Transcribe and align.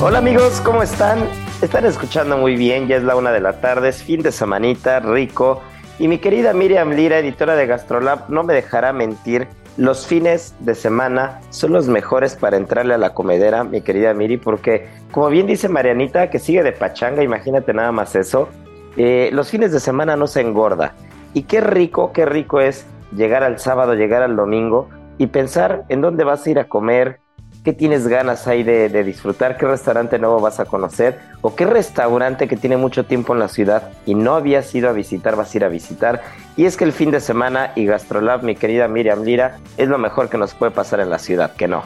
Hola 0.00 0.18
amigos, 0.18 0.60
¿cómo 0.60 0.80
están? 0.80 1.28
Están 1.60 1.84
escuchando 1.84 2.38
muy 2.38 2.54
bien, 2.54 2.86
ya 2.86 2.98
es 2.98 3.02
la 3.02 3.16
una 3.16 3.32
de 3.32 3.40
la 3.40 3.60
tarde, 3.60 3.88
es 3.88 4.00
fin 4.00 4.22
de 4.22 4.30
semanita, 4.30 5.00
rico. 5.00 5.60
Y 5.98 6.06
mi 6.06 6.18
querida 6.18 6.52
Miriam 6.52 6.90
Lira, 6.92 7.18
editora 7.18 7.56
de 7.56 7.66
Gastrolab, 7.66 8.30
no 8.30 8.44
me 8.44 8.54
dejará 8.54 8.92
mentir, 8.92 9.48
los 9.76 10.06
fines 10.06 10.54
de 10.60 10.76
semana 10.76 11.40
son 11.50 11.72
los 11.72 11.88
mejores 11.88 12.36
para 12.36 12.56
entrarle 12.56 12.94
a 12.94 12.98
la 12.98 13.12
comedera, 13.12 13.64
mi 13.64 13.80
querida 13.80 14.14
Miri, 14.14 14.36
porque 14.36 14.86
como 15.10 15.30
bien 15.30 15.48
dice 15.48 15.68
Marianita, 15.68 16.30
que 16.30 16.38
sigue 16.38 16.62
de 16.62 16.70
pachanga, 16.70 17.24
imagínate 17.24 17.74
nada 17.74 17.90
más 17.90 18.14
eso, 18.14 18.48
eh, 18.96 19.30
los 19.32 19.50
fines 19.50 19.72
de 19.72 19.80
semana 19.80 20.14
no 20.14 20.28
se 20.28 20.42
engorda. 20.42 20.94
Y 21.34 21.42
qué 21.42 21.60
rico, 21.60 22.12
qué 22.12 22.24
rico 22.24 22.60
es 22.60 22.86
llegar 23.16 23.42
al 23.42 23.58
sábado, 23.58 23.94
llegar 23.94 24.22
al 24.22 24.36
domingo 24.36 24.88
y 25.18 25.26
pensar 25.26 25.86
en 25.88 26.02
dónde 26.02 26.22
vas 26.22 26.46
a 26.46 26.50
ir 26.50 26.60
a 26.60 26.68
comer, 26.68 27.18
qué 27.64 27.72
tienes 27.72 28.06
ganas 28.06 28.46
ahí 28.46 28.62
de, 28.62 28.88
disfrutar, 29.04 29.56
qué 29.56 29.66
restaurante 29.66 30.18
nuevo 30.18 30.40
vas 30.40 30.60
a 30.60 30.64
conocer 30.64 31.18
o 31.40 31.54
qué 31.54 31.66
restaurante 31.66 32.48
que 32.48 32.56
tiene 32.56 32.76
mucho 32.76 33.04
tiempo 33.04 33.32
en 33.32 33.40
la 33.40 33.48
ciudad 33.48 33.90
y 34.06 34.14
no 34.14 34.34
habías 34.34 34.74
ido 34.74 34.88
a 34.88 34.92
visitar, 34.92 35.36
vas 35.36 35.54
a 35.54 35.58
ir 35.58 35.64
a 35.64 35.68
visitar. 35.68 36.22
Y 36.56 36.66
es 36.66 36.76
que 36.76 36.84
el 36.84 36.92
fin 36.92 37.10
de 37.10 37.20
semana 37.20 37.72
y 37.74 37.86
Gastrolab, 37.86 38.42
mi 38.42 38.54
querida 38.56 38.88
Miriam 38.88 39.22
Lira, 39.22 39.58
es 39.76 39.88
lo 39.88 39.98
mejor 39.98 40.28
que 40.28 40.38
nos 40.38 40.54
puede 40.54 40.72
pasar 40.72 41.00
en 41.00 41.10
la 41.10 41.18
ciudad, 41.18 41.54
que 41.54 41.68
no. 41.68 41.82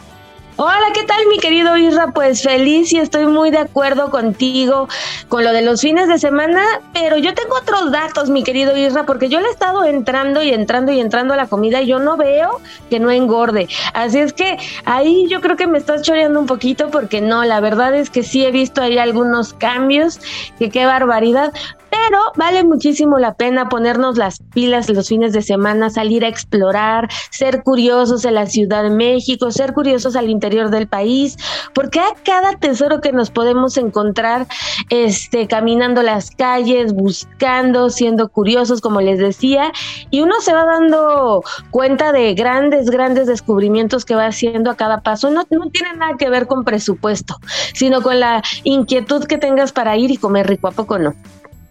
Hola, 0.56 0.92
¿qué 0.92 1.02
tal 1.04 1.26
mi 1.28 1.38
querido 1.38 1.78
Isra? 1.78 2.08
Pues 2.08 2.42
feliz 2.42 2.92
y 2.92 2.98
estoy 2.98 3.26
muy 3.26 3.50
de 3.50 3.56
acuerdo 3.56 4.10
contigo 4.10 4.86
con 5.28 5.44
lo 5.44 5.52
de 5.52 5.62
los 5.62 5.80
fines 5.80 6.08
de 6.08 6.18
semana, 6.18 6.62
pero 6.92 7.16
yo 7.16 7.32
tengo 7.32 7.56
otros 7.56 7.90
datos, 7.90 8.28
mi 8.28 8.42
querido 8.42 8.76
Isra, 8.76 9.06
porque 9.06 9.30
yo 9.30 9.40
le 9.40 9.48
he 9.48 9.50
estado 9.50 9.86
entrando 9.86 10.42
y 10.42 10.50
entrando 10.50 10.92
y 10.92 11.00
entrando 11.00 11.32
a 11.32 11.38
la 11.38 11.46
comida 11.46 11.80
y 11.80 11.86
yo 11.86 12.00
no 12.00 12.18
veo 12.18 12.60
que 12.90 13.00
no 13.00 13.10
engorde. 13.10 13.66
Así 13.94 14.18
es 14.18 14.34
que 14.34 14.58
ahí 14.84 15.26
yo 15.26 15.40
creo 15.40 15.56
que 15.56 15.66
me 15.66 15.78
estás 15.78 16.02
choreando 16.02 16.38
un 16.38 16.46
poquito 16.46 16.90
porque 16.90 17.22
no, 17.22 17.44
la 17.44 17.60
verdad 17.60 17.94
es 17.94 18.10
que 18.10 18.22
sí 18.22 18.44
he 18.44 18.50
visto 18.50 18.82
ahí 18.82 18.98
algunos 18.98 19.54
cambios, 19.54 20.20
que 20.58 20.68
qué 20.68 20.84
barbaridad, 20.84 21.54
pero 21.92 22.32
vale 22.36 22.64
muchísimo 22.64 23.18
la 23.18 23.34
pena 23.34 23.68
ponernos 23.68 24.16
las 24.16 24.38
pilas 24.54 24.88
los 24.88 25.08
fines 25.08 25.34
de 25.34 25.42
semana, 25.42 25.90
salir 25.90 26.24
a 26.24 26.28
explorar, 26.28 27.10
ser 27.30 27.62
curiosos 27.62 28.24
en 28.24 28.34
la 28.34 28.46
Ciudad 28.46 28.82
de 28.82 28.88
México, 28.88 29.50
ser 29.50 29.74
curiosos 29.74 30.16
al 30.16 30.30
interior 30.30 30.70
del 30.70 30.88
país, 30.88 31.36
porque 31.74 32.00
a 32.00 32.14
cada 32.24 32.56
tesoro 32.56 33.02
que 33.02 33.12
nos 33.12 33.30
podemos 33.30 33.76
encontrar 33.76 34.46
este 34.88 35.46
caminando 35.46 36.02
las 36.02 36.30
calles, 36.30 36.94
buscando, 36.94 37.90
siendo 37.90 38.30
curiosos, 38.30 38.80
como 38.80 39.02
les 39.02 39.18
decía, 39.18 39.70
y 40.10 40.22
uno 40.22 40.40
se 40.40 40.54
va 40.54 40.64
dando 40.64 41.44
cuenta 41.70 42.12
de 42.12 42.32
grandes, 42.32 42.88
grandes 42.88 43.26
descubrimientos 43.26 44.06
que 44.06 44.14
va 44.14 44.26
haciendo 44.26 44.70
a 44.70 44.76
cada 44.76 45.02
paso. 45.02 45.30
No, 45.30 45.44
no 45.50 45.68
tiene 45.68 45.94
nada 45.98 46.16
que 46.18 46.30
ver 46.30 46.46
con 46.46 46.64
presupuesto, 46.64 47.36
sino 47.74 48.00
con 48.00 48.18
la 48.18 48.42
inquietud 48.64 49.24
que 49.24 49.36
tengas 49.36 49.72
para 49.72 49.98
ir 49.98 50.10
y 50.10 50.16
comer 50.16 50.46
rico, 50.46 50.68
¿a 50.68 50.72
poco 50.72 50.98
no? 50.98 51.14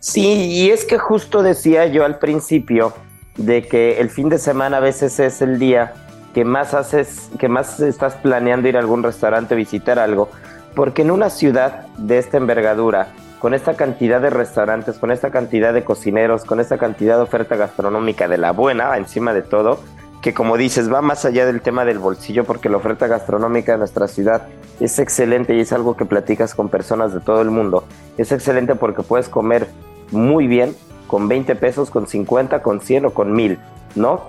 Sí, 0.02 0.48
y 0.48 0.72
es 0.72 0.84
que 0.84 0.98
justo 0.98 1.44
decía 1.44 1.86
yo 1.86 2.04
al 2.04 2.18
principio 2.18 2.92
de 3.38 3.62
que 3.62 4.02
el 4.02 4.10
fin 4.10 4.30
de 4.30 4.40
semana 4.40 4.78
a 4.78 4.80
veces 4.80 5.20
es 5.20 5.44
el 5.44 5.60
día 5.60 5.94
que 6.34 6.44
más 6.44 6.74
haces, 6.74 7.30
que 7.38 7.48
más 7.48 7.80
estás 7.80 8.16
planeando 8.16 8.68
ir 8.68 8.78
a 8.78 8.80
algún 8.80 9.04
restaurante, 9.04 9.54
visitar 9.54 10.00
algo, 10.00 10.32
porque 10.74 11.04
en 11.04 11.12
una 11.12 11.30
ciudad 11.30 11.86
de 12.00 12.18
esta 12.18 12.38
envergadura, 12.38 13.10
con 13.38 13.54
esta 13.54 13.76
cantidad 13.76 14.20
de 14.20 14.32
restaurantes, 14.32 14.98
con 14.98 15.12
esta 15.12 15.30
cantidad 15.30 15.72
de 15.72 15.84
cocineros, 15.84 16.46
con 16.46 16.60
esta 16.60 16.80
cantidad 16.80 17.18
de 17.18 17.24
oferta 17.24 17.56
gastronómica 17.56 18.28
de 18.28 18.40
la 18.40 18.54
buena, 18.54 18.98
encima 18.98 19.36
de 19.36 19.44
todo, 19.44 19.82
que 20.24 20.34
como 20.34 20.58
dices, 20.58 20.92
va 20.92 21.04
más 21.04 21.26
allá 21.26 21.46
del 21.46 21.62
tema 21.62 21.86
del 21.86 22.00
bolsillo, 22.00 22.44
porque 22.44 22.70
la 22.70 22.78
oferta 22.78 23.06
gastronómica 23.06 23.74
de 23.74 23.78
nuestra 23.78 24.08
ciudad 24.08 24.48
es 24.80 24.98
excelente 24.98 25.54
y 25.54 25.60
es 25.60 25.72
algo 25.74 25.96
que 25.96 26.06
platicas 26.06 26.56
con 26.56 26.70
personas 26.70 27.14
de 27.14 27.20
todo 27.20 27.42
el 27.42 27.52
mundo. 27.52 27.86
Es 28.18 28.32
excelente 28.32 28.74
porque 28.74 29.04
puedes 29.04 29.30
comer 29.30 29.68
muy 30.12 30.48
bien 30.48 30.76
con 31.08 31.28
20 31.28 31.56
pesos, 31.56 31.90
con 31.90 32.08
50, 32.08 32.62
con 32.62 32.82
100 32.82 33.06
o 33.08 33.14
con 33.14 33.34
1000, 33.34 33.60
¿no? 33.96 34.22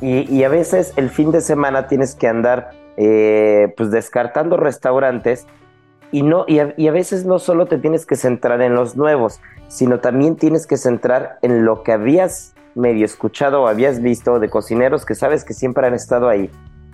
Y, 0.00 0.44
a 0.44 0.48
veces 0.48 0.92
el 0.94 1.10
fin 1.10 1.32
de 1.32 1.40
semana 1.40 1.88
tienes 1.88 2.14
que 2.14 2.28
andar 2.28 2.70
eh, 2.96 3.74
pues 3.76 3.90
descartando 3.90 4.56
restaurantes 4.56 5.46
y, 6.12 6.22
no, 6.22 6.44
y 6.46 6.60
a, 6.60 6.72
y, 6.76 6.86
a, 6.86 6.92
veces 6.92 7.24
no 7.24 7.40
solo 7.40 7.66
te 7.66 7.78
tienes 7.78 8.06
que 8.06 8.14
centrar 8.14 8.62
en 8.62 8.74
los 8.74 8.96
nuevos, 8.96 9.40
sino 9.66 9.98
también 9.98 10.36
tienes 10.36 10.68
que 10.68 10.76
centrar 10.76 11.38
en 11.42 11.64
lo 11.64 11.82
que 11.82 11.90
habías 11.90 12.54
medio 12.76 13.04
escuchado 13.04 13.62
o 13.62 13.66
habías 13.66 14.00
visto 14.00 14.38
de 14.38 14.48
cocineros 14.48 15.04
que 15.04 15.16
sabes 15.16 15.44
que 15.44 15.52
siempre 15.52 15.84
han 15.88 15.94
estado 15.94 16.28
ahí 16.28 16.48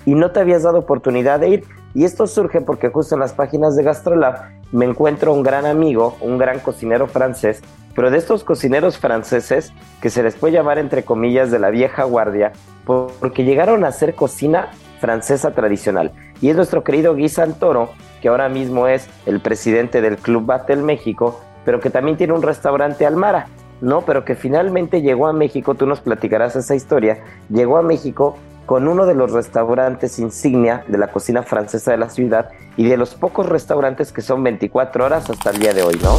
y 0.06 0.14
no 0.14 0.30
te 0.30 0.40
habías 0.40 0.62
dado 0.62 0.78
oportunidad 0.78 1.40
de 1.40 1.48
ir. 1.48 1.64
Y 1.94 2.04
esto 2.04 2.26
surge 2.26 2.60
porque 2.60 2.90
justo 2.90 3.14
en 3.14 3.20
las 3.20 3.32
páginas 3.32 3.76
de 3.76 3.84
Gastrolab 3.84 4.50
me 4.72 4.84
encuentro 4.84 5.32
un 5.32 5.42
gran 5.42 5.66
amigo, 5.66 6.16
un 6.20 6.38
gran 6.38 6.58
cocinero 6.58 7.06
francés 7.06 7.62
pero 7.94 8.10
de 8.10 8.18
estos 8.18 8.44
cocineros 8.44 8.98
franceses, 8.98 9.72
que 10.00 10.10
se 10.10 10.22
les 10.22 10.34
puede 10.34 10.54
llamar 10.54 10.78
entre 10.78 11.04
comillas 11.04 11.50
de 11.50 11.58
la 11.58 11.70
vieja 11.70 12.04
guardia, 12.04 12.52
porque 12.84 13.44
llegaron 13.44 13.84
a 13.84 13.88
hacer 13.88 14.14
cocina 14.14 14.70
francesa 15.00 15.52
tradicional. 15.52 16.12
Y 16.40 16.50
es 16.50 16.56
nuestro 16.56 16.82
querido 16.82 17.14
Guy 17.14 17.28
Santoro, 17.28 17.90
que 18.20 18.28
ahora 18.28 18.48
mismo 18.48 18.88
es 18.88 19.08
el 19.26 19.40
presidente 19.40 20.00
del 20.00 20.16
Club 20.16 20.46
Batel 20.46 20.82
México, 20.82 21.40
pero 21.64 21.80
que 21.80 21.90
también 21.90 22.16
tiene 22.16 22.32
un 22.32 22.42
restaurante 22.42 23.06
Almara, 23.06 23.46
¿no? 23.80 24.02
Pero 24.02 24.24
que 24.24 24.34
finalmente 24.34 25.00
llegó 25.00 25.26
a 25.26 25.32
México, 25.32 25.74
tú 25.74 25.86
nos 25.86 26.00
platicarás 26.00 26.56
esa 26.56 26.74
historia, 26.74 27.22
llegó 27.48 27.78
a 27.78 27.82
México 27.82 28.36
con 28.66 28.88
uno 28.88 29.06
de 29.06 29.14
los 29.14 29.32
restaurantes 29.32 30.18
insignia 30.18 30.84
de 30.88 30.98
la 30.98 31.08
cocina 31.08 31.42
francesa 31.42 31.90
de 31.90 31.98
la 31.98 32.08
ciudad 32.08 32.50
y 32.76 32.84
de 32.84 32.96
los 32.96 33.14
pocos 33.14 33.46
restaurantes 33.46 34.12
que 34.12 34.22
son 34.22 34.42
24 34.42 35.04
horas 35.04 35.30
hasta 35.30 35.50
el 35.50 35.58
día 35.58 35.72
de 35.72 35.82
hoy, 35.82 35.98
¿no? 36.02 36.18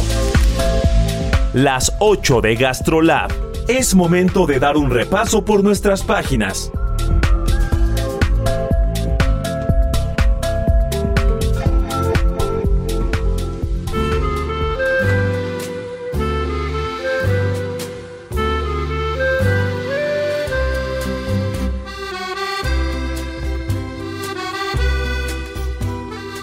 las 1.56 1.90
8 2.00 2.42
de 2.42 2.54
GastroLab. 2.54 3.30
Es 3.66 3.94
momento 3.94 4.44
de 4.44 4.60
dar 4.60 4.76
un 4.76 4.90
repaso 4.90 5.42
por 5.42 5.64
nuestras 5.64 6.02
páginas. 6.02 6.70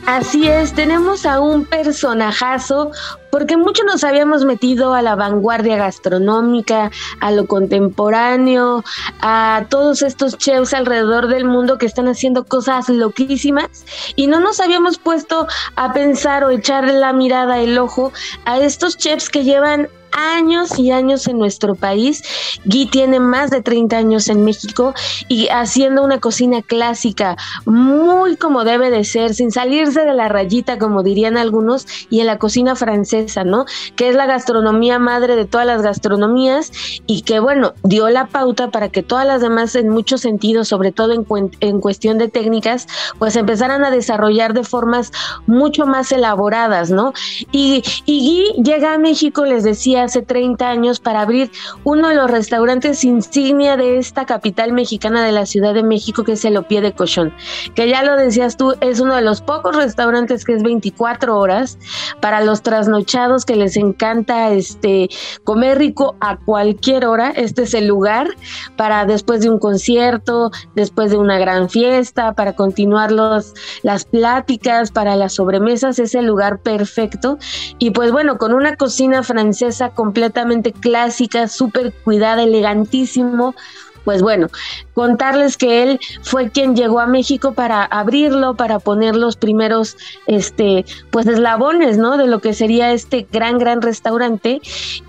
Así 0.05 0.49
es, 0.49 0.73
tenemos 0.73 1.25
a 1.25 1.39
un 1.39 1.63
personajazo 1.63 2.91
porque 3.31 3.55
mucho 3.55 3.83
nos 3.85 4.03
habíamos 4.03 4.43
metido 4.43 4.93
a 4.93 5.01
la 5.01 5.15
vanguardia 5.15 5.77
gastronómica, 5.77 6.91
a 7.21 7.31
lo 7.31 7.47
contemporáneo, 7.47 8.83
a 9.21 9.65
todos 9.69 10.01
estos 10.01 10.37
chefs 10.37 10.73
alrededor 10.73 11.27
del 11.29 11.45
mundo 11.45 11.77
que 11.77 11.85
están 11.85 12.09
haciendo 12.09 12.43
cosas 12.43 12.89
loquísimas 12.89 13.85
y 14.17 14.27
no 14.27 14.41
nos 14.41 14.59
habíamos 14.59 14.97
puesto 14.97 15.47
a 15.77 15.93
pensar 15.93 16.43
o 16.43 16.49
echar 16.49 16.83
la 16.83 17.13
mirada, 17.13 17.59
el 17.59 17.77
ojo 17.77 18.11
a 18.43 18.59
estos 18.59 18.97
chefs 18.97 19.29
que 19.29 19.45
llevan 19.45 19.87
años 20.15 20.77
y 20.79 20.91
años 20.91 21.27
en 21.27 21.37
nuestro 21.37 21.75
país. 21.75 22.23
Gui 22.65 22.85
tiene 22.87 23.19
más 23.19 23.49
de 23.49 23.61
30 23.61 23.97
años 23.97 24.27
en 24.27 24.43
México 24.43 24.93
y 25.27 25.47
haciendo 25.49 26.03
una 26.03 26.19
cocina 26.19 26.61
clásica 26.61 27.35
muy 27.65 28.35
como 28.37 28.63
debe 28.63 28.89
de 28.89 29.03
ser, 29.03 29.33
sin 29.33 29.51
salirse 29.51 30.05
de 30.05 30.13
la 30.13 30.29
rayita, 30.29 30.77
como 30.77 31.03
dirían 31.03 31.37
algunos, 31.37 31.87
y 32.09 32.19
en 32.19 32.27
la 32.27 32.37
cocina 32.37 32.75
francesa, 32.75 33.43
¿no? 33.43 33.65
Que 33.95 34.09
es 34.09 34.15
la 34.15 34.25
gastronomía 34.25 34.99
madre 34.99 35.35
de 35.35 35.45
todas 35.45 35.67
las 35.67 35.81
gastronomías 35.81 36.71
y 37.05 37.21
que, 37.21 37.39
bueno, 37.39 37.73
dio 37.83 38.09
la 38.09 38.27
pauta 38.27 38.69
para 38.71 38.89
que 38.89 39.03
todas 39.03 39.25
las 39.25 39.41
demás, 39.41 39.75
en 39.75 39.89
muchos 39.89 40.21
sentidos, 40.21 40.67
sobre 40.67 40.91
todo 40.91 41.13
en, 41.13 41.25
en 41.59 41.79
cuestión 41.79 42.17
de 42.17 42.27
técnicas, 42.27 42.87
pues 43.19 43.35
empezaran 43.35 43.83
a 43.83 43.91
desarrollar 43.91 44.53
de 44.53 44.63
formas 44.63 45.11
mucho 45.47 45.85
más 45.85 46.11
elaboradas, 46.11 46.89
¿no? 46.89 47.13
Y, 47.51 47.83
y 48.05 48.19
Guy 48.23 48.63
llega 48.63 48.93
a 48.93 48.97
México, 48.97 49.45
les 49.45 49.63
decía, 49.63 50.02
hace 50.03 50.21
30 50.21 50.69
años 50.69 50.99
para 50.99 51.21
abrir 51.21 51.51
uno 51.83 52.09
de 52.09 52.15
los 52.15 52.29
restaurantes 52.29 53.03
insignia 53.03 53.77
de 53.77 53.97
esta 53.97 54.25
capital 54.25 54.73
mexicana 54.73 55.25
de 55.25 55.31
la 55.31 55.45
Ciudad 55.45 55.73
de 55.73 55.83
México, 55.83 56.23
que 56.23 56.33
es 56.33 56.45
el 56.45 56.57
Opie 56.57 56.81
de 56.81 56.93
Cochón, 56.93 57.33
que 57.75 57.89
ya 57.89 58.03
lo 58.03 58.15
decías 58.15 58.57
tú, 58.57 58.75
es 58.81 58.99
uno 58.99 59.15
de 59.15 59.21
los 59.21 59.41
pocos 59.41 59.75
restaurantes 59.75 60.45
que 60.45 60.53
es 60.53 60.63
24 60.63 61.37
horas 61.37 61.77
para 62.21 62.41
los 62.41 62.61
trasnochados 62.61 63.45
que 63.45 63.55
les 63.55 63.77
encanta 63.77 64.51
este 64.51 65.09
comer 65.43 65.77
rico 65.77 66.15
a 66.19 66.37
cualquier 66.37 67.05
hora. 67.05 67.31
Este 67.31 67.63
es 67.63 67.73
el 67.73 67.87
lugar 67.87 68.27
para 68.75 69.05
después 69.05 69.41
de 69.41 69.49
un 69.49 69.59
concierto, 69.59 70.51
después 70.75 71.11
de 71.11 71.17
una 71.17 71.37
gran 71.39 71.69
fiesta, 71.69 72.33
para 72.33 72.53
continuar 72.53 73.11
los, 73.11 73.53
las 73.81 74.05
pláticas, 74.05 74.91
para 74.91 75.15
las 75.15 75.33
sobremesas, 75.33 75.99
es 75.99 76.15
el 76.15 76.25
lugar 76.25 76.59
perfecto. 76.59 77.37
Y 77.79 77.91
pues 77.91 78.11
bueno, 78.11 78.37
con 78.37 78.53
una 78.53 78.75
cocina 78.75 79.23
francesa 79.23 79.92
completamente 79.93 80.71
clásica, 80.71 81.47
súper 81.47 81.93
cuidada, 81.93 82.43
elegantísimo. 82.43 83.55
Pues 84.03 84.21
bueno, 84.21 84.49
contarles 84.93 85.55
que 85.55 85.81
él 85.81 85.99
fue 86.23 86.49
quien 86.49 86.75
llegó 86.75 86.99
a 86.99 87.07
México 87.07 87.53
para 87.53 87.85
abrirlo, 87.85 88.55
para 88.55 88.79
poner 88.79 89.15
los 89.15 89.37
primeros, 89.37 89.95
este, 90.27 90.83
pues 91.09 91.25
eslabones, 91.25 91.97
¿no? 91.97 92.17
De 92.17 92.27
lo 92.27 92.39
que 92.39 92.53
sería 92.53 92.91
este 92.91 93.25
gran, 93.31 93.57
gran 93.59 93.81
restaurante 93.81 94.59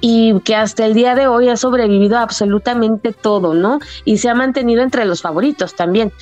y 0.00 0.38
que 0.40 0.54
hasta 0.54 0.86
el 0.86 0.94
día 0.94 1.16
de 1.16 1.26
hoy 1.26 1.48
ha 1.48 1.56
sobrevivido 1.56 2.18
absolutamente 2.18 3.12
todo, 3.12 3.52
¿no? 3.52 3.80
Y 4.04 4.18
se 4.18 4.28
ha 4.28 4.34
mantenido 4.34 4.82
entre 4.82 5.04
los 5.06 5.22
favoritos 5.22 5.74
también. 5.74 6.12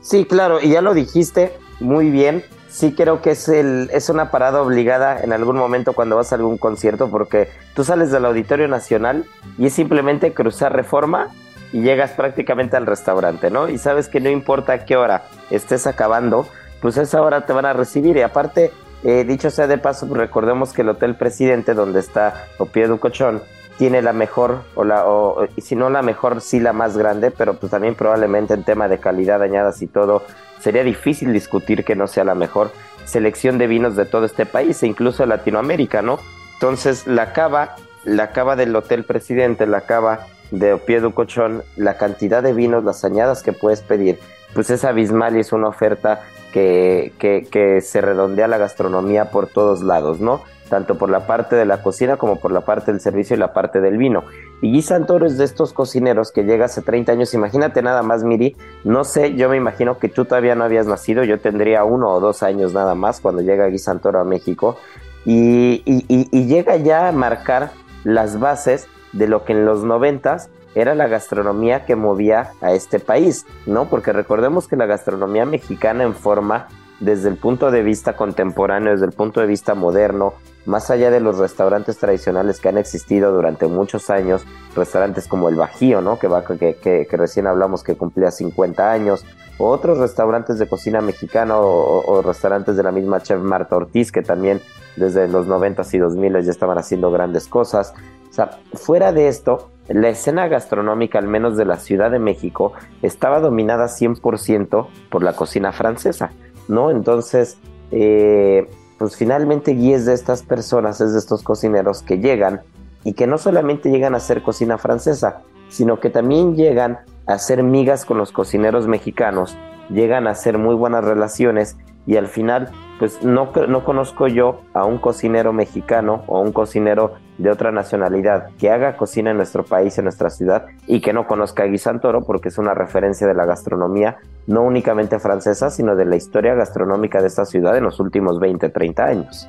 Sí, 0.00 0.24
claro, 0.24 0.58
y 0.60 0.70
ya 0.70 0.82
lo 0.82 0.94
dijiste 0.94 1.52
muy 1.78 2.10
bien 2.10 2.42
sí 2.68 2.94
creo 2.94 3.20
que 3.22 3.32
es, 3.32 3.48
el, 3.48 3.90
es 3.92 4.08
una 4.08 4.30
parada 4.30 4.62
obligada 4.62 5.20
en 5.20 5.32
algún 5.32 5.56
momento 5.56 5.92
cuando 5.92 6.16
vas 6.16 6.32
a 6.32 6.36
algún 6.36 6.58
concierto 6.58 7.10
porque 7.10 7.48
tú 7.74 7.84
sales 7.84 8.10
del 8.10 8.24
Auditorio 8.24 8.68
Nacional 8.68 9.24
y 9.56 9.66
es 9.66 9.72
simplemente 9.72 10.32
cruzar 10.34 10.74
reforma 10.74 11.28
y 11.72 11.80
llegas 11.80 12.12
prácticamente 12.12 12.76
al 12.76 12.86
restaurante, 12.86 13.50
¿no? 13.50 13.68
Y 13.68 13.78
sabes 13.78 14.08
que 14.08 14.20
no 14.20 14.30
importa 14.30 14.72
a 14.72 14.84
qué 14.84 14.96
hora 14.96 15.24
estés 15.50 15.86
acabando, 15.86 16.46
pues 16.80 16.96
esa 16.96 17.20
hora 17.20 17.44
te 17.46 17.52
van 17.52 17.66
a 17.66 17.72
recibir. 17.72 18.16
Y 18.16 18.22
aparte, 18.22 18.72
eh, 19.04 19.24
dicho 19.24 19.50
sea 19.50 19.66
de 19.66 19.78
paso, 19.78 20.06
pues 20.06 20.18
recordemos 20.18 20.72
que 20.72 20.82
el 20.82 20.88
Hotel 20.88 21.16
Presidente, 21.16 21.74
donde 21.74 22.00
está 22.00 22.46
Opie 22.58 22.86
du 22.86 22.98
Cochón, 22.98 23.42
tiene 23.76 24.02
la 24.02 24.12
mejor, 24.12 24.62
o 24.74 24.82
la, 24.82 25.06
o, 25.06 25.46
si 25.58 25.76
no 25.76 25.88
la 25.88 26.02
mejor, 26.02 26.40
sí 26.40 26.58
la 26.58 26.72
más 26.72 26.96
grande, 26.96 27.30
pero 27.30 27.54
pues 27.54 27.70
también 27.70 27.94
probablemente 27.94 28.54
en 28.54 28.64
tema 28.64 28.88
de 28.88 28.98
calidad 28.98 29.40
añadas 29.40 29.80
y 29.82 29.86
todo, 29.86 30.24
sería 30.60 30.84
difícil 30.84 31.32
discutir 31.32 31.84
que 31.84 31.96
no 31.96 32.06
sea 32.06 32.24
la 32.24 32.34
mejor 32.34 32.72
selección 33.04 33.58
de 33.58 33.66
vinos 33.66 33.96
de 33.96 34.04
todo 34.04 34.24
este 34.26 34.46
país 34.46 34.82
e 34.82 34.86
incluso 34.86 35.24
Latinoamérica, 35.24 36.02
¿no? 36.02 36.18
Entonces, 36.54 37.06
la 37.06 37.32
cava, 37.32 37.76
la 38.04 38.32
cava 38.32 38.56
del 38.56 38.74
Hotel 38.74 39.04
Presidente, 39.04 39.66
la 39.66 39.82
cava 39.82 40.26
de 40.50 40.72
Opie 40.74 41.00
du 41.00 41.14
Cochón, 41.14 41.62
la 41.76 41.96
cantidad 41.96 42.42
de 42.42 42.52
vinos, 42.52 42.84
las 42.84 43.04
añadas 43.04 43.42
que 43.42 43.52
puedes 43.52 43.80
pedir, 43.80 44.18
pues 44.54 44.70
es 44.70 44.84
abismal 44.84 45.36
y 45.36 45.40
es 45.40 45.52
una 45.52 45.68
oferta 45.68 46.22
que, 46.52 47.12
que, 47.18 47.46
que 47.50 47.80
se 47.80 48.00
redondea 48.00 48.48
la 48.48 48.58
gastronomía 48.58 49.30
por 49.30 49.46
todos 49.46 49.82
lados, 49.82 50.20
¿no? 50.20 50.42
Tanto 50.68 50.96
por 50.96 51.10
la 51.10 51.26
parte 51.26 51.56
de 51.56 51.64
la 51.64 51.82
cocina 51.82 52.16
como 52.16 52.36
por 52.36 52.52
la 52.52 52.60
parte 52.60 52.92
del 52.92 53.00
servicio 53.00 53.36
y 53.36 53.38
la 53.38 53.52
parte 53.52 53.80
del 53.80 53.96
vino. 53.96 54.24
Y 54.60 54.70
Guy 54.72 54.82
Santoro 54.82 55.26
es 55.26 55.38
de 55.38 55.44
estos 55.44 55.72
cocineros 55.72 56.32
que 56.32 56.44
llega 56.44 56.66
hace 56.66 56.82
30 56.82 57.12
años, 57.12 57.34
imagínate 57.34 57.82
nada 57.82 58.02
más, 58.02 58.24
Miri, 58.24 58.56
no 58.84 59.04
sé, 59.04 59.34
yo 59.34 59.48
me 59.48 59.56
imagino 59.56 59.98
que 59.98 60.08
tú 60.08 60.24
todavía 60.24 60.54
no 60.54 60.64
habías 60.64 60.86
nacido, 60.86 61.24
yo 61.24 61.40
tendría 61.40 61.84
uno 61.84 62.10
o 62.10 62.20
dos 62.20 62.42
años 62.42 62.72
nada 62.72 62.94
más 62.94 63.20
cuando 63.20 63.42
llega 63.42 63.68
Guy 63.68 63.78
Santoro 63.78 64.20
a 64.20 64.24
México, 64.24 64.76
y, 65.24 65.82
y 65.84 66.46
llega 66.46 66.76
ya 66.76 67.08
a 67.08 67.12
marcar 67.12 67.70
las 68.04 68.40
bases 68.40 68.86
de 69.12 69.28
lo 69.28 69.44
que 69.44 69.52
en 69.52 69.66
los 69.66 69.84
noventas 69.84 70.48
era 70.74 70.94
la 70.94 71.08
gastronomía 71.08 71.84
que 71.84 71.96
movía 71.96 72.52
a 72.60 72.72
este 72.72 73.00
país, 73.00 73.44
¿no? 73.66 73.86
Porque 73.86 74.12
recordemos 74.12 74.68
que 74.68 74.76
la 74.76 74.86
gastronomía 74.86 75.44
mexicana 75.44 76.04
en 76.04 76.14
forma 76.14 76.68
desde 77.00 77.28
el 77.28 77.36
punto 77.36 77.70
de 77.70 77.82
vista 77.82 78.14
contemporáneo, 78.14 78.92
desde 78.92 79.06
el 79.06 79.12
punto 79.12 79.40
de 79.40 79.46
vista 79.46 79.74
moderno, 79.74 80.34
más 80.68 80.90
allá 80.90 81.10
de 81.10 81.20
los 81.20 81.38
restaurantes 81.38 81.96
tradicionales 81.96 82.60
que 82.60 82.68
han 82.68 82.76
existido 82.76 83.32
durante 83.32 83.66
muchos 83.66 84.10
años, 84.10 84.44
restaurantes 84.76 85.26
como 85.26 85.48
el 85.48 85.56
Bajío, 85.56 86.02
¿no? 86.02 86.18
que, 86.18 87.08
recién 87.10 87.46
hablamos 87.46 87.82
que 87.82 87.96
cumplía 87.96 88.30
50 88.30 88.92
años, 88.92 89.24
o 89.56 89.70
otros 89.70 89.96
restaurantes 89.96 90.58
de 90.58 90.68
cocina 90.68 91.00
mexicana 91.00 91.56
o, 91.56 92.20
restaurantes 92.20 92.76
de 92.76 92.82
la 92.82 92.92
misma 92.92 93.22
chef 93.22 93.40
Marta 93.40 93.76
Ortiz, 93.76 94.12
que 94.12 94.20
también 94.20 94.60
desde 94.96 95.26
los 95.26 95.46
90s 95.48 95.94
y 95.94 95.98
2000 95.98 96.42
ya 96.42 96.50
estaban 96.50 96.76
haciendo 96.76 97.10
grandes 97.10 97.48
cosas. 97.48 97.94
O 98.28 98.32
sea, 98.34 98.50
fuera 98.74 99.10
de 99.12 99.28
esto, 99.28 99.70
la 99.88 100.10
escena 100.10 100.48
gastronómica, 100.48 101.18
al 101.18 101.28
menos 101.28 101.56
de 101.56 101.64
la 101.64 101.78
Ciudad 101.78 102.10
de 102.10 102.18
México, 102.18 102.74
estaba 103.00 103.40
dominada 103.40 103.86
100% 103.86 104.86
por 105.08 105.22
la 105.22 105.32
cocina 105.32 105.72
francesa, 105.72 106.30
¿no? 106.68 106.90
Entonces, 106.90 107.56
eh, 107.90 108.68
pues 108.98 109.16
finalmente 109.16 109.74
Guy 109.74 109.94
es 109.94 110.06
de 110.06 110.14
estas 110.14 110.42
personas, 110.42 111.00
es 111.00 111.12
de 111.12 111.18
estos 111.18 111.42
cocineros 111.42 112.02
que 112.02 112.18
llegan 112.18 112.62
y 113.04 113.12
que 113.12 113.26
no 113.26 113.38
solamente 113.38 113.90
llegan 113.90 114.14
a 114.14 114.18
hacer 114.18 114.42
cocina 114.42 114.76
francesa, 114.76 115.42
sino 115.68 116.00
que 116.00 116.10
también 116.10 116.56
llegan 116.56 116.98
a 117.26 117.34
hacer 117.34 117.62
migas 117.62 118.04
con 118.04 118.18
los 118.18 118.32
cocineros 118.32 118.88
mexicanos, 118.88 119.56
llegan 119.88 120.26
a 120.26 120.30
hacer 120.30 120.58
muy 120.58 120.74
buenas 120.74 121.04
relaciones 121.04 121.76
y 122.08 122.16
al 122.16 122.26
final, 122.26 122.70
pues 122.98 123.22
no, 123.22 123.52
no 123.68 123.84
conozco 123.84 124.28
yo 124.28 124.62
a 124.72 124.86
un 124.86 124.96
cocinero 124.96 125.52
mexicano 125.52 126.24
o 126.26 126.40
un 126.40 126.52
cocinero 126.52 127.16
de 127.36 127.50
otra 127.50 127.70
nacionalidad 127.70 128.48
que 128.58 128.70
haga 128.70 128.96
cocina 128.96 129.30
en 129.30 129.36
nuestro 129.36 129.62
país, 129.62 129.98
en 129.98 130.04
nuestra 130.04 130.30
ciudad, 130.30 130.64
y 130.86 131.02
que 131.02 131.12
no 131.12 131.26
conozca 131.26 131.64
a 131.64 131.66
Guy 131.66 131.76
Santoro, 131.76 132.22
porque 132.22 132.48
es 132.48 132.56
una 132.56 132.72
referencia 132.72 133.26
de 133.26 133.34
la 133.34 133.44
gastronomía, 133.44 134.16
no 134.46 134.62
únicamente 134.62 135.18
francesa, 135.18 135.68
sino 135.68 135.96
de 135.96 136.06
la 136.06 136.16
historia 136.16 136.54
gastronómica 136.54 137.20
de 137.20 137.26
esta 137.26 137.44
ciudad 137.44 137.76
en 137.76 137.84
los 137.84 138.00
últimos 138.00 138.40
20, 138.40 138.70
30 138.70 139.04
años. 139.04 139.46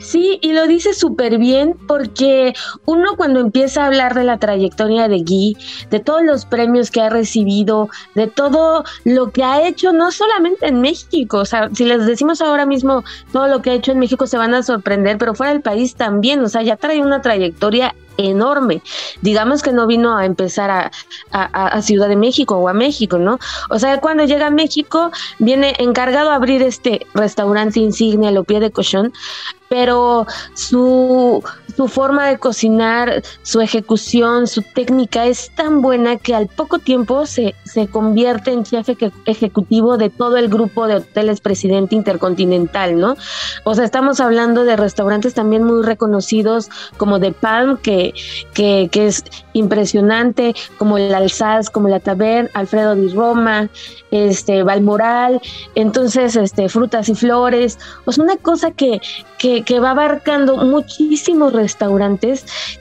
Sí, 0.00 0.38
y 0.42 0.52
lo 0.52 0.66
dice 0.66 0.94
súper 0.94 1.38
bien 1.38 1.76
porque 1.86 2.54
uno 2.86 3.16
cuando 3.16 3.40
empieza 3.40 3.82
a 3.82 3.86
hablar 3.86 4.14
de 4.14 4.24
la 4.24 4.38
trayectoria 4.38 5.08
de 5.08 5.18
Guy, 5.18 5.56
de 5.90 6.00
todos 6.00 6.22
los 6.22 6.44
premios 6.44 6.90
que 6.90 7.00
ha 7.00 7.10
recibido, 7.10 7.88
de 8.14 8.26
todo 8.26 8.84
lo 9.04 9.30
que 9.30 9.42
ha 9.42 9.66
hecho, 9.66 9.92
no 9.92 10.10
solamente 10.12 10.66
en 10.66 10.80
México, 10.80 11.38
o 11.38 11.44
sea, 11.44 11.68
si 11.72 11.84
les 11.84 12.06
decimos 12.06 12.40
ahora 12.40 12.66
mismo 12.66 13.04
todo 13.32 13.48
lo 13.48 13.62
que 13.62 13.70
ha 13.70 13.74
hecho 13.74 13.92
en 13.92 13.98
México 13.98 14.26
se 14.26 14.38
van 14.38 14.54
a 14.54 14.62
sorprender, 14.62 15.18
pero 15.18 15.34
fuera 15.34 15.52
del 15.52 15.62
país 15.62 15.94
también, 15.94 16.40
o 16.40 16.48
sea, 16.48 16.62
ya 16.62 16.76
trae 16.76 17.00
una 17.00 17.20
trayectoria 17.20 17.94
enorme. 18.18 18.82
Digamos 19.22 19.62
que 19.62 19.72
no 19.72 19.86
vino 19.86 20.16
a 20.16 20.26
empezar 20.26 20.70
a, 20.70 20.90
a, 21.30 21.80
Ciudad 21.82 22.08
de 22.08 22.16
México 22.16 22.56
o 22.56 22.68
a 22.68 22.74
México, 22.74 23.18
¿no? 23.18 23.38
O 23.70 23.78
sea, 23.78 24.00
cuando 24.00 24.24
llega 24.24 24.48
a 24.48 24.50
México, 24.50 25.10
viene 25.38 25.74
encargado 25.78 26.30
a 26.30 26.34
abrir 26.34 26.60
este 26.62 27.06
restaurante 27.14 27.80
insignia, 27.80 28.30
Lo 28.32 28.44
Pie 28.44 28.60
de 28.60 28.70
Cochón, 28.70 29.12
pero 29.68 30.26
su, 30.54 31.42
su 31.78 31.86
forma 31.86 32.26
de 32.26 32.38
cocinar, 32.38 33.22
su 33.44 33.60
ejecución, 33.60 34.48
su 34.48 34.62
técnica 34.62 35.26
es 35.26 35.52
tan 35.54 35.80
buena 35.80 36.16
que 36.16 36.34
al 36.34 36.48
poco 36.48 36.80
tiempo 36.80 37.24
se, 37.24 37.54
se 37.62 37.86
convierte 37.86 38.50
en 38.50 38.64
chef 38.64 38.88
ejecutivo 39.26 39.96
de 39.96 40.10
todo 40.10 40.38
el 40.38 40.48
grupo 40.48 40.88
de 40.88 40.96
hoteles 40.96 41.40
Presidente 41.40 41.94
Intercontinental, 41.94 42.98
¿no? 42.98 43.14
O 43.62 43.76
sea, 43.76 43.84
estamos 43.84 44.18
hablando 44.18 44.64
de 44.64 44.74
restaurantes 44.74 45.34
también 45.34 45.62
muy 45.62 45.84
reconocidos 45.84 46.68
como 46.96 47.20
The 47.20 47.30
Palm, 47.30 47.76
que, 47.76 48.12
que, 48.54 48.88
que 48.90 49.06
es 49.06 49.22
impresionante, 49.52 50.56
como 50.78 50.98
el 50.98 51.14
Alsaz, 51.14 51.70
como 51.70 51.86
la 51.86 52.00
Taber, 52.00 52.50
Alfredo 52.54 52.96
Di 52.96 53.14
Roma, 53.14 53.68
este, 54.10 54.64
Valmoral, 54.64 55.40
entonces, 55.76 56.34
este, 56.34 56.68
frutas 56.68 57.08
y 57.08 57.14
flores, 57.14 57.78
o 58.04 58.10
sea, 58.10 58.24
una 58.24 58.36
cosa 58.36 58.72
que, 58.72 59.00
que, 59.38 59.62
que 59.62 59.78
va 59.78 59.92
abarcando 59.92 60.56
muchísimos 60.56 61.52
restaurantes 61.52 61.67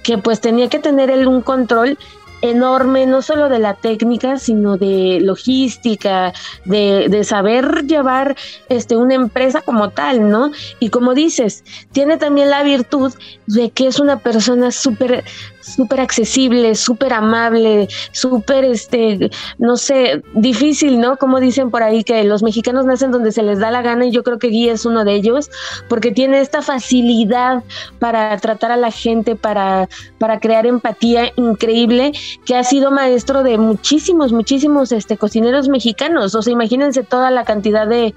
que 0.03 0.17
pues 0.17 0.41
tenía 0.41 0.69
que 0.69 0.79
tener 0.79 1.09
él 1.09 1.27
un 1.27 1.41
control 1.41 1.97
enorme, 2.41 3.05
no 3.05 3.21
solo 3.21 3.49
de 3.49 3.59
la 3.59 3.73
técnica, 3.73 4.37
sino 4.37 4.77
de 4.77 5.19
logística, 5.21 6.33
de, 6.65 7.07
de, 7.09 7.23
saber 7.23 7.85
llevar 7.85 8.35
este, 8.69 8.95
una 8.95 9.15
empresa 9.15 9.61
como 9.61 9.89
tal, 9.89 10.29
¿no? 10.29 10.51
Y 10.79 10.89
como 10.89 11.13
dices, 11.13 11.63
tiene 11.91 12.17
también 12.17 12.49
la 12.49 12.63
virtud 12.63 13.13
de 13.47 13.69
que 13.71 13.87
es 13.87 13.99
una 13.99 14.19
persona 14.19 14.71
súper 14.71 15.23
súper 15.67 15.99
accesible, 15.99 16.75
súper 16.75 17.13
amable, 17.13 17.87
súper, 18.11 18.65
este, 18.65 19.29
no 19.57 19.77
sé, 19.77 20.21
difícil, 20.33 20.99
¿no? 20.99 21.17
Como 21.17 21.39
dicen 21.39 21.69
por 21.69 21.83
ahí 21.83 22.03
que 22.03 22.23
los 22.23 22.41
mexicanos 22.41 22.85
nacen 22.85 23.11
donde 23.11 23.31
se 23.31 23.43
les 23.43 23.59
da 23.59 23.69
la 23.71 23.81
gana 23.81 24.05
y 24.05 24.11
yo 24.11 24.23
creo 24.23 24.39
que 24.39 24.47
Guy 24.47 24.69
es 24.69 24.85
uno 24.85 25.03
de 25.03 25.15
ellos, 25.15 25.49
porque 25.89 26.11
tiene 26.11 26.39
esta 26.39 26.61
facilidad 26.61 27.63
para 27.99 28.37
tratar 28.37 28.71
a 28.71 28.77
la 28.77 28.91
gente, 28.91 29.35
para, 29.35 29.89
para 30.17 30.39
crear 30.39 30.65
empatía 30.65 31.31
increíble, 31.35 32.11
que 32.45 32.55
ha 32.55 32.63
sido 32.63 32.91
maestro 32.91 33.43
de 33.43 33.57
muchísimos, 33.57 34.31
muchísimos 34.31 34.91
este, 34.91 35.17
cocineros 35.17 35.69
mexicanos. 35.69 36.35
O 36.35 36.41
sea, 36.41 36.53
imagínense 36.53 37.03
toda 37.03 37.31
la 37.31 37.45
cantidad 37.45 37.87
de, 37.87 38.13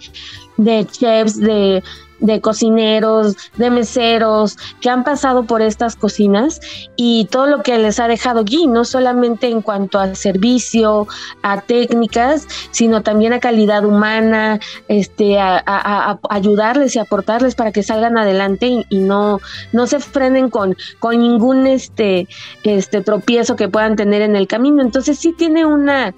de 0.57 0.87
chefs, 0.87 1.39
de 1.39 1.83
de 2.21 2.41
cocineros, 2.41 3.37
de 3.57 3.71
meseros 3.71 4.57
que 4.81 4.91
han 4.91 5.05
pasado 5.05 5.45
por 5.45 5.63
estas 5.63 5.97
cocinas 5.97 6.61
y 6.97 7.27
todo 7.31 7.47
lo 7.47 7.63
que 7.63 7.79
les 7.79 7.99
ha 8.01 8.09
dejado 8.09 8.41
allí, 8.41 8.67
no 8.67 8.85
solamente 8.85 9.49
en 9.49 9.63
cuanto 9.63 9.99
a 9.99 10.15
servicio, 10.15 11.07
a 11.43 11.61
técnicas, 11.61 12.47
sino 12.71 13.03
también 13.03 13.33
a 13.33 13.41
calidad 13.41 13.85
humana, 13.85 14.61
este, 14.89 15.39
a, 15.39 16.19
ayudarles 16.29 16.97
y 16.97 16.99
aportarles 16.99 17.55
para 17.55 17.73
que 17.73 17.83
salgan 17.83 18.19
adelante 18.19 18.85
y, 18.89 18.99
no, 18.99 19.41
no 19.73 19.87
se 19.87 20.01
frenen 20.01 20.51
con, 20.51 20.77
con 20.99 21.19
ningún 21.19 21.67
este, 21.67 22.29
este 22.63 23.03
tropiezo 23.03 23.57
que 23.57 23.69
puedan 23.69 23.97
tener 23.97 24.23
en 24.23 24.37
el 24.37 24.47
camino. 24.47 24.83
Entonces 24.83 25.19
sí 25.19 25.33
tiene 25.33 25.65
una 25.65 26.15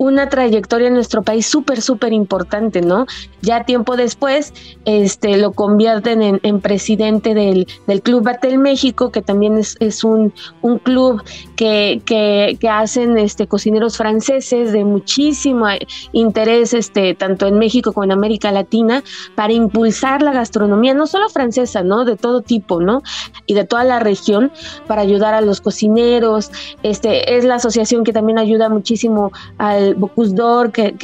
una 0.00 0.30
trayectoria 0.30 0.88
en 0.88 0.94
nuestro 0.94 1.20
país 1.22 1.46
súper, 1.46 1.82
súper 1.82 2.14
importante, 2.14 2.80
¿no? 2.80 3.04
Ya 3.42 3.64
tiempo 3.64 3.96
después 3.96 4.54
este, 4.86 5.36
lo 5.36 5.52
convierten 5.52 6.40
en, 6.42 6.60
presidente 6.62 7.34
del, 7.34 7.66
Club 8.02 8.22
Batel 8.22 8.56
México, 8.56 9.12
que 9.12 9.20
también 9.20 9.58
es, 9.58 9.76
es 9.78 10.02
un, 10.02 10.32
un, 10.62 10.78
club 10.78 11.22
que, 11.54 12.00
que, 12.06 12.56
que, 12.58 12.68
hacen 12.70 13.18
este, 13.18 13.46
cocineros 13.46 13.98
franceses 13.98 14.72
de 14.72 14.86
muchísimo 14.86 15.66
interés, 16.12 16.72
este, 16.72 17.14
tanto 17.14 17.46
en 17.46 17.58
México 17.58 17.92
como 17.92 18.04
en 18.04 18.12
América 18.12 18.52
Latina, 18.52 19.04
para 19.34 19.52
impulsar 19.52 20.22
la 20.22 20.32
gastronomía, 20.32 20.94
no 20.94 21.06
solo 21.06 21.28
francesa, 21.28 21.82
¿no? 21.82 22.06
De 22.06 22.16
todo 22.16 22.40
tipo, 22.40 22.80
¿no? 22.80 23.02
Y 23.44 23.52
de 23.52 23.64
toda 23.66 23.84
la 23.84 23.98
región, 23.98 24.50
para 24.86 25.02
ayudar 25.02 25.34
a 25.34 25.42
los 25.42 25.60
cocineros. 25.60 26.50
Este, 26.82 27.36
es 27.36 27.44
la 27.44 27.56
asociación 27.56 28.02
que 28.02 28.14
también 28.14 28.38
ayuda 28.38 28.70
muchísimo 28.70 29.30
al 29.58 29.89
D'Or, 29.94 30.72
que, 30.72 30.94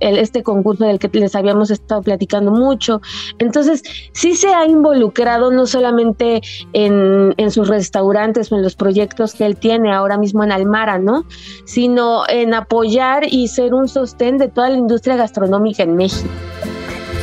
este 0.00 0.42
concurso 0.42 0.84
del 0.84 0.98
que 0.98 1.08
les 1.18 1.34
habíamos 1.34 1.70
estado 1.70 2.02
platicando 2.02 2.50
mucho. 2.50 3.00
Entonces, 3.38 3.82
sí 4.12 4.34
se 4.34 4.54
ha 4.54 4.66
involucrado 4.66 5.50
no 5.50 5.66
solamente 5.66 6.40
en, 6.72 7.34
sus 7.50 7.68
restaurantes 7.68 8.50
o 8.50 8.56
en 8.56 8.62
los 8.62 8.74
proyectos 8.74 9.34
que 9.34 9.46
él 9.46 9.56
tiene 9.56 9.92
ahora 9.92 10.18
mismo 10.18 10.42
en 10.42 10.52
Almara, 10.52 10.98
¿no? 10.98 11.24
Sino 11.64 12.24
en 12.28 12.54
apoyar 12.54 13.24
y 13.30 13.48
ser 13.48 13.74
un 13.74 13.88
sostén 13.88 14.38
de 14.38 14.48
toda 14.48 14.70
la 14.70 14.76
industria 14.76 15.16
gastronómica 15.16 15.82
en 15.82 15.96
México. 15.96 16.28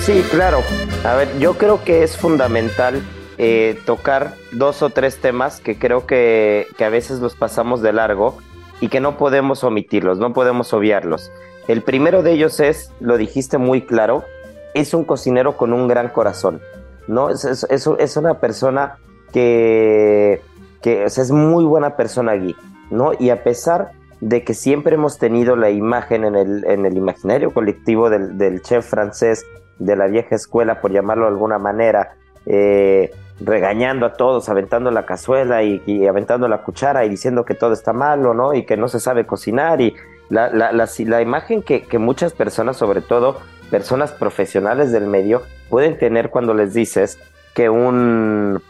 Sí, 0.01 0.23
claro. 0.31 0.59
A 1.03 1.15
ver, 1.15 1.29
yo 1.39 1.57
creo 1.57 1.83
que 1.83 2.03
es 2.03 2.17
fundamental 2.17 3.01
eh, 3.37 3.79
tocar 3.85 4.35
dos 4.51 4.81
o 4.81 4.89
tres 4.89 5.17
temas 5.17 5.59
que 5.59 5.77
creo 5.77 6.05
que 6.05 6.67
a 6.79 6.89
veces 6.89 7.19
los 7.19 7.35
pasamos 7.35 7.81
de 7.81 7.93
largo 7.93 8.37
y 8.81 8.89
que 8.89 8.99
no 8.99 9.17
podemos 9.17 9.63
omitirlos, 9.63 10.17
no 10.19 10.33
podemos 10.33 10.73
obviarlos. 10.73 11.31
El 11.67 11.83
primero 11.83 12.23
de 12.23 12.33
ellos 12.33 12.59
es, 12.59 12.91
lo 12.99 13.17
dijiste 13.17 13.57
muy 13.57 13.83
claro, 13.83 14.25
es 14.73 14.93
un 14.93 15.05
cocinero 15.05 15.55
con 15.55 15.71
un 15.71 15.87
gran 15.87 16.09
corazón, 16.09 16.59
¿no? 17.07 17.29
Es, 17.29 17.45
es, 17.45 18.17
una 18.17 18.39
persona 18.39 18.97
que, 19.31 20.41
que 20.81 21.03
es 21.03 21.31
muy 21.31 21.63
buena 21.63 21.95
persona 21.95 22.33
allí, 22.33 22.55
¿no? 22.89 23.11
Y 23.17 23.29
a 23.29 23.43
pesar 23.43 23.91
de 24.19 24.43
que 24.43 24.53
siempre 24.53 24.95
hemos 24.95 25.17
tenido 25.17 25.55
la 25.55 25.69
imagen 25.69 26.25
en 26.25 26.35
el, 26.35 26.65
en 26.65 26.85
el 26.85 26.97
imaginario 26.97 27.53
colectivo 27.53 28.09
del, 28.09 28.37
del 28.37 28.61
chef 28.61 28.87
francés 28.87 29.45
de 29.79 29.95
la 29.95 30.07
vieja 30.07 30.35
escuela, 30.35 30.81
por 30.81 30.91
llamarlo 30.91 31.25
de 31.25 31.31
alguna 31.31 31.57
manera, 31.57 32.15
eh, 32.45 33.11
regañando 33.43 34.05
a 34.05 34.13
todos, 34.13 34.49
aventando 34.49 34.91
la 34.91 35.05
cazuela 35.05 35.63
y, 35.63 36.07
aventando 36.07 36.47
la 36.47 36.63
cuchara 36.63 37.05
y 37.05 37.09
diciendo 37.09 37.45
que 37.45 37.55
todo 37.55 37.73
está 37.73 37.93
malo, 37.93 38.33
¿no? 38.33 38.53
Y 38.53 38.65
que 38.65 38.77
no 38.77 38.87
se 38.87 38.99
sabe 38.99 39.25
cocinar 39.25 39.81
y 39.81 39.95
la, 40.29 41.21
imagen 41.21 41.61
que, 41.61 41.83
que, 41.83 41.97
muchas 41.97 42.33
personas, 42.33 42.77
sobre 42.77 43.01
todo 43.01 43.37
personas 43.69 44.11
profesionales 44.11 44.91
del 44.91 45.07
medio, 45.07 45.41
pueden 45.69 45.97
tener 45.97 46.29
cuando 46.29 46.53
les 46.53 46.73
dices 46.73 47.19
que 47.53 47.69
un, 47.69 48.61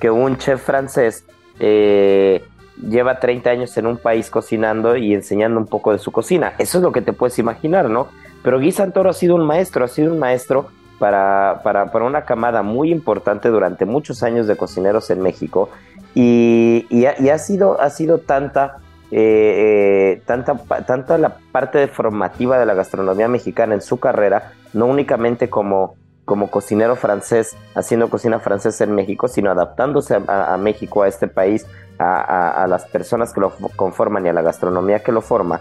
que 0.00 0.10
un 0.10 0.38
chef 0.38 0.62
francés 0.62 1.24
eh, 1.60 2.44
lleva 2.80 3.20
30 3.20 3.50
años 3.50 3.76
en 3.76 3.86
un 3.86 3.98
país 3.98 4.30
cocinando 4.30 4.96
y 4.96 5.14
enseñando 5.14 5.58
un 5.58 5.66
poco 5.66 5.92
de 5.92 5.98
su 5.98 6.10
cocina. 6.12 6.54
Eso 6.58 6.78
es 6.78 6.84
lo 6.84 6.92
que 6.92 7.02
te 7.02 7.12
puedes 7.12 7.38
imaginar, 7.38 7.90
¿no? 7.90 8.08
Pero 8.42 8.58
Guy 8.58 8.72
Santoro 8.72 9.10
ha 9.10 9.14
sido 9.14 9.34
un 9.34 9.46
maestro, 9.46 9.84
ha 9.84 9.88
sido 9.88 10.12
un 10.12 10.18
maestro 10.18 10.68
para, 10.98 11.60
para, 11.62 11.90
para, 11.90 12.04
una 12.04 12.24
camada 12.24 12.62
muy 12.62 12.90
importante 12.90 13.48
durante 13.48 13.84
muchos 13.84 14.22
años 14.22 14.46
de 14.46 14.56
cocineros 14.56 15.10
en 15.10 15.20
México. 15.22 15.70
Y, 16.14 16.86
y, 16.90 17.06
ha, 17.06 17.38
sido, 17.38 17.80
ha 17.80 17.90
sido 17.90 18.18
tanta, 18.18 18.78
eh, 19.10 20.16
eh, 20.16 20.22
tanta, 20.26 20.54
tanta 20.86 21.18
la 21.18 21.38
parte 21.50 21.88
formativa 21.88 22.58
de 22.58 22.66
la 22.66 22.74
gastronomía 22.74 23.28
mexicana 23.28 23.74
en 23.74 23.82
su 23.82 23.98
carrera, 23.98 24.52
no 24.72 24.86
únicamente 24.86 25.50
como, 25.50 25.96
como 26.24 26.50
cocinero 26.50 26.94
francés 26.94 27.56
haciendo 27.74 28.08
cocina 28.08 28.38
francesa 28.38 28.84
en 28.84 28.94
México, 28.94 29.26
sino 29.26 29.50
adaptándose 29.50 30.16
a, 30.26 30.56
México, 30.56 31.02
a 31.02 31.08
este 31.08 31.26
país, 31.26 31.66
a, 31.98 32.62
a, 32.62 32.66
las 32.68 32.86
personas 32.86 33.32
que 33.32 33.40
lo 33.40 33.50
conforman 33.74 34.24
y 34.26 34.28
a 34.28 34.32
la 34.32 34.42
gastronomía 34.42 35.00
que 35.00 35.12
lo 35.12 35.20
forma, 35.20 35.60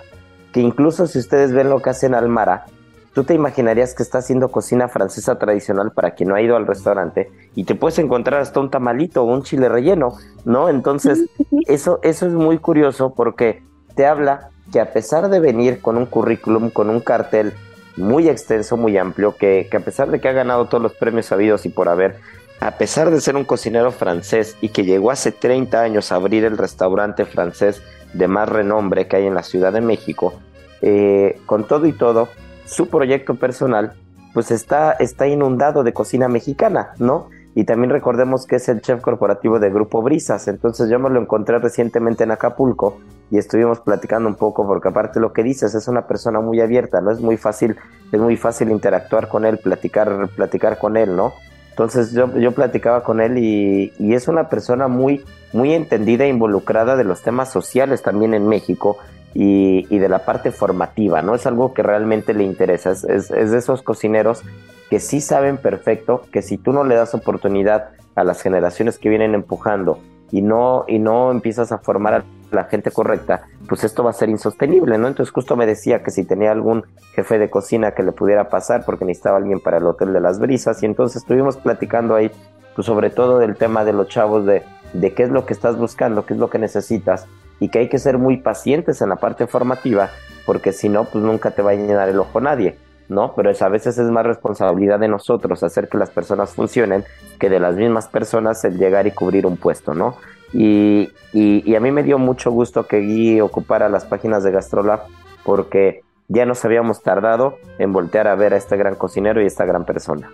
que 0.52 0.62
incluso 0.62 1.08
si 1.08 1.18
ustedes 1.18 1.52
ven 1.52 1.70
lo 1.70 1.82
que 1.82 1.90
hace 1.90 2.06
en 2.06 2.13
Almara, 2.13 2.66
tú 3.13 3.24
te 3.24 3.34
imaginarías 3.34 3.93
que 3.93 4.03
está 4.03 4.20
haciendo 4.20 4.50
cocina 4.50 4.88
francesa 4.88 5.38
tradicional 5.38 5.91
para 5.91 6.12
quien 6.12 6.29
no 6.29 6.36
ha 6.36 6.41
ido 6.41 6.55
al 6.55 6.67
restaurante 6.67 7.32
y 7.55 7.63
te 7.63 7.75
puedes 7.75 8.00
encontrar 8.00 8.41
hasta 8.41 8.60
un 8.60 8.70
tamalito 8.70 9.24
o 9.24 9.25
un 9.25 9.43
chile 9.43 9.70
relleno, 9.70 10.17
¿no? 10.46 10.70
Entonces, 10.70 11.25
eso, 11.67 12.00
eso 12.01 12.25
es 12.27 12.34
muy 12.34 12.58
curioso 12.58 13.13
porque 13.13 13.63
te 13.96 14.05
habla 14.05 14.50
que 14.72 14.79
a 14.79 14.91
pesar 14.91 15.29
de 15.29 15.39
venir 15.39 15.82
con 15.82 15.98
un 15.98 16.05
currículum, 16.05 16.70
con 16.70 16.89
un 16.89 17.00
cartel 17.00 17.53
muy 17.96 18.27
extenso, 18.27 18.75
muy 18.75 18.98
amplio, 18.98 19.36
que, 19.38 19.67
que 19.70 19.77
a 19.77 19.82
pesar 19.82 20.10
de 20.10 20.20
que 20.20 20.27
ha 20.27 20.34
ganado 20.34 20.65
todos 20.65 20.82
los 20.82 20.93
premios 20.93 21.27
sabidos 21.27 21.65
y 21.67 21.70
por 21.70 21.89
haber, 21.89 22.15
a 22.60 22.72
pesar 22.72 23.12
de 23.12 23.22
ser 23.22 23.36
un 23.36 23.43
cocinero 23.43 23.91
francés 23.91 24.58
y 24.62 24.70
que 24.70 24.84
llegó 24.84 25.12
hace 25.12 25.32
30 25.32 25.79
años 25.79 26.12
a 26.12 26.15
abrir 26.15 26.46
el 26.46 26.58
restaurante 26.58 27.25
francés 27.25 27.84
de 28.13 28.27
más 28.27 28.50
renombre 28.50 29.08
que 29.08 29.17
hay 29.17 29.27
en 29.27 29.36
la 29.36 29.43
Ciudad 29.43 29.74
de 29.74 29.82
México, 29.82 30.34
eh, 30.82 31.39
con 31.46 31.67
todo 31.67 31.86
y 31.86 31.93
todo, 31.93 32.29
su 32.74 32.89
proyecto 32.89 33.36
personal 33.36 33.94
pues 34.34 34.51
está, 34.51 34.94
está 34.94 35.27
inundado 35.27 35.84
de 35.84 35.94
cocina 35.94 36.27
mexicana, 36.27 36.94
¿no? 36.98 37.30
Y 37.56 37.65
también 37.65 37.92
recordemos 37.92 38.48
que 38.48 38.56
es 38.56 38.68
el 38.68 38.82
chef 38.82 39.00
corporativo 39.00 39.60
de 39.60 39.70
Grupo 39.70 40.01
Brisas, 40.01 40.48
entonces 40.48 40.89
yo 40.89 40.98
me 40.98 41.12
lo 41.12 41.22
encontré 41.22 41.60
recientemente 41.60 42.24
en 42.24 42.32
Acapulco 42.32 42.98
y 43.30 43.38
estuvimos 43.38 43.80
platicando 43.80 44.27
un 44.27 44.36
poco 44.36 44.65
porque 44.65 44.89
aparte 44.89 45.20
lo 45.20 45.34
que 45.34 45.44
dices 45.44 45.75
es 45.75 45.88
una 45.88 46.08
persona 46.08 46.39
muy 46.42 46.62
abierta, 46.62 47.00
no 47.00 47.12
es 47.12 47.20
muy 47.20 47.38
fácil, 47.38 47.77
es 48.12 48.20
muy 48.20 48.38
fácil 48.38 48.72
interactuar 48.72 49.30
con 49.30 49.46
él, 49.46 49.60
platicar, 49.60 50.30
platicar 50.36 50.80
con 50.80 50.98
él, 50.98 51.15
¿no? 51.15 51.34
Entonces 51.70 52.12
yo, 52.12 52.36
yo 52.38 52.51
platicaba 52.53 53.03
con 53.03 53.22
él 53.22 53.38
y, 53.38 53.94
y 54.00 54.13
es 54.13 54.27
una 54.27 54.50
persona 54.50 54.88
muy, 54.88 55.24
muy 55.53 55.74
entendida 55.74 56.25
e 56.25 56.30
involucrada 56.30 56.96
de 56.96 57.03
los 57.03 57.22
temas 57.22 57.51
sociales 57.51 58.01
también 58.01 58.34
en 58.34 58.48
México 58.48 58.98
y, 59.34 59.88
y, 59.90 60.00
de 60.00 60.10
la 60.10 60.25
parte 60.25 60.52
formativa, 60.52 61.22
¿no? 61.22 61.36
Es 61.36 61.46
algo 61.46 61.74
que 61.74 61.82
realmente 61.82 62.34
le 62.34 62.44
interesa, 62.44 62.92
es, 62.92 63.04
es, 63.04 63.30
de 63.30 63.58
esos 63.58 63.82
cocineros 63.82 64.44
que 64.90 65.00
sí 65.00 65.22
saben 65.22 65.58
perfecto 65.58 66.22
que 66.32 66.42
si 66.42 66.58
tú 66.58 66.72
no 66.72 66.84
le 66.84 66.96
das 66.96 67.16
oportunidad 67.16 67.90
a 68.16 68.24
las 68.24 68.42
generaciones 68.42 69.00
que 69.00 69.10
vienen 69.10 69.34
empujando 69.34 69.98
y 70.32 70.42
no, 70.42 70.86
y 70.88 71.00
no 71.00 71.32
empiezas 71.32 71.72
a 71.72 71.80
formar 71.80 72.13
a 72.13 72.24
la 72.52 72.66
gente 72.66 72.92
correcta, 72.92 73.48
pues 73.68 73.84
esto 73.84 74.04
va 74.04 74.12
a 74.12 74.13
ser 74.13 74.30
insostenible, 74.30 74.98
¿no? 75.00 75.08
Entonces 75.08 75.34
justo 75.34 75.56
me 75.56 75.66
decía 75.66 76.04
que 76.04 76.12
si 76.12 76.24
tenía 76.24 76.52
algún 76.52 76.86
jefe 77.13 77.40
de 77.40 77.50
cocina 77.50 77.92
que 77.92 78.04
le 78.04 78.12
pudiera 78.12 78.50
pasar 78.50 78.86
porque 78.86 79.06
necesitaba 79.06 79.38
alguien 79.38 79.60
para 79.60 79.78
el 79.78 79.86
Hotel 79.86 80.13
de 80.13 80.20
las 80.20 80.40
Brisas 80.40 80.84
y 80.84 80.86
entonces 80.86 81.24
estuvimos 81.24 81.58
platicando 81.58 82.13
ahí, 82.13 82.30
pues 82.75 82.86
sobre 82.86 83.10
todo 83.10 83.40
del 83.40 83.56
tema 83.56 83.84
de 83.84 83.94
los 83.94 84.08
chavos 84.10 84.46
de, 84.46 84.63
de 84.94 85.13
qué 85.13 85.24
es 85.24 85.30
lo 85.30 85.46
que 85.48 85.54
estás 85.54 85.78
buscando, 85.78 86.25
qué 86.25 86.34
es 86.34 86.40
lo 86.40 86.50
que 86.52 86.60
necesitas 86.60 87.28
y 87.60 87.69
que 87.69 87.79
hay 87.79 87.89
que 87.89 88.00
ser 88.00 88.17
muy 88.17 88.38
pacientes 88.38 89.01
en 89.01 89.10
la 89.10 89.15
parte 89.15 89.48
formativa 89.48 90.10
porque 90.45 90.74
si 90.74 90.89
no, 90.89 91.05
pues 91.05 91.24
nunca 91.24 91.51
te 91.51 91.62
va 91.62 91.72
a 91.72 91.75
llenar 91.75 92.10
el 92.10 92.19
ojo 92.19 92.41
nadie. 92.41 92.77
¿no? 93.10 93.33
Pero 93.36 93.51
a 93.60 93.69
veces 93.69 93.98
es 93.98 94.10
más 94.10 94.25
responsabilidad 94.25 95.00
de 95.00 95.07
nosotros 95.07 95.62
hacer 95.63 95.89
que 95.89 95.98
las 95.98 96.10
personas 96.10 96.53
funcionen 96.53 97.03
que 97.39 97.50
de 97.50 97.60
las 97.60 97.75
mismas 97.75 98.07
personas 98.07 98.63
el 98.63 98.77
llegar 98.77 99.07
y 99.07 99.12
cubrir 99.12 99.45
un 99.45 99.57
puesto, 99.57 99.93
¿no? 99.93 100.15
Y, 100.53 101.12
y, 101.33 101.75
a 101.75 101.79
mí 101.79 101.91
me 101.91 102.03
dio 102.03 102.17
mucho 102.19 102.51
gusto 102.51 102.86
que 102.86 103.01
Gui 103.01 103.41
ocupara 103.41 103.89
las 103.89 104.05
páginas 104.05 104.43
de 104.43 104.51
Gastrolab 104.51 105.01
porque 105.43 106.01
ya 106.27 106.45
nos 106.45 106.63
habíamos 106.63 107.01
tardado 107.01 107.57
en 107.79 107.91
voltear 107.91 108.27
a 108.27 108.36
ver 108.36 108.53
a 108.53 108.57
este 108.57 108.77
gran 108.77 108.95
cocinero 108.95 109.41
y 109.41 109.48
esta 109.48 109.65
gran 109.65 109.83
persona. 109.83 110.29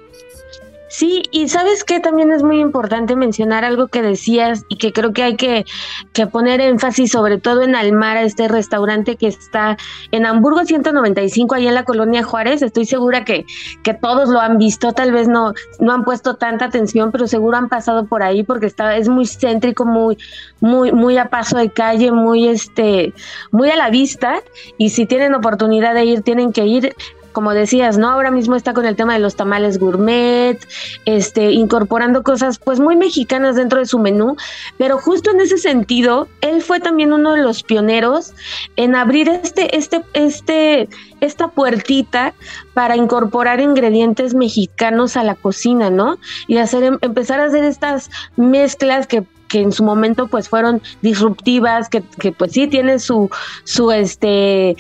Sí, 0.89 1.22
y 1.31 1.48
sabes 1.50 1.84
que 1.84 2.00
también 2.00 2.31
es 2.31 2.41
muy 2.41 2.60
importante 2.60 3.15
mencionar 3.15 3.63
algo 3.63 3.89
que 3.89 4.01
decías 4.01 4.65
y 4.69 4.77
que 4.77 4.91
creo 4.91 5.13
que 5.13 5.22
hay 5.22 5.36
que, 5.36 5.65
que 6.13 6.25
poner 6.25 6.62
énfasis 6.62 7.12
sobre 7.12 7.38
todo 7.38 7.62
en 7.62 7.75
Almara, 7.75 8.24
este 8.24 8.48
restaurante 8.48 9.15
que 9.15 9.27
está 9.27 9.77
en 10.12 10.25
Hamburgo 10.25 10.65
195, 10.65 11.53
ahí 11.53 11.67
en 11.67 11.75
la 11.75 11.84
colonia 11.84 12.24
Juárez. 12.24 12.63
Estoy 12.63 12.86
segura 12.86 13.24
que, 13.24 13.46
que 13.84 13.93
todos 13.93 14.29
lo 14.29 14.39
han 14.39 14.58
visto, 14.58 14.91
tal 14.91 15.12
vez 15.12 15.27
no, 15.27 15.53
no 15.79 15.93
han 15.93 16.03
puesto 16.03 16.38
tanta 16.38 16.65
atención, 16.65 17.12
pero 17.12 17.27
seguro 17.27 17.58
han 17.58 17.69
pasado 17.69 18.08
por 18.08 18.24
ahí 18.24 18.41
porque 18.41 18.65
está, 18.65 18.98
es 18.98 19.10
muy 19.10 19.27
céntrico, 19.27 19.86
muy, 19.86 20.17
muy, 20.60 20.91
muy 20.91 21.17
a 21.19 21.29
paso 21.29 21.60
de 21.60 21.69
calle, 21.69 22.12
muy 22.12 22.48
este, 22.48 23.13
muy 23.51 23.69
a 23.69 23.75
la 23.75 23.91
vista. 23.91 24.41
Y 24.79 24.89
si 24.89 25.05
tienen 25.05 25.36
oportunidad 25.36 25.93
de 25.93 26.05
ir, 26.05 26.22
tienen 26.24 26.51
que 26.51 26.65
ir 26.65 26.96
como 27.39 27.53
decías, 27.53 27.98
¿no? 27.98 28.10
Ahora 28.10 28.31
mismo 28.31 28.58
está 28.58 28.74
con 28.74 28.86
el 28.86 28.98
tema 28.98 29.13
de 29.13 29.19
los 29.19 29.38
tamales 29.38 29.79
gourmet, 29.79 30.60
este, 31.05 31.53
incorporando 31.53 32.22
cosas 32.22 32.60
pues 32.60 32.81
muy 32.81 32.98
mexicanas 32.98 33.55
dentro 33.55 33.79
de 33.79 33.86
su 33.86 33.98
menú, 33.98 34.36
pero 34.77 34.98
justo 34.98 35.31
en 35.31 35.39
ese 35.39 35.58
sentido, 35.58 36.27
él 36.41 36.62
fue 36.62 36.81
también 36.81 37.13
uno 37.13 37.31
de 37.31 37.41
los 37.41 37.63
pioneros 37.63 38.34
en 38.75 38.93
abrir 38.93 39.29
este, 39.29 39.77
este, 39.77 40.03
este, 40.12 40.89
esta 41.22 41.48
puertita 41.48 42.34
para 42.74 42.98
incorporar 42.98 43.62
ingredientes 43.62 44.36
mexicanos 44.36 45.15
a 45.15 45.24
la 45.24 45.36
cocina, 45.36 45.89
¿no? 45.89 46.17
Y 46.48 46.58
hacer, 46.58 46.84
em, 46.84 46.98
empezar 47.00 47.39
a 47.39 47.46
hacer 47.46 47.63
estas 47.63 48.10
mezclas 48.36 49.08
que 49.08 49.24
que 49.50 49.62
en 49.62 49.72
su 49.72 49.84
momento 49.84 50.27
pues 50.27 50.48
fueron 50.48 50.79
disruptivas, 51.01 51.89
que, 51.89 52.03
que 52.19 52.31
pues 52.31 52.51
sí 52.51 52.67
tienen 52.67 53.00
su, 53.00 53.29
su 53.63 53.91
este 53.91 54.77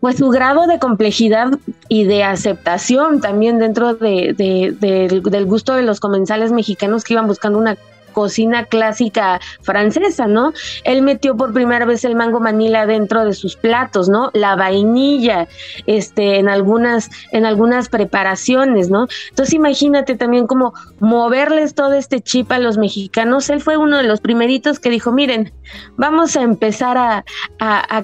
pues 0.00 0.16
su 0.16 0.28
grado 0.28 0.66
de 0.66 0.78
complejidad 0.78 1.58
y 1.88 2.04
de 2.04 2.22
aceptación 2.22 3.20
también 3.20 3.58
dentro 3.58 3.94
de, 3.94 4.34
del 4.36 5.46
gusto 5.46 5.74
de 5.74 5.82
los 5.82 6.00
comensales 6.00 6.52
mexicanos 6.52 7.04
que 7.04 7.14
iban 7.14 7.26
buscando 7.26 7.58
una 7.58 7.76
cocina 8.16 8.64
clásica 8.64 9.40
francesa, 9.60 10.26
¿no? 10.26 10.54
Él 10.84 11.02
metió 11.02 11.36
por 11.36 11.52
primera 11.52 11.84
vez 11.84 12.02
el 12.02 12.16
mango 12.16 12.40
manila 12.40 12.86
dentro 12.86 13.26
de 13.26 13.34
sus 13.34 13.56
platos, 13.56 14.08
¿no? 14.08 14.30
La 14.32 14.56
vainilla, 14.56 15.48
este, 15.84 16.38
en 16.38 16.48
algunas, 16.48 17.10
en 17.30 17.44
algunas 17.44 17.90
preparaciones, 17.90 18.88
¿no? 18.88 19.06
Entonces 19.28 19.52
imagínate 19.52 20.16
también 20.16 20.46
como 20.46 20.72
moverles 20.98 21.74
todo 21.74 21.92
este 21.92 22.22
chip 22.22 22.50
a 22.52 22.58
los 22.58 22.78
mexicanos. 22.78 23.50
Él 23.50 23.60
fue 23.60 23.76
uno 23.76 23.98
de 23.98 24.04
los 24.04 24.22
primeritos 24.22 24.80
que 24.80 24.88
dijo, 24.88 25.12
miren, 25.12 25.52
vamos 25.98 26.38
a 26.38 26.42
empezar 26.42 26.96
a, 26.96 27.24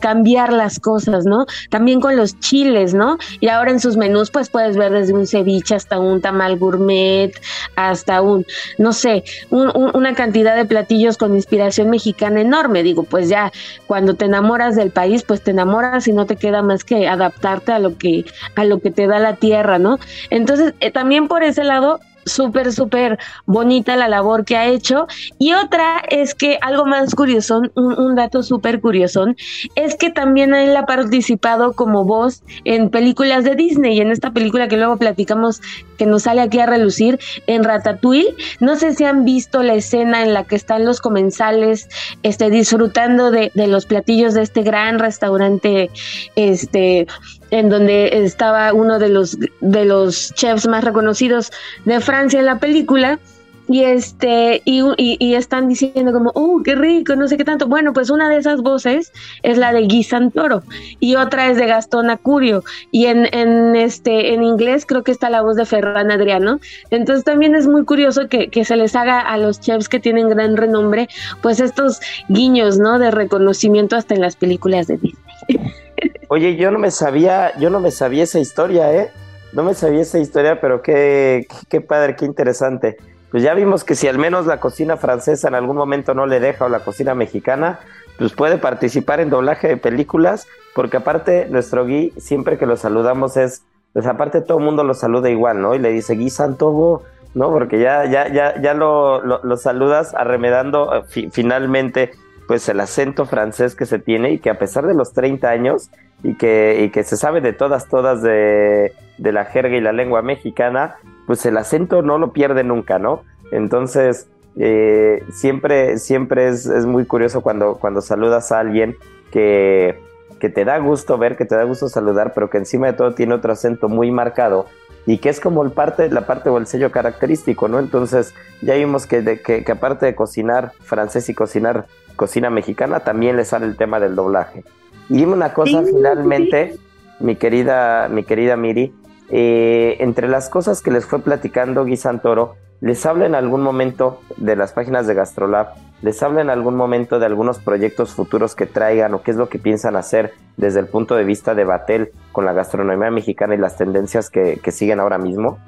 cambiar 0.01 0.53
las 0.53 0.79
cosas, 0.79 1.25
¿no? 1.25 1.47
También 1.71 2.01
con 2.01 2.17
los 2.17 2.39
chiles, 2.41 2.93
¿no? 2.93 3.17
Y 3.41 3.49
ahora 3.49 3.71
en 3.71 3.81
sus 3.81 3.97
menús, 3.97 4.31
pues 4.31 4.51
puedes 4.51 4.77
ver 4.77 4.93
desde 4.93 5.15
un 5.15 5.27
ceviche 5.27 5.75
hasta 5.75 5.99
un 5.99 6.21
tamal 6.21 6.59
gourmet, 6.59 7.33
hasta 7.77 8.21
un, 8.21 8.45
no 8.79 8.93
sé, 8.93 9.25
un, 9.51 9.71
un 9.95 10.02
una 10.03 10.15
cantidad 10.15 10.57
de 10.57 10.65
platillos 10.65 11.17
con 11.17 11.35
inspiración 11.35 11.89
mexicana 11.89 12.41
enorme. 12.41 12.83
Digo, 12.83 13.05
pues 13.05 13.29
ya 13.29 13.53
cuando 13.87 14.15
te 14.15 14.25
enamoras 14.25 14.75
del 14.75 14.91
país, 14.91 15.23
pues 15.23 15.43
te 15.43 15.53
enamoras 15.53 16.09
y 16.09 16.13
no 16.13 16.27
te 16.27 16.37
queda 16.37 16.61
más 16.61 16.83
que 16.83 17.07
adaptarte 17.07 17.73
a 17.73 17.79
lo 17.79 17.97
que 17.97 18.25
a 18.57 18.65
lo 18.65 18.81
que 18.81 18.91
te 18.91 19.07
da 19.07 19.21
la 19.21 19.37
tierra, 19.37 19.79
¿no? 19.79 19.99
Entonces, 20.31 20.75
eh, 20.81 20.91
también 20.91 21.29
por 21.29 21.45
ese 21.45 21.63
lado 21.63 22.01
súper, 22.25 22.73
súper 22.73 23.19
bonita 23.47 23.97
la 23.97 24.09
labor 24.09 24.45
que 24.45 24.57
ha 24.57 24.67
hecho. 24.67 25.07
Y 25.39 25.53
otra 25.55 26.03
es 26.09 26.35
que 26.35 26.59
algo 26.61 26.87
más 26.87 27.15
curioso, 27.15 27.63
un, 27.75 28.15
dato 28.15 28.43
súper 28.43 28.81
curioso, 28.81 29.27
es 29.75 29.97
que 29.97 30.11
también 30.11 30.55
él 30.55 30.77
ha 30.77 30.87
participado 30.87 31.73
como 31.73 32.05
voz 32.05 32.43
en 32.65 32.91
películas 32.91 33.45
de 33.45 33.55
Disney. 33.55 33.97
Y 33.97 34.01
en 34.01 34.11
esta 34.11 34.33
película 34.33 34.69
que 34.69 34.77
luego 34.77 34.97
platicamos, 34.97 35.61
que 35.99 36.07
nos 36.07 36.23
sale 36.23 36.41
aquí 36.41 36.59
a 36.61 36.67
relucir, 36.67 37.19
en 37.47 37.65
Ratatouille. 37.65 38.35
No 38.61 38.77
sé 38.77 38.95
si 38.95 39.05
han 39.05 39.25
visto 39.25 39.63
la 39.63 39.75
escena 39.75 40.23
en 40.23 40.35
la 40.35 40.45
que 40.45 40.57
están 40.57 40.85
los 40.85 41.01
comensales 41.01 41.89
este, 42.23 42.51
disfrutando 42.51 43.31
de, 43.31 43.51
de 43.55 43.67
los 43.67 43.87
platillos 43.87 44.35
de 44.35 44.43
este 44.43 44.63
gran 44.63 44.99
restaurante 44.99 45.91
este, 46.37 47.07
en 47.53 47.69
donde 47.69 48.25
estaba 48.25 48.73
uno 48.73 48.99
de 48.99 49.11
los, 49.11 49.39
de 49.61 49.85
los 49.85 50.35
chefs 50.35 50.67
más 50.67 50.83
reconocidos 50.83 51.53
de 51.85 52.01
Francia 52.01 52.41
en 52.41 52.47
la 52.47 52.59
película. 52.59 53.21
Y 53.69 53.85
este, 53.85 54.61
y, 54.65 54.83
y, 54.97 55.35
están 55.35 55.69
diciendo 55.69 56.13
como, 56.13 56.33
oh, 56.35 56.63
qué 56.65 56.75
rico, 56.75 57.15
no 57.15 57.29
sé 57.29 57.37
qué 57.37 57.45
tanto. 57.45 57.69
Bueno, 57.69 57.93
pues 57.93 58.11
una 58.11 58.29
de 58.29 58.37
esas 58.39 58.61
voces 58.61 59.13
es 59.43 59.57
la 59.57 59.73
de 59.73 59.83
Guy 59.83 60.03
Santoro 60.03 60.63
y 60.99 61.15
otra 61.15 61.49
es 61.49 61.57
de 61.59 61.67
Gastón 61.67 62.11
Acurio. 62.11 62.65
Y 62.91 63.07
en, 63.07 63.33
en 63.33 63.77
este, 63.77 64.35
en 64.35 64.43
inglés 64.43 64.85
creo 64.85 65.05
que 65.05 65.13
está 65.13 65.31
la 65.31 65.43
voz 65.43 65.57
de 65.57 65.65
Ferran 65.65 66.11
Adriano. 66.11 66.59
Entonces 66.91 67.25
también 67.25 67.55
es 67.55 67.69
muy 67.69 67.85
curioso 67.85 68.29
que, 68.29 68.49
que 68.49 68.65
se 68.65 68.77
les 68.77 68.97
haga 68.97 69.21
a 69.21 69.39
los 69.39 69.61
chefs 69.61 69.89
que 69.89 70.01
tienen 70.01 70.29
gran 70.29 70.57
renombre, 70.57 71.09
pues 71.41 71.61
estos 71.61 72.01
guiños, 72.29 72.79
¿no? 72.79 72.99
De 72.99 73.11
reconocimiento 73.11 73.95
hasta 73.95 74.15
en 74.15 74.23
las 74.23 74.37
películas 74.37 74.89
de 74.89 74.99
Disney. 74.99 75.82
Oye, 76.29 76.57
yo 76.57 76.71
no 76.71 76.79
me 76.79 76.91
sabía, 76.91 77.57
yo 77.59 77.71
no 77.71 77.81
me 77.81 77.91
sabía 77.91 78.25
esa 78.25 78.39
historia, 78.39 78.93
¿eh? 78.93 79.11
No 79.53 79.63
me 79.63 79.75
sabía 79.75 80.03
esa 80.03 80.19
historia, 80.19 80.61
pero 80.61 80.83
qué, 80.83 81.47
qué, 81.69 81.81
padre, 81.81 82.17
qué 82.17 82.25
interesante. 82.25 82.97
Pues 83.31 83.43
ya 83.43 83.55
vimos 83.55 83.85
que 83.85 83.95
si 83.95 84.09
al 84.09 84.19
menos 84.19 84.47
la 84.47 84.61
cocina 84.61 84.97
francesa 84.97 85.49
en 85.49 85.55
algún 85.55 85.77
momento 85.77 86.15
no 86.15 86.27
le 86.27 86.41
deja 86.41 86.67
o 86.67 86.69
la 86.69 86.81
cocina 86.81 87.15
mexicana, 87.15 87.81
pues 88.19 88.33
puede 88.33 88.59
participar 88.59 89.21
en 89.21 89.31
doblaje 89.31 89.69
de 89.69 89.77
películas, 89.77 90.47
porque 90.75 90.99
aparte 90.99 91.47
nuestro 91.51 91.85
Gui, 91.85 92.13
siempre 92.19 92.59
que 92.59 92.67
lo 92.67 92.77
saludamos 92.77 93.37
es, 93.37 93.63
pues 93.93 94.07
aparte 94.07 94.41
todo 94.41 94.59
el 94.59 94.65
mundo 94.65 94.85
lo 94.85 94.95
saluda 94.95 95.31
igual, 95.31 95.61
¿no? 95.61 95.75
Y 95.75 95.79
le 95.79 95.91
dice 95.91 96.15
Gui 96.15 96.31
Santogo, 96.31 97.03
¿no? 97.35 97.51
Porque 97.51 97.79
ya, 97.79 98.05
ya, 98.05 98.29
ya, 98.29 98.61
ya 98.61 98.75
lo, 98.75 99.23
lo, 99.23 99.57
saludas 99.57 100.15
arremedando 100.15 100.95
eh, 100.95 101.31
finalmente 101.31 102.13
pues 102.47 102.69
el 102.69 102.81
acento 102.81 103.27
francés 103.27 103.75
que 103.75 103.87
se 103.87 103.99
tiene 103.99 104.33
y 104.33 104.39
que 104.39 104.51
a 104.51 104.59
pesar 104.59 104.87
de 104.87 104.95
los 104.95 105.13
30 105.13 105.49
años 105.49 105.91
y 106.23 106.35
que, 106.35 106.85
y 106.85 106.91
que 106.91 107.05
se 107.05 107.17
sabe 107.17 107.41
de 107.41 107.53
todas, 107.53 107.89
todas 107.89 108.23
de, 108.23 108.93
de, 109.19 109.33
la 109.33 109.45
jerga 109.45 109.77
y 109.77 109.81
la 109.81 109.93
lengua 109.93 110.23
mexicana, 110.23 110.97
pues 111.27 111.45
el 111.47 111.57
acento 111.57 112.03
no 112.03 112.19
lo 112.19 112.33
pierde 112.33 112.65
nunca, 112.65 112.99
¿no? 112.99 113.23
Entonces, 113.51 114.29
eh, 114.57 115.25
siempre, 115.31 115.99
siempre 115.99 116.49
es, 116.49 116.67
es, 116.67 116.87
muy 116.87 117.07
curioso 117.07 117.41
cuando, 117.41 117.77
cuando 117.77 118.01
saludas 118.01 118.53
a 118.53 118.61
alguien 118.61 118.97
que, 119.31 119.99
que 120.39 120.49
te 120.49 120.65
da 120.65 120.79
gusto 120.79 121.19
ver, 121.19 121.37
que 121.37 121.45
te 121.45 121.55
da 121.55 121.65
gusto 121.65 121.89
saludar, 121.89 122.33
pero 122.35 122.51
que 122.51 122.59
encima 122.59 122.89
de 122.89 122.93
todo 122.93 123.15
tiene 123.15 123.35
otro 123.35 123.53
acento 123.53 123.89
muy 123.89 124.11
marcado 124.11 124.67
y 125.07 125.19
que 125.19 125.29
es 125.29 125.41
como 125.41 125.63
el 125.63 125.71
parte, 125.73 126.09
la 126.11 126.27
parte 126.27 126.49
o 126.49 126.59
el 126.59 126.67
sello 126.67 126.93
característico, 126.93 127.69
¿no? 127.69 127.79
Entonces 127.79 128.35
ya 128.61 128.75
vimos 128.75 129.07
que, 129.07 129.23
de, 129.23 129.41
que, 129.41 129.65
que, 129.65 129.73
aparte 129.73 130.07
de 130.07 130.15
cocinar 130.15 130.73
francés 130.81 131.29
y 131.29 131.35
cocinar 131.35 131.87
cocina 132.17 132.51
mexicana, 132.51 133.01
también 133.01 133.37
le 133.37 133.45
sale 133.45 133.67
el 133.67 133.77
tema 133.77 133.99
del 133.99 134.15
doblaje. 134.15 134.65
Y 135.09 135.17
dime 135.17 135.33
una 135.33 135.53
cosa 135.53 135.83
finalmente, 135.83 136.77
mi 137.19 137.37
querida, 137.37 138.09
mi 138.09 138.23
querida 138.25 138.57
Miri, 138.57 138.95
eh, 139.31 139.97
entre 140.01 140.29
las 140.29 140.49
cosas 140.49 140.83
que 140.83 140.91
les 140.91 141.07
fue 141.07 141.21
platicando 141.21 141.85
Gui 141.85 141.97
Santoro, 141.97 142.57
les 142.81 143.05
habla 143.07 143.27
en 143.27 143.35
algún 143.35 143.63
momento 143.63 144.21
de 144.37 144.57
las 144.57 144.73
páginas 144.73 145.07
de 145.07 145.15
Gastrolab, 145.15 145.75
les 146.03 146.23
habla 146.23 146.41
en 146.41 146.51
algún 146.51 146.75
momento 146.77 147.19
de 147.19 147.27
algunos 147.27 147.61
proyectos 147.61 148.13
futuros 148.13 148.55
que 148.55 148.67
traigan 148.67 149.15
o 149.15 149.23
qué 149.23 149.31
es 149.31 149.37
lo 149.37 149.49
que 149.49 149.59
piensan 149.59 149.97
hacer 149.97 150.35
desde 150.57 150.81
el 150.81 150.87
punto 150.87 151.15
de 151.15 151.25
vista 151.25 151.55
de 151.55 151.65
Batel 151.65 152.11
con 152.33 152.45
la 152.45 152.53
gastronomía 152.53 153.11
mexicana 153.11 153.55
y 153.55 153.59
las 153.59 153.77
tendencias 153.77 154.29
que, 154.29 154.59
que 154.63 154.73
siguen 154.73 155.01
ahora 155.01 155.19
mismo. 155.19 155.59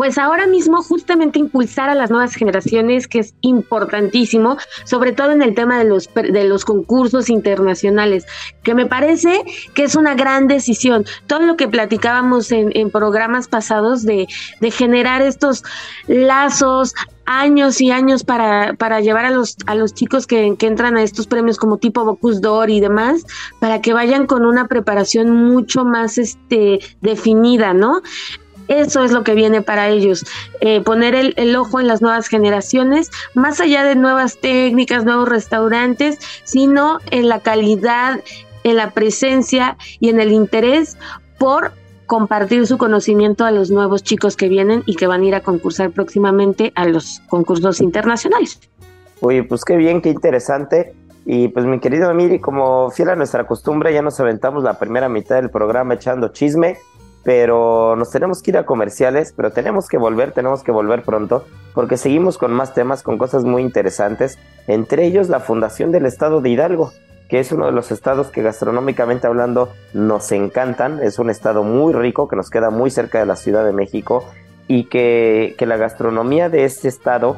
Pues 0.00 0.16
ahora 0.16 0.46
mismo 0.46 0.82
justamente 0.82 1.38
impulsar 1.38 1.90
a 1.90 1.94
las 1.94 2.08
nuevas 2.08 2.34
generaciones, 2.34 3.06
que 3.06 3.18
es 3.18 3.34
importantísimo, 3.42 4.56
sobre 4.84 5.12
todo 5.12 5.32
en 5.32 5.42
el 5.42 5.54
tema 5.54 5.78
de 5.78 5.84
los, 5.84 6.08
de 6.14 6.44
los 6.44 6.64
concursos 6.64 7.28
internacionales, 7.28 8.24
que 8.62 8.74
me 8.74 8.86
parece 8.86 9.44
que 9.74 9.82
es 9.82 9.96
una 9.96 10.14
gran 10.14 10.48
decisión. 10.48 11.04
Todo 11.26 11.40
lo 11.40 11.58
que 11.58 11.68
platicábamos 11.68 12.50
en, 12.50 12.90
programas 12.90 13.46
pasados 13.46 14.02
de, 14.02 14.26
de 14.62 14.70
generar 14.70 15.20
estos 15.20 15.64
lazos, 16.06 16.94
años 17.26 17.82
y 17.82 17.90
años 17.90 18.24
para, 18.24 18.72
para 18.78 19.00
llevar 19.00 19.26
a 19.26 19.30
los, 19.30 19.56
a 19.66 19.74
los 19.74 19.92
chicos 19.92 20.26
que, 20.26 20.56
que, 20.58 20.66
entran 20.66 20.96
a 20.96 21.02
estos 21.02 21.26
premios 21.26 21.58
como 21.58 21.76
tipo 21.76 22.06
Bocus 22.06 22.40
d'Or 22.40 22.70
y 22.70 22.80
demás, 22.80 23.26
para 23.60 23.82
que 23.82 23.92
vayan 23.92 24.26
con 24.26 24.46
una 24.46 24.66
preparación 24.66 25.30
mucho 25.30 25.84
más 25.84 26.16
este, 26.16 26.80
definida, 27.02 27.74
¿no? 27.74 28.00
Eso 28.70 29.04
es 29.04 29.10
lo 29.10 29.24
que 29.24 29.34
viene 29.34 29.62
para 29.62 29.88
ellos, 29.88 30.24
eh, 30.60 30.80
poner 30.80 31.16
el, 31.16 31.34
el, 31.36 31.56
ojo 31.56 31.80
en 31.80 31.88
las 31.88 32.00
nuevas 32.02 32.28
generaciones, 32.28 33.10
más 33.34 33.60
allá 33.60 33.82
de 33.82 33.96
nuevas 33.96 34.38
técnicas, 34.38 35.04
nuevos 35.04 35.28
restaurantes, 35.28 36.18
sino 36.44 36.98
en 37.10 37.28
la 37.28 37.40
calidad, 37.40 38.20
en 38.62 38.76
la 38.76 38.90
presencia 38.90 39.76
y 39.98 40.08
en 40.08 40.20
el 40.20 40.30
interés 40.30 40.96
por 41.36 41.72
compartir 42.06 42.66
su 42.66 42.78
conocimiento 42.78 43.44
a 43.44 43.50
los 43.50 43.70
nuevos 43.70 44.02
chicos 44.02 44.36
que 44.36 44.48
vienen 44.48 44.82
y 44.86 44.94
que 44.94 45.06
van 45.06 45.22
a 45.22 45.24
ir 45.24 45.34
a 45.34 45.42
concursar 45.42 45.90
próximamente 45.90 46.72
a 46.74 46.84
los 46.86 47.20
concursos 47.28 47.80
internacionales. 47.80 48.60
Oye, 49.20 49.42
pues 49.44 49.64
qué 49.64 49.76
bien, 49.76 50.00
qué 50.00 50.10
interesante. 50.10 50.94
Y 51.24 51.48
pues 51.48 51.66
mi 51.66 51.78
querido 51.78 52.12
Miri, 52.14 52.38
como 52.38 52.90
fiel 52.90 53.10
a 53.10 53.16
nuestra 53.16 53.46
costumbre, 53.46 53.92
ya 53.92 54.02
nos 54.02 54.18
aventamos 54.18 54.64
la 54.64 54.78
primera 54.78 55.08
mitad 55.08 55.36
del 55.36 55.50
programa 55.50 55.94
echando 55.94 56.28
chisme, 56.28 56.78
pero 57.22 57.96
nos 57.96 58.10
tenemos 58.10 58.42
que 58.42 58.52
ir 58.52 58.58
a 58.58 58.64
comerciales, 58.64 59.32
pero 59.36 59.50
tenemos 59.50 59.88
que 59.88 59.98
volver, 59.98 60.32
tenemos 60.32 60.62
que 60.62 60.72
volver 60.72 61.02
pronto, 61.02 61.44
porque 61.74 61.96
seguimos 61.96 62.38
con 62.38 62.52
más 62.52 62.72
temas, 62.72 63.02
con 63.02 63.18
cosas 63.18 63.44
muy 63.44 63.62
interesantes, 63.62 64.38
entre 64.66 65.04
ellos 65.04 65.28
la 65.28 65.40
Fundación 65.40 65.92
del 65.92 66.06
Estado 66.06 66.40
de 66.40 66.50
Hidalgo, 66.50 66.92
que 67.28 67.38
es 67.38 67.52
uno 67.52 67.66
de 67.66 67.72
los 67.72 67.92
estados 67.92 68.28
que 68.28 68.42
gastronómicamente 68.42 69.26
hablando 69.26 69.72
nos 69.92 70.32
encantan, 70.32 71.00
es 71.00 71.18
un 71.18 71.30
estado 71.30 71.62
muy 71.62 71.92
rico 71.92 72.26
que 72.26 72.36
nos 72.36 72.50
queda 72.50 72.70
muy 72.70 72.90
cerca 72.90 73.20
de 73.20 73.26
la 73.26 73.36
Ciudad 73.36 73.64
de 73.64 73.72
México 73.72 74.24
y 74.66 74.84
que, 74.84 75.54
la 75.60 75.76
gastronomía 75.76 76.48
de 76.48 76.64
este 76.64 76.88
estado 76.88 77.36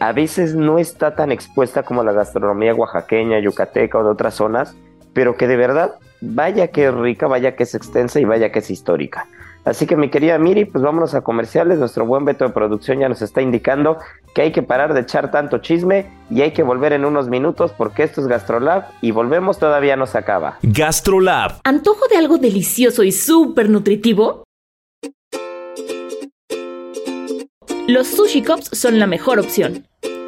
a 0.00 0.12
veces 0.12 0.54
no 0.54 0.78
está 0.78 1.14
tan 1.14 1.32
expuesta 1.32 1.82
como 1.82 2.02
la 2.02 2.12
gastronomía 2.12 2.74
oaxaqueña, 2.74 3.40
yucateca 3.40 3.98
o 3.98 4.04
de 4.04 4.10
otras 4.10 4.34
zonas, 4.34 4.76
pero 5.14 5.36
que 5.36 5.46
de 5.46 5.56
verdad 5.56 5.96
vaya 6.20 6.68
que 6.68 6.86
es 6.86 6.94
rica, 6.94 7.26
vaya 7.26 7.56
que 7.56 7.64
es 7.64 7.74
extensa 7.74 8.20
y 8.20 8.24
vaya 8.24 8.50
que 8.52 8.60
es 8.60 8.70
histórica. 8.70 9.28
Así 9.66 9.84
que 9.84 9.96
mi 9.96 10.10
querida 10.10 10.38
Miri, 10.38 10.64
pues 10.64 10.84
vámonos 10.84 11.14
a 11.14 11.22
comerciales. 11.22 11.80
Nuestro 11.80 12.06
buen 12.06 12.24
Beto 12.24 12.44
de 12.44 12.52
producción 12.52 13.00
ya 13.00 13.08
nos 13.08 13.20
está 13.20 13.42
indicando 13.42 13.98
que 14.32 14.42
hay 14.42 14.52
que 14.52 14.62
parar 14.62 14.94
de 14.94 15.00
echar 15.00 15.32
tanto 15.32 15.58
chisme 15.58 16.06
y 16.30 16.42
hay 16.42 16.52
que 16.52 16.62
volver 16.62 16.92
en 16.92 17.04
unos 17.04 17.28
minutos 17.28 17.72
porque 17.76 18.04
esto 18.04 18.20
es 18.20 18.28
Gastrolab 18.28 18.84
y 19.00 19.10
volvemos 19.10 19.58
todavía 19.58 19.96
no 19.96 20.06
se 20.06 20.18
acaba. 20.18 20.58
Gastrolab. 20.62 21.60
¿Antojo 21.64 22.06
de 22.08 22.16
algo 22.16 22.38
delicioso 22.38 23.02
y 23.02 23.10
súper 23.10 23.68
nutritivo? 23.68 24.44
Los 27.88 28.06
sushi 28.06 28.42
cups 28.42 28.70
son 28.72 29.00
la 29.00 29.08
mejor 29.08 29.40
opción. 29.40 29.84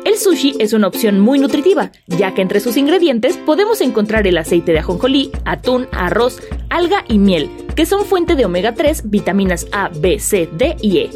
El 0.08 0.16
sushi 0.16 0.56
es 0.58 0.72
una 0.72 0.86
opción 0.86 1.20
muy 1.20 1.38
nutritiva, 1.38 1.92
ya 2.06 2.32
que 2.32 2.40
entre 2.40 2.60
sus 2.60 2.78
ingredientes 2.78 3.36
podemos 3.36 3.82
encontrar 3.82 4.26
el 4.26 4.38
aceite 4.38 4.72
de 4.72 4.78
ajonjolí, 4.78 5.30
atún, 5.44 5.86
arroz, 5.92 6.40
alga 6.70 7.04
y 7.08 7.18
miel, 7.18 7.50
que 7.76 7.84
son 7.84 8.06
fuente 8.06 8.34
de 8.34 8.46
omega 8.46 8.72
3, 8.72 9.10
vitaminas 9.10 9.66
A, 9.70 9.90
B, 9.94 10.18
C, 10.18 10.48
D 10.50 10.76
y 10.80 11.00
E. 11.00 11.10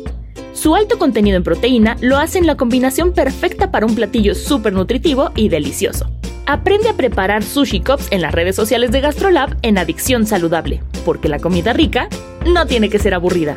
Su 0.53 0.75
alto 0.75 0.99
contenido 0.99 1.39
en 1.39 1.43
proteína 1.43 1.97
lo 2.03 2.19
hacen 2.19 2.47
la 2.47 2.59
combinación 2.59 3.15
perfecta 3.15 3.71
para 3.71 3.87
un 3.87 3.95
platillo 3.95 4.35
súper 4.35 4.75
nutritivo 4.75 5.31
y 5.37 5.49
delicioso. 5.49 6.11
Aprende 6.45 6.91
a 6.91 6.95
preparar 6.95 7.43
sushi 7.43 7.81
cups 7.81 8.09
en 8.11 8.21
las 8.21 8.35
redes 8.35 8.57
sociales 8.57 8.91
de 8.91 9.01
GastroLab 9.01 9.57
en 9.63 9.79
Adicción 9.79 10.27
Saludable, 10.27 10.83
porque 11.07 11.31
la 11.31 11.39
comida 11.39 11.73
rica 11.73 12.11
no 12.45 12.67
tiene 12.67 12.91
que 12.91 12.99
ser 12.99 13.15
aburrida. 13.15 13.57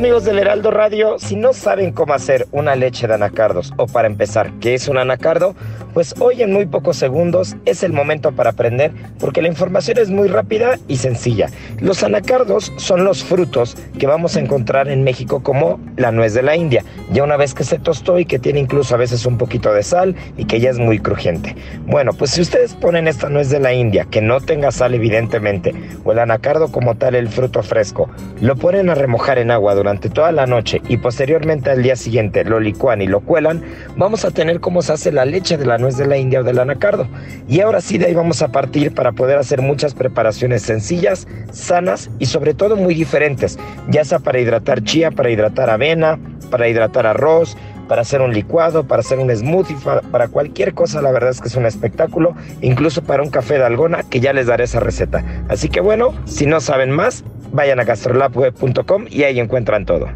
Amigos 0.00 0.24
del 0.24 0.38
Heraldo 0.38 0.70
Radio, 0.70 1.18
si 1.18 1.36
no 1.36 1.52
saben 1.52 1.92
cómo 1.92 2.14
hacer 2.14 2.46
una 2.52 2.74
leche 2.74 3.06
de 3.06 3.12
anacardos 3.12 3.74
o 3.76 3.84
para 3.84 4.08
empezar, 4.08 4.50
¿qué 4.58 4.72
es 4.72 4.88
un 4.88 4.96
anacardo? 4.96 5.54
Pues 5.92 6.14
hoy 6.20 6.40
en 6.40 6.54
muy 6.54 6.64
pocos 6.64 6.96
segundos 6.96 7.54
es 7.66 7.82
el 7.82 7.92
momento 7.92 8.32
para 8.32 8.50
aprender 8.50 8.92
porque 9.18 9.42
la 9.42 9.48
información 9.48 9.98
es 9.98 10.08
muy 10.08 10.28
rápida 10.28 10.78
y 10.88 10.96
sencilla. 10.96 11.50
Los 11.80 12.02
anacardos 12.02 12.72
son 12.76 13.04
los 13.04 13.22
frutos 13.22 13.76
que 13.98 14.06
vamos 14.06 14.36
a 14.36 14.40
encontrar 14.40 14.88
en 14.88 15.04
México 15.04 15.42
como 15.42 15.78
la 15.98 16.12
nuez 16.12 16.32
de 16.32 16.44
la 16.44 16.56
India, 16.56 16.82
ya 17.12 17.22
una 17.22 17.36
vez 17.36 17.52
que 17.52 17.64
se 17.64 17.78
tostó 17.78 18.18
y 18.18 18.24
que 18.24 18.38
tiene 18.38 18.60
incluso 18.60 18.94
a 18.94 18.98
veces 18.98 19.26
un 19.26 19.36
poquito 19.36 19.70
de 19.74 19.82
sal 19.82 20.16
y 20.38 20.46
que 20.46 20.60
ya 20.60 20.70
es 20.70 20.78
muy 20.78 20.98
crujiente. 20.98 21.54
Bueno, 21.84 22.14
pues 22.14 22.30
si 22.30 22.40
ustedes 22.40 22.72
ponen 22.72 23.06
esta 23.06 23.28
nuez 23.28 23.50
de 23.50 23.60
la 23.60 23.74
India, 23.74 24.06
que 24.10 24.22
no 24.22 24.40
tenga 24.40 24.70
sal 24.70 24.94
evidentemente, 24.94 25.74
o 26.04 26.12
el 26.12 26.20
anacardo 26.20 26.72
como 26.72 26.94
tal, 26.94 27.16
el 27.16 27.28
fruto 27.28 27.62
fresco, 27.62 28.08
lo 28.40 28.56
ponen 28.56 28.88
a 28.88 28.94
remojar 28.94 29.36
en 29.38 29.50
agua 29.50 29.74
durante 29.74 29.89
toda 29.98 30.30
la 30.30 30.46
noche 30.46 30.80
y 30.88 30.98
posteriormente 30.98 31.70
al 31.70 31.82
día 31.82 31.96
siguiente 31.96 32.44
lo 32.44 32.60
licuan 32.60 33.02
y 33.02 33.06
lo 33.06 33.20
cuelan, 33.20 33.62
vamos 33.96 34.24
a 34.24 34.30
tener 34.30 34.60
como 34.60 34.82
se 34.82 34.92
hace 34.92 35.10
la 35.10 35.24
leche 35.24 35.56
de 35.56 35.66
la 35.66 35.78
nuez 35.78 35.96
de 35.96 36.06
la 36.06 36.16
India 36.16 36.40
o 36.40 36.44
del 36.44 36.58
anacardo. 36.58 37.08
Y 37.48 37.60
ahora 37.60 37.80
sí 37.80 37.98
de 37.98 38.06
ahí 38.06 38.14
vamos 38.14 38.42
a 38.42 38.48
partir 38.48 38.94
para 38.94 39.12
poder 39.12 39.38
hacer 39.38 39.62
muchas 39.62 39.94
preparaciones 39.94 40.62
sencillas, 40.62 41.26
sanas 41.50 42.10
y 42.18 42.26
sobre 42.26 42.54
todo 42.54 42.76
muy 42.76 42.94
diferentes, 42.94 43.58
ya 43.88 44.04
sea 44.04 44.18
para 44.18 44.38
hidratar 44.38 44.84
chía, 44.84 45.10
para 45.10 45.30
hidratar 45.30 45.70
avena, 45.70 46.18
para 46.50 46.68
hidratar 46.68 47.06
arroz, 47.06 47.56
para 47.90 48.02
hacer 48.02 48.20
un 48.20 48.32
licuado, 48.32 48.84
para 48.84 49.00
hacer 49.00 49.18
un 49.18 49.34
smoothie, 49.34 49.76
para 50.12 50.28
cualquier 50.28 50.74
cosa, 50.74 51.02
la 51.02 51.10
verdad 51.10 51.30
es 51.30 51.40
que 51.40 51.48
es 51.48 51.56
un 51.56 51.66
espectáculo, 51.66 52.36
incluso 52.60 53.02
para 53.02 53.20
un 53.20 53.30
café 53.30 53.54
de 53.54 53.64
algona, 53.64 54.04
que 54.04 54.20
ya 54.20 54.32
les 54.32 54.46
daré 54.46 54.62
esa 54.62 54.78
receta. 54.78 55.24
Así 55.48 55.68
que 55.68 55.80
bueno, 55.80 56.14
si 56.24 56.46
no 56.46 56.60
saben 56.60 56.92
más, 56.92 57.24
vayan 57.50 57.80
a 57.80 57.84
gastrolabweb.com 57.84 59.06
y 59.10 59.24
ahí 59.24 59.40
encuentran 59.40 59.86
todo. 59.86 60.06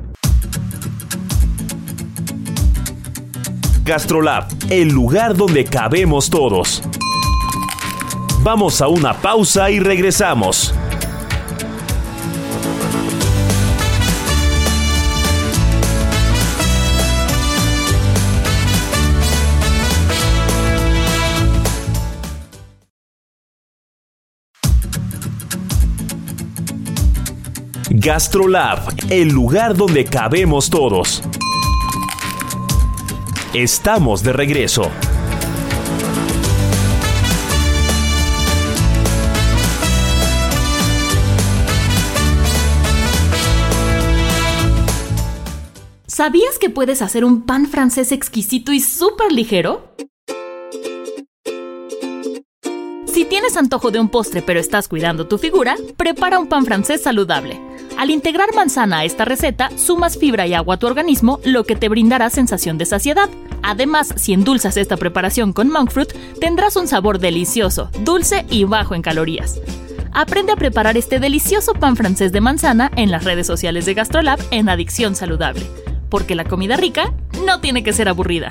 Gastrolab, 3.84 4.44
el 4.70 4.90
lugar 4.90 5.34
donde 5.34 5.64
cabemos 5.64 6.30
todos. 6.30 6.80
Vamos 8.44 8.80
a 8.82 8.86
una 8.86 9.14
pausa 9.14 9.68
y 9.72 9.80
regresamos. 9.80 10.72
Gastrolab, 28.04 28.80
el 29.08 29.28
lugar 29.28 29.74
donde 29.74 30.04
cabemos 30.04 30.68
todos. 30.68 31.22
Estamos 33.54 34.22
de 34.22 34.34
regreso. 34.34 34.90
¿Sabías 46.06 46.58
que 46.60 46.68
puedes 46.68 47.00
hacer 47.00 47.24
un 47.24 47.46
pan 47.46 47.66
francés 47.66 48.12
exquisito 48.12 48.74
y 48.74 48.80
súper 48.80 49.32
ligero? 49.32 49.94
Si 53.06 53.24
tienes 53.24 53.56
antojo 53.56 53.90
de 53.90 53.98
un 53.98 54.10
postre 54.10 54.42
pero 54.42 54.60
estás 54.60 54.88
cuidando 54.88 55.26
tu 55.26 55.38
figura, 55.38 55.76
prepara 55.96 56.38
un 56.38 56.48
pan 56.48 56.66
francés 56.66 57.02
saludable. 57.02 57.73
Al 57.96 58.10
integrar 58.10 58.52
manzana 58.54 58.98
a 58.98 59.04
esta 59.04 59.24
receta, 59.24 59.70
sumas 59.78 60.18
fibra 60.18 60.46
y 60.46 60.54
agua 60.54 60.74
a 60.74 60.78
tu 60.78 60.86
organismo, 60.86 61.40
lo 61.44 61.64
que 61.64 61.76
te 61.76 61.88
brindará 61.88 62.28
sensación 62.28 62.76
de 62.76 62.86
saciedad. 62.86 63.30
Además, 63.62 64.12
si 64.16 64.32
endulzas 64.32 64.76
esta 64.76 64.96
preparación 64.96 65.52
con 65.52 65.70
monk 65.70 65.90
fruit, 65.90 66.12
tendrás 66.40 66.76
un 66.76 66.88
sabor 66.88 67.18
delicioso, 67.18 67.90
dulce 68.00 68.44
y 68.50 68.64
bajo 68.64 68.94
en 68.94 69.02
calorías. 69.02 69.60
Aprende 70.12 70.52
a 70.52 70.56
preparar 70.56 70.96
este 70.96 71.20
delicioso 71.20 71.72
pan 71.72 71.96
francés 71.96 72.32
de 72.32 72.40
manzana 72.40 72.90
en 72.96 73.10
las 73.10 73.24
redes 73.24 73.46
sociales 73.46 73.86
de 73.86 73.94
GastroLab 73.94 74.40
en 74.50 74.68
Adicción 74.68 75.14
Saludable, 75.14 75.64
porque 76.08 76.34
la 76.34 76.44
comida 76.44 76.76
rica 76.76 77.12
no 77.46 77.60
tiene 77.60 77.84
que 77.84 77.92
ser 77.92 78.08
aburrida. 78.08 78.50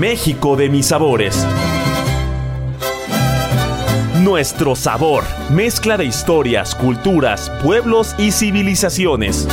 México 0.00 0.56
de 0.56 0.70
mis 0.70 0.86
sabores. 0.86 1.46
Nuestro 4.22 4.74
sabor, 4.74 5.24
mezcla 5.50 5.98
de 5.98 6.06
historias, 6.06 6.74
culturas, 6.74 7.52
pueblos 7.62 8.14
y 8.16 8.32
civilizaciones. 8.32 9.46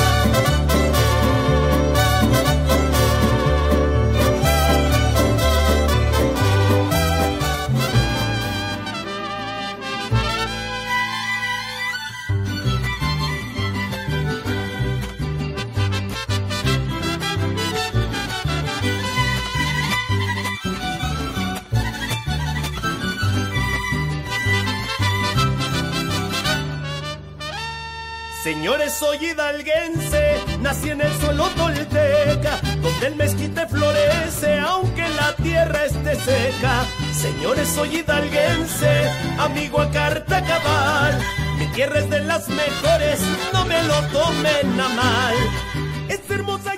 Soy 29.00 29.18
hidalguense, 29.26 30.38
nací 30.60 30.90
en 30.90 31.02
el 31.02 31.12
suelo 31.14 31.46
tolteca, 31.56 32.60
donde 32.82 33.08
el 33.08 33.16
mezquite 33.16 33.68
florece, 33.68 34.60
aunque 34.60 35.08
la 35.10 35.36
tierra 35.36 35.86
esté 35.86 36.16
seca. 36.16 36.86
Señores, 37.12 37.68
soy 37.68 37.98
hidalguense, 37.98 39.10
amigo 39.38 39.82
a 39.82 39.92
carta 39.92 40.42
cabal, 40.44 41.20
mi 41.60 41.68
tierra 41.68 42.00
es 42.00 42.10
de 42.10 42.22
las 42.22 42.50
mejores, 42.50 43.22
no 43.54 43.66
me 43.66 43.84
lo 43.84 43.96
tomen 44.12 44.80
a 44.80 44.90
mal. 44.90 45.36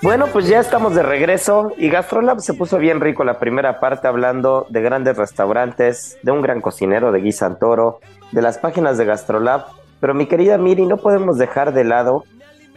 Bueno, 0.01 0.27
pues 0.27 0.47
ya 0.47 0.60
estamos 0.60 0.95
de 0.95 1.03
regreso 1.03 1.73
y 1.77 1.89
Gastrolab 1.89 2.39
se 2.39 2.53
puso 2.53 2.77
bien 2.77 3.01
rico 3.01 3.23
la 3.23 3.38
primera 3.38 3.79
parte 3.79 4.08
hablando 4.08 4.65
de 4.69 4.82
grandes 4.82 5.17
restaurantes, 5.17 6.17
de 6.23 6.32
un 6.32 6.41
gran 6.41 6.62
cocinero 6.62 7.12
de 7.12 7.19
Guy 7.19 7.34
Santoro, 7.34 7.99
de 8.32 8.41
las 8.41 8.58
páginas 8.58 8.97
de 8.97 9.05
Gastrolab. 9.05 9.79
Pero 9.99 10.13
mi 10.13 10.27
querida 10.27 10.57
Miri, 10.57 10.85
no 10.85 10.97
podemos 10.97 11.38
dejar 11.38 11.73
de 11.73 11.83
lado, 11.83 12.23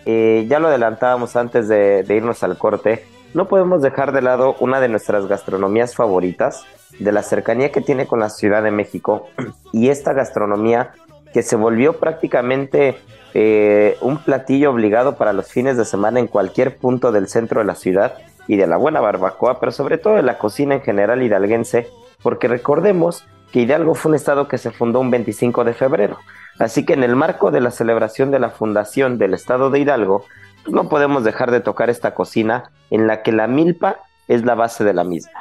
eh, 0.05 0.47
ya 0.49 0.59
lo 0.59 0.69
adelantábamos 0.69 1.37
antes 1.37 1.69
de, 1.69 2.05
irnos 2.09 2.43
al 2.43 2.59
corte, 2.59 3.05
no 3.35 3.49
podemos 3.49 3.83
dejar 3.83 4.13
de 4.13 4.23
lado 4.23 4.57
una 4.61 4.81
de 4.81 4.89
nuestras 4.89 5.27
gastronomías 5.27 5.95
favoritas, 5.95 6.65
de 6.99 7.13
la 7.13 7.23
cercanía 7.23 7.73
que 7.73 7.81
tiene 7.81 8.07
con 8.07 8.21
la 8.21 8.29
Ciudad 8.29 8.63
de 8.63 8.71
México 8.71 9.29
y 9.73 9.89
esta 9.89 10.13
gastronomía 10.13 10.93
que 11.33 11.43
se 11.43 11.57
volvió 11.57 11.95
prácticamente 11.95 12.99
eh, 13.33 13.97
un 14.03 14.19
platillo 14.19 14.71
obligado 14.71 15.17
para 15.17 15.33
los 15.33 15.51
fines 15.51 15.79
de 15.79 15.87
semana 15.87 16.21
en 16.21 16.27
cualquier 16.27 16.77
punto 16.77 17.13
del 17.13 17.29
centro 17.29 17.61
de 17.61 17.67
la 17.67 17.75
ciudad 17.75 18.15
y 18.47 18.57
de 18.57 18.67
la 18.67 18.77
buena 18.77 19.01
barbacoa, 19.01 19.59
pero 19.61 19.73
sobre 19.73 19.97
todo 19.97 20.17
de 20.17 20.23
la 20.23 20.37
cocina 20.37 20.75
en 20.75 20.83
general 20.83 21.23
hidalguense, 21.23 21.89
porque 22.23 22.49
recordemos 22.49 23.25
que 23.51 23.61
Hidalgo 23.61 23.95
fue 23.95 24.11
un 24.11 24.17
estado 24.17 24.49
que 24.49 24.59
se 24.59 24.71
fundó 24.71 25.01
un 25.01 25.11
25 25.11 25.65
de 25.65 25.75
febrero. 25.75 26.19
Así 26.63 26.85
que 26.85 26.93
en 26.93 27.03
el 27.03 27.17
marco 27.17 27.51
de 27.51 27.61
la 27.61 27.71
celebración 27.71 28.31
de 28.31 28.39
la 28.39 28.51
fundación 28.51 29.19
del 29.19 29.35
estado 29.35 29.71
de 29.71 29.81
Hidalgo, 29.81 30.25
pues 30.63 30.73
no 30.75 30.89
podemos 30.89 31.25
dejar 31.25 31.51
de 31.51 31.61
tocar 31.61 31.91
esta 31.91 32.15
cocina 32.15 32.71
en 32.91 33.07
la 33.07 33.23
que 33.23 33.33
la 33.33 33.49
milpa 33.49 33.97
es 34.29 34.45
la 34.45 34.55
base 34.55 34.85
de 34.85 34.95
la 34.95 35.03
misma. 35.03 35.33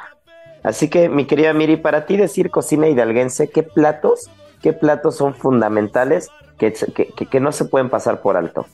Así 0.64 0.88
que, 0.90 1.08
mi 1.08 1.26
querida 1.26 1.52
Miri, 1.52 1.76
para 1.76 2.06
ti 2.06 2.16
decir 2.16 2.50
cocina 2.50 2.88
hidalguense, 2.88 3.48
¿qué 3.50 3.62
platos, 3.62 4.30
qué 4.62 4.72
platos 4.72 5.16
son 5.16 5.34
fundamentales 5.34 6.28
que, 6.58 6.72
que, 6.72 7.06
que- 7.08 7.26
que 7.26 7.40
no 7.40 7.52
se 7.52 7.64
pueden 7.66 7.88
pasar 7.88 8.20
por 8.20 8.36
alto? 8.36 8.66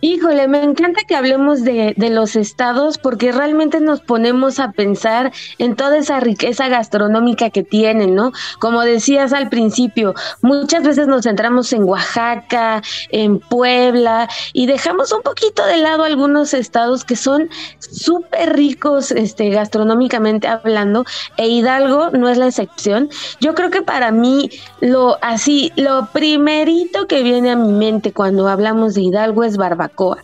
Híjole, 0.00 0.48
me 0.48 0.62
encanta 0.62 1.00
que 1.06 1.16
hablemos 1.16 1.62
de, 1.62 1.94
los 1.96 2.36
estados 2.36 2.98
porque 2.98 3.32
realmente 3.32 3.80
nos 3.80 4.00
ponemos 4.00 4.60
a 4.60 4.72
pensar 4.72 5.32
en 5.58 5.76
toda 5.76 5.96
esa 5.96 6.20
riqueza 6.20 6.68
gastronómica 6.68 7.48
que 7.50 7.62
tienen, 7.62 8.14
¿no? 8.14 8.32
Como 8.60 8.82
decías 8.82 9.32
al 9.32 9.48
principio, 9.48 10.14
muchas 10.42 10.82
veces 10.82 11.06
nos 11.06 11.22
centramos 11.22 11.72
en 11.72 11.84
Oaxaca, 11.84 12.82
en 13.10 13.38
Puebla 13.38 14.28
y 14.52 14.66
dejamos 14.66 15.12
un 15.12 15.22
poquito 15.22 15.64
de 15.64 15.78
lado 15.78 16.04
algunos 16.04 16.52
estados 16.52 17.04
que 17.04 17.16
son 17.16 17.48
súper 17.78 18.54
ricos 18.54 19.10
este, 19.10 19.48
gastronómicamente 19.50 20.48
hablando 20.48 21.04
e 21.36 21.48
Hidalgo 21.48 22.10
no 22.10 22.28
es 22.28 22.36
la 22.36 22.48
excepción. 22.48 23.08
Yo 23.40 23.54
creo 23.54 23.70
que 23.70 23.82
para 23.82 24.10
mí 24.10 24.50
lo 24.80 25.16
así, 25.22 25.72
lo 25.76 26.08
primerito 26.12 27.06
que 27.06 27.22
viene 27.22 27.52
a 27.52 27.56
mi 27.56 27.72
mente 27.72 28.12
cuando 28.12 28.48
hablamos 28.48 28.94
de 28.94 29.02
Hidalgo 29.02 29.43
es 29.44 29.56
barbacoa. 29.56 30.18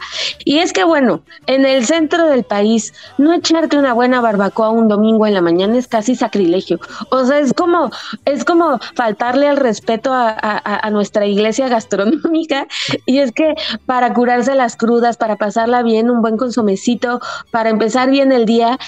Y 0.45 0.59
es 0.59 0.73
que 0.73 0.85
bueno, 0.85 1.23
en 1.47 1.65
el 1.67 1.87
centro 1.87 2.27
del 2.27 2.45
país, 2.45 2.93
no 3.19 3.33
echarte 3.33 3.77
una 3.77 3.93
buena 3.93 4.21
barbacoa 4.21 4.71
un 4.71 4.89
domingo 4.89 5.27
en 5.27 5.35
la 5.35 5.41
mañana 5.43 5.77
es 5.79 5.87
casi 5.89 6.15
sacrilegio. 6.15 6.79
O 7.11 7.25
sea, 7.25 7.39
es 7.39 7.53
como, 7.53 7.91
es 8.25 8.45
como 8.45 8.79
faltarle 8.95 9.49
al 9.49 9.57
respeto 9.57 10.13
a, 10.13 10.31
a- 10.31 10.91
nuestra 10.91 11.27
iglesia 11.27 11.69
gastronómica. 11.69 12.67
Y 13.07 13.19
es 13.19 13.33
que 13.33 13.55
para 13.87 14.13
curarse 14.13 14.55
las 14.55 14.77
crudas, 14.77 15.17
para 15.17 15.37
pasarla 15.37 15.83
bien, 15.83 16.11
un 16.11 16.21
buen 16.23 16.37
consomecito, 16.37 17.21
para 17.51 17.71
empezar 17.71 18.11
bien 18.11 18.33
el 18.33 18.45
día, 18.45 18.79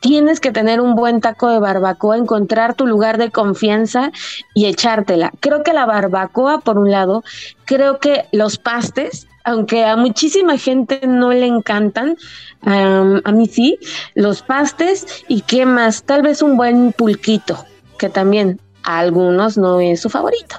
tienes 0.00 0.40
que 0.40 0.50
tener 0.50 0.80
un 0.80 0.94
buen 0.94 1.20
taco 1.20 1.48
de 1.48 1.60
barbacoa, 1.60 2.16
encontrar 2.16 2.74
tu 2.74 2.86
lugar 2.86 3.18
de 3.18 3.30
confianza 3.30 4.10
y 4.54 4.66
echártela. 4.66 5.30
Creo 5.40 5.62
que 5.62 5.72
la 5.72 5.86
barbacoa, 5.86 6.58
por 6.60 6.78
un 6.78 6.90
lado, 6.90 7.22
creo 7.66 8.00
que 8.00 8.26
los 8.32 8.58
pastes, 8.58 9.28
aunque 9.44 9.84
a 9.84 9.96
muchísima 9.96 10.56
gente 10.58 11.00
no 11.06 11.30
le 11.32 11.46
encantan, 11.46 12.16
a 12.64 13.32
mí 13.32 13.46
sí, 13.46 13.78
los 14.14 14.42
pastes 14.42 15.24
y 15.28 15.42
qué 15.42 15.66
más, 15.66 16.04
tal 16.04 16.22
vez 16.22 16.42
un 16.42 16.56
buen 16.56 16.92
pulquito, 16.92 17.64
que 17.98 18.08
también 18.08 18.60
a 18.84 18.98
algunos 19.00 19.56
no 19.58 19.80
es 19.80 20.00
su 20.00 20.10
favorito. 20.10 20.56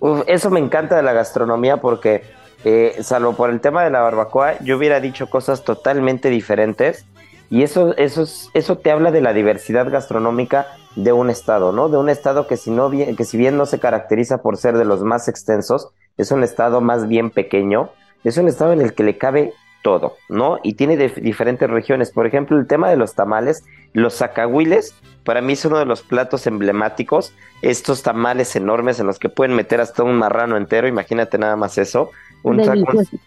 Uf, 0.00 0.22
eso 0.26 0.50
me 0.50 0.60
encanta 0.60 0.96
de 0.96 1.02
la 1.02 1.12
gastronomía 1.12 1.78
porque, 1.78 2.22
eh, 2.64 2.96
salvo 3.02 3.32
por 3.34 3.50
el 3.50 3.60
tema 3.60 3.84
de 3.84 3.90
la 3.90 4.00
barbacoa, 4.00 4.58
yo 4.60 4.76
hubiera 4.76 5.00
dicho 5.00 5.28
cosas 5.28 5.64
totalmente 5.64 6.28
diferentes 6.30 7.06
y 7.48 7.62
eso, 7.62 7.96
eso, 7.96 8.22
es- 8.22 8.50
eso 8.54 8.76
te 8.78 8.90
habla 8.90 9.10
de 9.12 9.20
la 9.20 9.32
diversidad 9.32 9.90
gastronómica 9.90 10.66
de 10.96 11.12
un 11.12 11.30
estado, 11.30 11.72
¿no? 11.72 11.88
De 11.88 11.96
un 11.96 12.08
estado 12.08 12.46
que 12.46 12.56
si, 12.56 12.70
no 12.70 12.90
bien, 12.90 13.14
que 13.16 13.24
si 13.24 13.36
bien 13.36 13.56
no 13.56 13.66
se 13.66 13.78
caracteriza 13.78 14.38
por 14.42 14.56
ser 14.56 14.76
de 14.76 14.84
los 14.84 15.02
más 15.02 15.28
extensos, 15.28 15.88
es 16.16 16.30
un 16.30 16.42
estado 16.42 16.80
más 16.80 17.06
bien 17.08 17.30
pequeño, 17.30 17.90
es 18.28 18.36
un 18.38 18.48
estado 18.48 18.72
en 18.72 18.80
el 18.80 18.94
que 18.94 19.02
le 19.04 19.18
cabe 19.18 19.52
todo, 19.82 20.16
¿no? 20.28 20.58
Y 20.62 20.74
tiene 20.74 20.98
dif- 20.98 21.20
diferentes 21.20 21.70
regiones. 21.70 22.10
Por 22.10 22.26
ejemplo, 22.26 22.58
el 22.58 22.66
tema 22.66 22.90
de 22.90 22.96
los 22.96 23.14
tamales, 23.14 23.64
los 23.92 24.14
zacahuiles, 24.16 24.94
para 25.24 25.40
mí 25.40 25.52
es 25.52 25.64
uno 25.64 25.78
de 25.78 25.84
los 25.84 26.02
platos 26.02 26.46
emblemáticos. 26.46 27.32
Estos 27.62 28.02
tamales 28.02 28.56
enormes 28.56 28.98
en 28.98 29.06
los 29.06 29.18
que 29.18 29.28
pueden 29.28 29.54
meter 29.54 29.80
hasta 29.80 30.02
un 30.02 30.16
marrano 30.16 30.56
entero, 30.56 30.88
imagínate 30.88 31.38
nada 31.38 31.56
más 31.56 31.78
eso. 31.78 32.10
Un, 32.42 32.58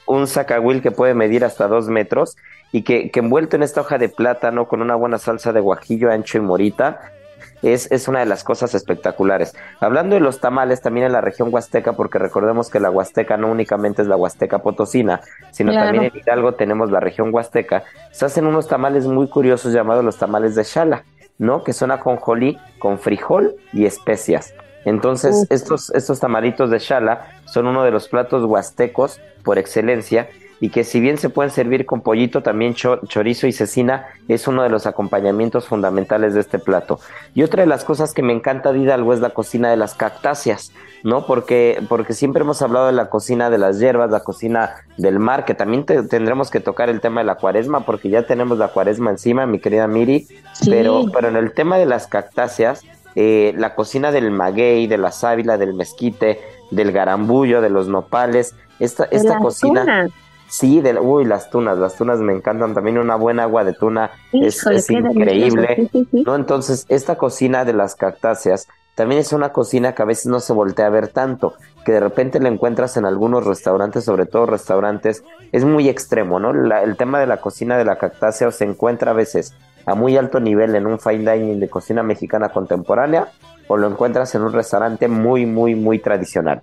un 0.05 0.27
zacahuil 0.27 0.81
que 0.81 0.91
puede 0.91 1.13
medir 1.13 1.43
hasta 1.43 1.67
dos 1.67 1.87
metros 1.87 2.37
y 2.71 2.83
que, 2.83 3.09
que 3.09 3.19
envuelto 3.19 3.55
en 3.55 3.63
esta 3.63 3.81
hoja 3.81 3.97
de 3.97 4.09
plátano 4.09 4.67
con 4.67 4.81
una 4.81 4.95
buena 4.95 5.17
salsa 5.17 5.51
de 5.51 5.59
guajillo 5.59 6.11
ancho 6.11 6.37
y 6.37 6.41
morita, 6.41 7.11
es, 7.61 7.91
es 7.91 8.07
una 8.07 8.19
de 8.19 8.25
las 8.25 8.43
cosas 8.43 8.73
espectaculares. 8.75 9.55
Hablando 9.79 10.15
de 10.15 10.21
los 10.21 10.39
tamales, 10.39 10.81
también 10.81 11.07
en 11.07 11.11
la 11.11 11.21
región 11.21 11.49
huasteca, 11.51 11.93
porque 11.93 12.19
recordemos 12.19 12.69
que 12.69 12.79
la 12.79 12.89
huasteca 12.89 13.37
no 13.37 13.49
únicamente 13.49 14.01
es 14.01 14.07
la 14.07 14.15
huasteca 14.15 14.59
potosina, 14.59 15.21
sino 15.51 15.73
también 15.73 16.05
en 16.05 16.11
Hidalgo 16.15 16.53
tenemos 16.53 16.91
la 16.91 16.99
región 16.99 17.33
huasteca, 17.33 17.83
se 18.11 18.25
hacen 18.25 18.45
unos 18.45 18.67
tamales 18.67 19.05
muy 19.07 19.27
curiosos 19.27 19.73
llamados 19.73 20.03
los 20.03 20.17
tamales 20.17 20.55
de 20.55 20.63
Shala, 20.63 21.03
¿no? 21.37 21.63
Que 21.63 21.73
son 21.73 21.91
ajonjolí 21.91 22.57
con 22.79 22.99
frijol 22.99 23.55
y 23.73 23.85
especias. 23.85 24.53
Entonces, 24.85 25.45
estos, 25.49 25.89
estos 25.91 26.19
tamalitos 26.19 26.69
de 26.69 26.79
Shala 26.79 27.27
son 27.45 27.67
uno 27.67 27.83
de 27.83 27.91
los 27.91 28.07
platos 28.07 28.45
huastecos 28.45 29.19
por 29.43 29.57
excelencia 29.57 30.29
y 30.61 30.69
que 30.69 30.83
si 30.83 30.99
bien 30.99 31.17
se 31.17 31.29
pueden 31.29 31.51
servir 31.51 31.85
con 31.85 32.01
pollito, 32.01 32.43
también 32.43 32.73
chorizo 32.73 33.47
y 33.47 33.51
cecina 33.51 34.07
es 34.27 34.47
uno 34.47 34.63
de 34.63 34.69
los 34.69 34.85
acompañamientos 34.85 35.67
fundamentales 35.67 36.33
de 36.33 36.41
este 36.41 36.59
plato. 36.59 36.99
Y 37.33 37.43
otra 37.43 37.63
de 37.63 37.67
las 37.67 37.85
cosas 37.85 38.13
que 38.13 38.23
me 38.23 38.33
encanta 38.33 38.73
de 38.73 38.79
Hidalgo 38.79 39.13
es 39.13 39.21
la 39.21 39.29
cocina 39.29 39.69
de 39.69 39.77
las 39.77 39.95
cactáceas, 39.95 40.73
¿no? 41.03 41.25
Porque, 41.25 41.81
porque 41.87 42.13
siempre 42.13 42.41
hemos 42.41 42.61
hablado 42.61 42.87
de 42.87 42.91
la 42.91 43.09
cocina 43.09 43.49
de 43.49 43.57
las 43.57 43.79
hierbas, 43.79 44.11
la 44.11 44.19
cocina 44.21 44.75
del 44.97 45.19
mar, 45.19 45.45
que 45.45 45.53
también 45.53 45.85
tendremos 45.85 46.49
que 46.51 46.59
tocar 46.59 46.89
el 46.89 46.99
tema 46.99 47.21
de 47.21 47.25
la 47.25 47.35
cuaresma, 47.35 47.85
porque 47.85 48.09
ya 48.09 48.23
tenemos 48.23 48.57
la 48.57 48.67
cuaresma 48.69 49.11
encima, 49.11 49.45
mi 49.45 49.59
querida 49.59 49.87
Miri, 49.87 50.27
pero, 50.65 51.05
pero 51.13 51.29
en 51.29 51.37
el 51.37 51.53
tema 51.53 51.77
de 51.77 51.85
las 51.85 52.07
cactáceas, 52.07 52.83
eh, 53.15 53.53
la 53.57 53.75
cocina 53.75 54.11
del 54.11 54.29
maguey, 54.31 54.87
de 54.87 54.97
la 54.97 55.11
sábila, 55.11 55.57
del 55.57 55.73
mezquite, 55.73 56.41
del 56.69 56.91
garambullo, 56.91 57.61
de 57.61 57.69
los 57.69 57.87
nopales, 57.87 58.55
esta, 58.79 59.05
esta 59.05 59.39
cocina... 59.39 60.09
Sí, 60.49 60.81
de, 60.81 60.99
uy, 60.99 61.25
las 61.25 61.49
tunas, 61.51 61.77
las 61.77 61.95
tunas 61.95 62.19
me 62.19 62.33
encantan. 62.33 62.73
También 62.73 62.97
una 62.97 63.15
buena 63.15 63.43
agua 63.43 63.63
de 63.63 63.73
tuna 63.73 64.11
es, 64.33 64.65
increíble. 64.89 65.89
¿no? 66.11 66.35
Entonces, 66.35 66.85
esta 66.89 67.17
cocina 67.17 67.65
de 67.65 67.73
las 67.73 67.95
cactáceas 67.95 68.67
también 68.95 69.21
es 69.21 69.31
una 69.31 69.53
cocina 69.53 69.93
que 69.93 70.01
a 70.01 70.05
veces 70.05 70.25
no 70.25 70.41
se 70.41 70.51
voltea 70.51 70.87
a 70.87 70.89
ver 70.89 71.07
tanto, 71.07 71.53
que 71.85 71.93
de 71.93 72.01
repente 72.01 72.41
la 72.41 72.49
encuentras 72.49 72.97
en 72.97 73.05
algunos 73.05 73.45
restaurantes, 73.45 74.03
sobre 74.03 74.25
todo 74.25 74.45
restaurantes, 74.45 75.23
es 75.53 75.63
muy 75.63 75.87
extremo, 75.87 76.37
¿no? 76.37 76.51
el 76.51 76.97
tema 76.97 77.21
de 77.21 77.25
la 77.25 77.37
cocina 77.37 77.77
de 77.77 77.85
la 77.85 77.97
cactácea 77.97 78.51
se 78.51 78.65
encuentra 78.65 79.11
a 79.11 79.13
veces 79.13 79.53
a 79.85 79.95
muy 79.95 80.17
alto 80.17 80.41
nivel 80.41 80.75
en 80.75 80.85
un 80.85 80.99
fine 80.99 81.31
dining 81.31 81.61
de 81.61 81.69
cocina 81.69 82.03
mexicana 82.03 82.49
contemporánea 82.49 83.29
o 83.69 83.77
lo 83.77 83.87
encuentras 83.87 84.35
en 84.35 84.41
un 84.41 84.51
restaurante 84.51 85.07
muy, 85.07 85.45
muy, 85.45 85.75
muy 85.75 85.99
tradicional 85.99 86.61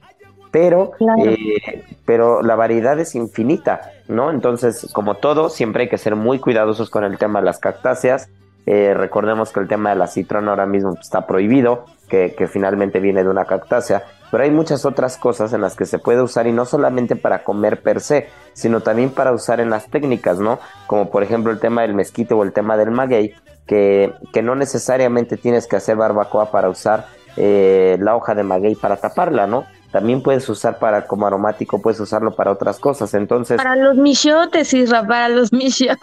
pero, 0.56 0.92
eh, 1.18 1.84
pero 2.06 2.40
la 2.40 2.56
variedad 2.56 2.98
es 2.98 3.14
infinita, 3.14 3.92
¿no? 4.08 4.30
Entonces, 4.30 4.88
como 4.94 5.16
todo, 5.16 5.50
siempre 5.50 5.82
hay 5.82 5.88
que 5.90 5.98
ser 5.98 6.16
muy 6.16 6.38
cuidadosos 6.38 6.88
con 6.88 7.04
el 7.04 7.18
tema 7.18 7.40
de 7.40 7.44
las 7.44 7.58
cactáceas. 7.58 8.30
Eh, 8.64 8.94
recordemos 8.94 9.52
que 9.52 9.60
el 9.60 9.68
tema 9.68 9.90
de 9.90 9.96
la 9.96 10.06
citrona 10.06 10.52
ahora 10.52 10.64
mismo 10.64 10.94
está 10.98 11.26
prohibido, 11.26 11.84
que, 12.08 12.34
que, 12.34 12.46
finalmente 12.46 13.00
viene 13.00 13.22
de 13.22 13.28
una 13.28 13.44
cactácea, 13.44 14.04
pero 14.30 14.44
hay 14.44 14.50
muchas 14.50 14.86
otras 14.86 15.18
cosas 15.18 15.52
en 15.52 15.60
las 15.60 15.76
que 15.76 15.84
se 15.84 15.98
puede 15.98 16.22
usar 16.22 16.46
y 16.46 16.52
no 16.52 16.64
solamente 16.64 17.16
para 17.16 17.44
comer 17.44 17.82
per 17.82 18.00
se, 18.00 18.28
sino 18.54 18.80
también 18.80 19.10
para 19.10 19.32
usar 19.32 19.60
en 19.60 19.68
las 19.68 19.88
técnicas, 19.90 20.38
¿no? 20.38 20.58
Como 20.86 21.10
por 21.10 21.22
ejemplo 21.22 21.52
el 21.52 21.60
tema 21.60 21.82
del 21.82 21.92
mezquite 21.92 22.32
o 22.32 22.42
el 22.42 22.54
tema 22.54 22.78
del 22.78 22.92
maguey, 22.92 23.34
que, 23.66 24.10
que 24.32 24.40
no 24.40 24.54
necesariamente 24.54 25.36
tienes 25.36 25.66
que 25.66 25.76
hacer 25.76 25.96
barbacoa 25.96 26.50
para 26.50 26.70
usar 26.70 27.08
eh, 27.36 27.98
la 28.00 28.16
hoja 28.16 28.34
de 28.34 28.42
maguey 28.42 28.74
para 28.74 28.96
taparla, 28.96 29.46
¿no? 29.46 29.66
También 29.90 30.22
puedes 30.22 30.48
usar 30.48 30.78
para 30.78 31.06
como 31.06 31.26
aromático, 31.26 31.80
puedes 31.80 32.00
usarlo 32.00 32.34
para 32.34 32.52
otras 32.52 32.78
cosas. 32.78 33.14
Entonces. 33.14 33.56
Para 33.56 33.76
los 33.76 33.96
michotes, 33.96 34.72
Isra, 34.74 35.06
para 35.06 35.28
los 35.28 35.52
michotes. 35.52 35.98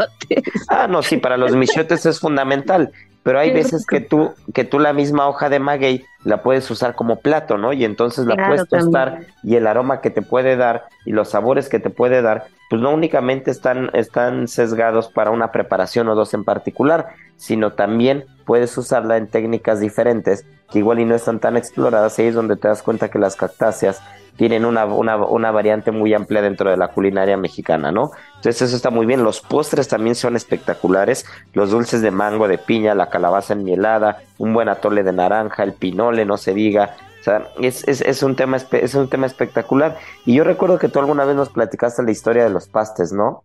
Ah, 0.67 0.88
no, 0.88 1.04
sí, 1.04 1.17
para 1.17 1.38
los 1.38 1.56
michotes 1.56 2.06
es 2.06 2.19
fundamental. 2.19 2.91
Pero 3.23 3.39
hay 3.39 3.51
veces 3.51 3.86
que 3.86 4.01
tú, 4.01 4.33
que 4.53 4.65
tú 4.65 4.79
la 4.79 4.91
misma 4.91 5.27
hoja 5.27 5.49
de 5.49 5.59
maguey 5.59 6.05
la 6.25 6.43
puedes 6.43 6.69
usar 6.69 6.93
como 6.95 7.19
plato, 7.19 7.57
¿no? 7.57 7.71
Y 7.73 7.86
entonces 7.86 8.25
la 8.25 8.36
puedes 8.36 8.67
tostar 8.67 9.21
y 9.43 9.55
el 9.55 9.65
aroma 9.65 10.01
que 10.01 10.09
te 10.09 10.21
puede 10.21 10.57
dar 10.57 10.86
y 11.05 11.12
los 11.12 11.29
sabores 11.29 11.69
que 11.69 11.79
te 11.79 11.89
puede 11.89 12.21
dar, 12.21 12.47
pues 12.69 12.81
no 12.81 12.91
únicamente 12.91 13.49
están, 13.49 13.89
están 13.93 14.47
sesgados 14.47 15.09
para 15.09 15.31
una 15.31 15.51
preparación 15.51 16.09
o 16.09 16.15
dos 16.15 16.33
en 16.33 16.43
particular, 16.43 17.09
sino 17.38 17.73
también 17.73 18.25
puedes 18.45 18.77
usarla 18.77 19.17
en 19.17 19.27
técnicas 19.27 19.79
diferentes 19.79 20.45
que 20.69 20.79
igual 20.79 20.99
y 20.99 21.05
no 21.05 21.15
están 21.15 21.39
tan 21.39 21.55
exploradas, 21.55 22.17
y 22.17 22.23
ahí 22.23 22.27
es 22.29 22.36
donde 22.36 22.57
te 22.57 22.67
das 22.67 22.83
cuenta 22.83 23.09
que 23.09 23.19
las 23.19 23.36
cactáceas 23.36 24.01
tienen 24.36 24.65
una, 24.65 24.86
una, 24.86 25.17
una, 25.17 25.52
variante 25.52 25.91
muy 25.91 26.13
amplia 26.13 26.41
dentro 26.41 26.69
de 26.69 26.78
la 26.78 26.88
culinaria 26.89 27.38
mexicana, 27.38 27.91
¿no? 27.91 28.12
Entonces 28.36 28.63
eso 28.63 28.76
está 28.76 28.89
muy 28.89 29.06
bien. 29.06 29.24
Los 29.24 29.41
postres 29.41 29.88
también 29.88 30.15
son 30.15 30.36
espectaculares. 30.36 31.26
Los 31.54 31.72
dulces 31.72 32.02
de 32.02 32.12
mango, 32.12 32.48
de 32.48 32.58
piña, 32.58 32.96
la 32.96 33.10
calabaza 33.10 33.54
enmielada, 33.54 34.24
un 34.38 34.54
buen 34.54 34.69
atole 34.69 35.04
de 35.04 35.13
naranja, 35.13 35.63
el 35.63 35.74
pinole, 35.74 36.26
no 36.26 36.38
se 36.38 36.54
diga. 36.54 36.96
O 37.19 37.24
sea, 37.24 37.48
es, 37.62 37.88
es, 37.88 38.02
es, 38.02 38.24
un 38.24 38.36
tema, 38.36 38.58
es 38.58 38.96
un 38.96 39.08
tema 39.08 39.28
espectacular. 39.28 39.98
Y 40.26 40.36
yo 40.36 40.43
recuerdo 40.43 40.80
que 40.80 40.89
tú 40.89 41.00
alguna 41.00 41.26
vez 41.26 41.36
nos 41.36 41.50
platicaste 41.50 42.04
la 42.04 42.12
historia 42.12 42.43
de 42.43 42.50
los 42.50 42.67
pastes, 42.67 43.13
¿no? 43.13 43.43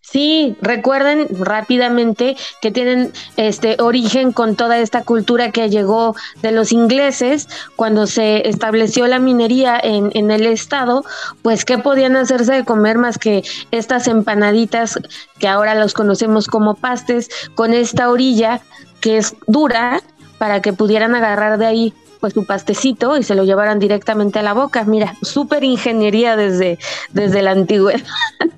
Sí, 0.00 0.56
recuerden 0.62 1.26
rápidamente 1.38 2.36
que 2.62 2.70
tienen 2.70 3.12
este 3.36 3.76
origen 3.80 4.32
con 4.32 4.56
toda 4.56 4.78
esta 4.78 5.02
cultura 5.02 5.50
que 5.50 5.68
llegó 5.68 6.14
de 6.40 6.50
los 6.50 6.72
ingleses 6.72 7.48
cuando 7.76 8.06
se 8.06 8.48
estableció 8.48 9.06
la 9.06 9.18
minería 9.18 9.78
en, 9.82 10.10
en 10.14 10.30
el 10.30 10.46
estado, 10.46 11.04
pues 11.42 11.64
qué 11.64 11.76
podían 11.76 12.16
hacerse 12.16 12.54
de 12.54 12.64
comer 12.64 12.96
más 12.96 13.18
que 13.18 13.42
estas 13.70 14.08
empanaditas 14.08 14.98
que 15.38 15.48
ahora 15.48 15.74
los 15.74 15.92
conocemos 15.92 16.46
como 16.46 16.74
pastes 16.74 17.28
con 17.54 17.74
esta 17.74 18.08
orilla 18.10 18.62
que 19.00 19.18
es 19.18 19.36
dura 19.46 20.00
para 20.38 20.62
que 20.62 20.72
pudieran 20.72 21.14
agarrar 21.14 21.58
de 21.58 21.66
ahí 21.66 21.94
pues 22.20 22.34
su 22.34 22.44
pastecito 22.44 23.16
y 23.16 23.22
se 23.22 23.34
lo 23.34 23.44
llevaran 23.44 23.78
directamente 23.78 24.38
a 24.38 24.42
la 24.42 24.54
boca. 24.54 24.84
Mira, 24.84 25.14
súper 25.22 25.64
ingeniería 25.64 26.36
desde, 26.36 26.78
desde 27.12 27.42
la 27.42 27.52
antigüedad. 27.52 28.00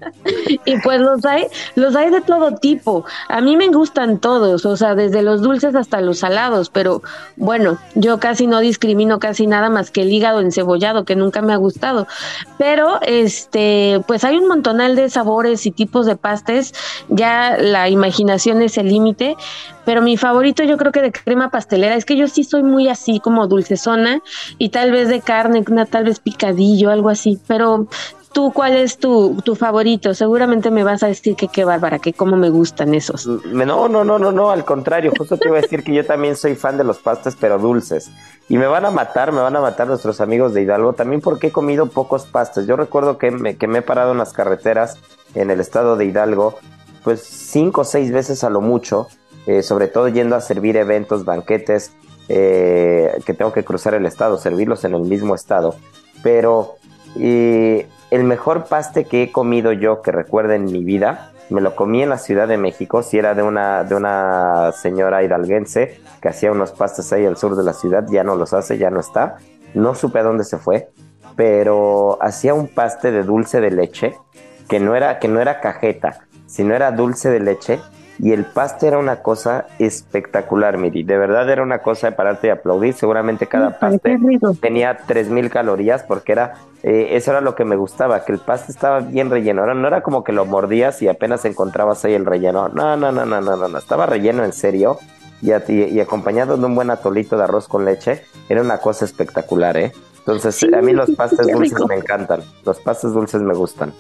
y 0.64 0.78
pues 0.80 1.00
los 1.00 1.24
hay, 1.24 1.46
los 1.74 1.96
hay 1.96 2.10
de 2.10 2.20
todo 2.20 2.54
tipo. 2.56 3.04
A 3.28 3.40
mí 3.40 3.56
me 3.56 3.68
gustan 3.68 4.18
todos, 4.18 4.66
o 4.66 4.76
sea, 4.76 4.94
desde 4.94 5.22
los 5.22 5.42
dulces 5.42 5.74
hasta 5.74 6.00
los 6.00 6.18
salados, 6.18 6.70
pero 6.70 7.02
bueno, 7.36 7.78
yo 7.94 8.18
casi 8.18 8.46
no 8.46 8.60
discrimino 8.60 9.18
casi 9.18 9.46
nada 9.46 9.70
más 9.70 9.90
que 9.90 10.02
el 10.02 10.12
hígado 10.12 10.40
encebollado, 10.40 11.04
que 11.04 11.16
nunca 11.16 11.42
me 11.42 11.52
ha 11.52 11.56
gustado. 11.56 12.06
Pero 12.58 13.00
este, 13.02 14.00
pues 14.06 14.24
hay 14.24 14.36
un 14.36 14.48
montonal 14.48 14.96
de 14.96 15.10
sabores 15.10 15.66
y 15.66 15.70
tipos 15.70 16.06
de 16.06 16.16
pastes, 16.16 16.74
ya 17.08 17.56
la 17.58 17.88
imaginación 17.88 18.62
es 18.62 18.78
el 18.78 18.88
límite, 18.88 19.36
pero 19.90 20.02
mi 20.02 20.16
favorito 20.16 20.62
yo 20.62 20.76
creo 20.76 20.92
que 20.92 21.02
de 21.02 21.10
crema 21.10 21.50
pastelera, 21.50 21.96
es 21.96 22.04
que 22.04 22.16
yo 22.16 22.28
sí 22.28 22.44
soy 22.44 22.62
muy 22.62 22.88
así 22.88 23.18
como 23.18 23.48
dulcezona 23.48 24.22
y 24.56 24.68
tal 24.68 24.92
vez 24.92 25.08
de 25.08 25.20
carne, 25.20 25.64
una 25.68 25.84
tal 25.84 26.04
vez 26.04 26.20
picadillo, 26.20 26.90
algo 26.90 27.08
así, 27.08 27.40
pero 27.48 27.88
¿Tú 28.32 28.52
cuál 28.52 28.76
es 28.76 28.98
tu, 28.98 29.42
tu, 29.44 29.56
favorito? 29.56 30.14
Seguramente 30.14 30.70
me 30.70 30.84
vas 30.84 31.02
a 31.02 31.08
decir 31.08 31.34
que 31.34 31.48
qué 31.48 31.64
bárbara, 31.64 31.98
que 31.98 32.12
cómo 32.12 32.36
me 32.36 32.48
gustan 32.48 32.94
esos. 32.94 33.26
Mm, 33.26 33.64
no, 33.66 33.88
no, 33.88 34.04
no, 34.04 34.20
no, 34.20 34.30
no, 34.30 34.52
al 34.52 34.64
contrario, 34.64 35.10
justo 35.18 35.36
te 35.36 35.48
iba 35.48 35.58
a 35.58 35.60
decir 35.60 35.82
que 35.82 35.92
yo 35.92 36.06
también 36.06 36.36
soy 36.36 36.54
fan 36.54 36.78
de 36.78 36.84
los 36.84 36.98
pastes, 36.98 37.34
pero 37.34 37.58
dulces. 37.58 38.12
Y 38.48 38.56
me 38.56 38.68
van 38.68 38.84
a 38.84 38.92
matar, 38.92 39.32
me 39.32 39.40
van 39.40 39.56
a 39.56 39.60
matar 39.60 39.88
nuestros 39.88 40.20
amigos 40.20 40.54
de 40.54 40.62
Hidalgo, 40.62 40.92
también 40.92 41.20
porque 41.20 41.48
he 41.48 41.50
comido 41.50 41.86
pocos 41.86 42.26
pastes. 42.26 42.68
Yo 42.68 42.76
recuerdo 42.76 43.18
que 43.18 43.32
me, 43.32 43.56
que 43.56 43.66
me 43.66 43.78
he 43.78 43.82
parado 43.82 44.12
en 44.12 44.18
las 44.18 44.32
carreteras 44.32 44.98
en 45.34 45.50
el 45.50 45.58
estado 45.58 45.96
de 45.96 46.04
Hidalgo, 46.04 46.60
pues 47.02 47.22
cinco 47.22 47.80
o 47.80 47.84
seis 47.84 48.12
veces 48.12 48.44
a 48.44 48.50
lo 48.50 48.60
mucho, 48.60 49.08
eh, 49.46 49.62
sobre 49.62 49.88
todo 49.88 50.08
yendo 50.08 50.36
a 50.36 50.40
servir 50.40 50.76
eventos, 50.76 51.24
banquetes, 51.24 51.92
eh, 52.28 53.18
que 53.26 53.34
tengo 53.34 53.52
que 53.52 53.64
cruzar 53.64 53.94
el 53.94 54.06
estado, 54.06 54.38
servirlos 54.38 54.84
en 54.84 54.94
el 54.94 55.02
mismo 55.02 55.34
estado. 55.34 55.74
Pero 56.22 56.76
el 57.16 58.24
mejor 58.24 58.66
paste 58.66 59.04
que 59.04 59.24
he 59.24 59.32
comido 59.32 59.72
yo 59.72 60.02
que 60.02 60.12
recuerdo 60.12 60.52
en 60.52 60.64
mi 60.64 60.84
vida, 60.84 61.32
me 61.50 61.60
lo 61.60 61.74
comí 61.74 62.02
en 62.02 62.08
la 62.08 62.18
Ciudad 62.18 62.46
de 62.46 62.56
México, 62.56 63.02
si 63.02 63.18
era 63.18 63.34
de 63.34 63.42
una, 63.42 63.82
de 63.84 63.96
una 63.96 64.70
señora 64.72 65.22
hidalguense 65.22 66.00
que 66.22 66.28
hacía 66.28 66.52
unos 66.52 66.70
pastes 66.72 67.12
ahí 67.12 67.26
al 67.26 67.36
sur 67.36 67.56
de 67.56 67.64
la 67.64 67.72
ciudad, 67.72 68.06
ya 68.08 68.22
no 68.22 68.36
los 68.36 68.52
hace, 68.52 68.78
ya 68.78 68.90
no 68.90 69.00
está. 69.00 69.36
No 69.74 69.94
supe 69.94 70.20
a 70.20 70.22
dónde 70.22 70.44
se 70.44 70.58
fue, 70.58 70.90
pero 71.36 72.18
hacía 72.20 72.54
un 72.54 72.68
paste 72.68 73.10
de 73.10 73.24
dulce 73.24 73.60
de 73.60 73.70
leche 73.70 74.14
que 74.68 74.78
no 74.78 74.94
era, 74.94 75.18
que 75.18 75.28
no 75.28 75.40
era 75.40 75.60
cajeta, 75.60 76.20
sino 76.46 76.74
era 76.74 76.92
dulce 76.92 77.30
de 77.30 77.40
leche 77.40 77.80
y 78.22 78.32
el 78.32 78.44
paste 78.44 78.86
era 78.86 78.98
una 78.98 79.22
cosa 79.22 79.66
espectacular, 79.78 80.76
Miri. 80.76 81.04
De 81.04 81.16
verdad 81.16 81.48
era 81.48 81.62
una 81.62 81.78
cosa 81.78 82.10
de 82.10 82.16
pararte 82.16 82.48
y 82.48 82.50
aplaudir. 82.50 82.92
Seguramente 82.92 83.46
cada 83.46 83.78
paste 83.78 84.18
tenía 84.60 84.98
3000 85.06 85.48
calorías 85.48 86.02
porque 86.02 86.32
era 86.32 86.54
eh, 86.82 87.08
eso 87.12 87.30
era 87.30 87.40
lo 87.40 87.54
que 87.54 87.64
me 87.64 87.76
gustaba, 87.76 88.24
que 88.24 88.32
el 88.32 88.38
paste 88.38 88.72
estaba 88.72 89.00
bien 89.00 89.30
relleno. 89.30 89.66
no 89.74 89.88
era 89.88 90.02
como 90.02 90.22
que 90.24 90.32
lo 90.32 90.44
mordías 90.44 91.00
y 91.02 91.08
apenas 91.08 91.44
encontrabas 91.44 92.04
ahí 92.04 92.14
el 92.14 92.26
relleno. 92.26 92.68
No, 92.68 92.96
no, 92.96 93.10
no, 93.10 93.24
no, 93.24 93.40
no, 93.40 93.56
no, 93.56 93.68
no. 93.68 93.78
Estaba 93.78 94.06
relleno 94.06 94.44
en 94.44 94.52
serio 94.52 94.98
y, 95.40 95.50
y, 95.72 96.00
acompañado 96.00 96.56
de 96.56 96.66
un 96.66 96.74
buen 96.74 96.90
atolito 96.90 97.36
de 97.36 97.44
arroz 97.44 97.68
con 97.68 97.84
leche. 97.84 98.22
Era 98.48 98.60
una 98.60 98.78
cosa 98.78 99.04
espectacular, 99.04 99.76
¿eh? 99.76 99.92
Entonces, 100.18 100.62
a 100.72 100.82
mí 100.82 100.92
los 100.92 101.10
pastes 101.12 101.46
dulces 101.46 101.78
me 101.88 101.96
encantan. 101.96 102.42
Los 102.64 102.78
pastes 102.80 103.12
dulces 103.12 103.40
me 103.40 103.54
gustan. 103.54 103.92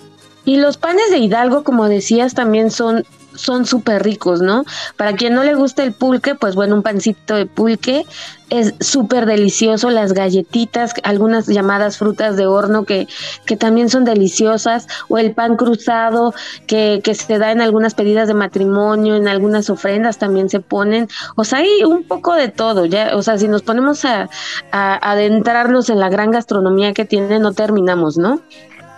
Y 0.44 0.56
los 0.56 0.76
panes 0.76 1.10
de 1.10 1.18
Hidalgo, 1.18 1.64
como 1.64 1.88
decías, 1.88 2.34
también 2.34 2.70
son 2.70 3.04
son 3.34 3.66
súper 3.66 4.02
ricos, 4.02 4.40
¿no? 4.42 4.64
Para 4.96 5.14
quien 5.14 5.34
no 5.34 5.42
le 5.44 5.54
gusta 5.54 5.82
el 5.82 5.92
pulque, 5.92 6.34
pues 6.34 6.54
bueno, 6.54 6.74
un 6.74 6.82
pancito 6.82 7.34
de 7.34 7.46
pulque 7.46 8.04
es 8.50 8.74
súper 8.80 9.26
delicioso, 9.26 9.90
las 9.90 10.12
galletitas, 10.12 10.92
algunas 11.04 11.46
llamadas 11.46 11.98
frutas 11.98 12.36
de 12.36 12.46
horno 12.46 12.84
que, 12.84 13.06
que 13.46 13.56
también 13.56 13.88
son 13.88 14.04
deliciosas, 14.04 14.88
o 15.08 15.18
el 15.18 15.32
pan 15.32 15.56
cruzado 15.56 16.34
que, 16.66 17.00
que 17.04 17.14
se 17.14 17.38
da 17.38 17.52
en 17.52 17.60
algunas 17.60 17.94
pedidas 17.94 18.26
de 18.26 18.34
matrimonio, 18.34 19.14
en 19.14 19.28
algunas 19.28 19.70
ofrendas 19.70 20.18
también 20.18 20.48
se 20.48 20.58
ponen, 20.58 21.08
o 21.36 21.44
sea, 21.44 21.60
hay 21.60 21.84
un 21.84 22.02
poco 22.02 22.34
de 22.34 22.48
todo, 22.48 22.86
ya, 22.86 23.16
o 23.16 23.22
sea, 23.22 23.38
si 23.38 23.46
nos 23.46 23.62
ponemos 23.62 24.04
a, 24.04 24.28
a 24.72 25.12
adentrarnos 25.12 25.88
en 25.88 26.00
la 26.00 26.08
gran 26.08 26.32
gastronomía 26.32 26.92
que 26.92 27.04
tiene, 27.04 27.38
no 27.38 27.52
terminamos, 27.52 28.18
¿no? 28.18 28.40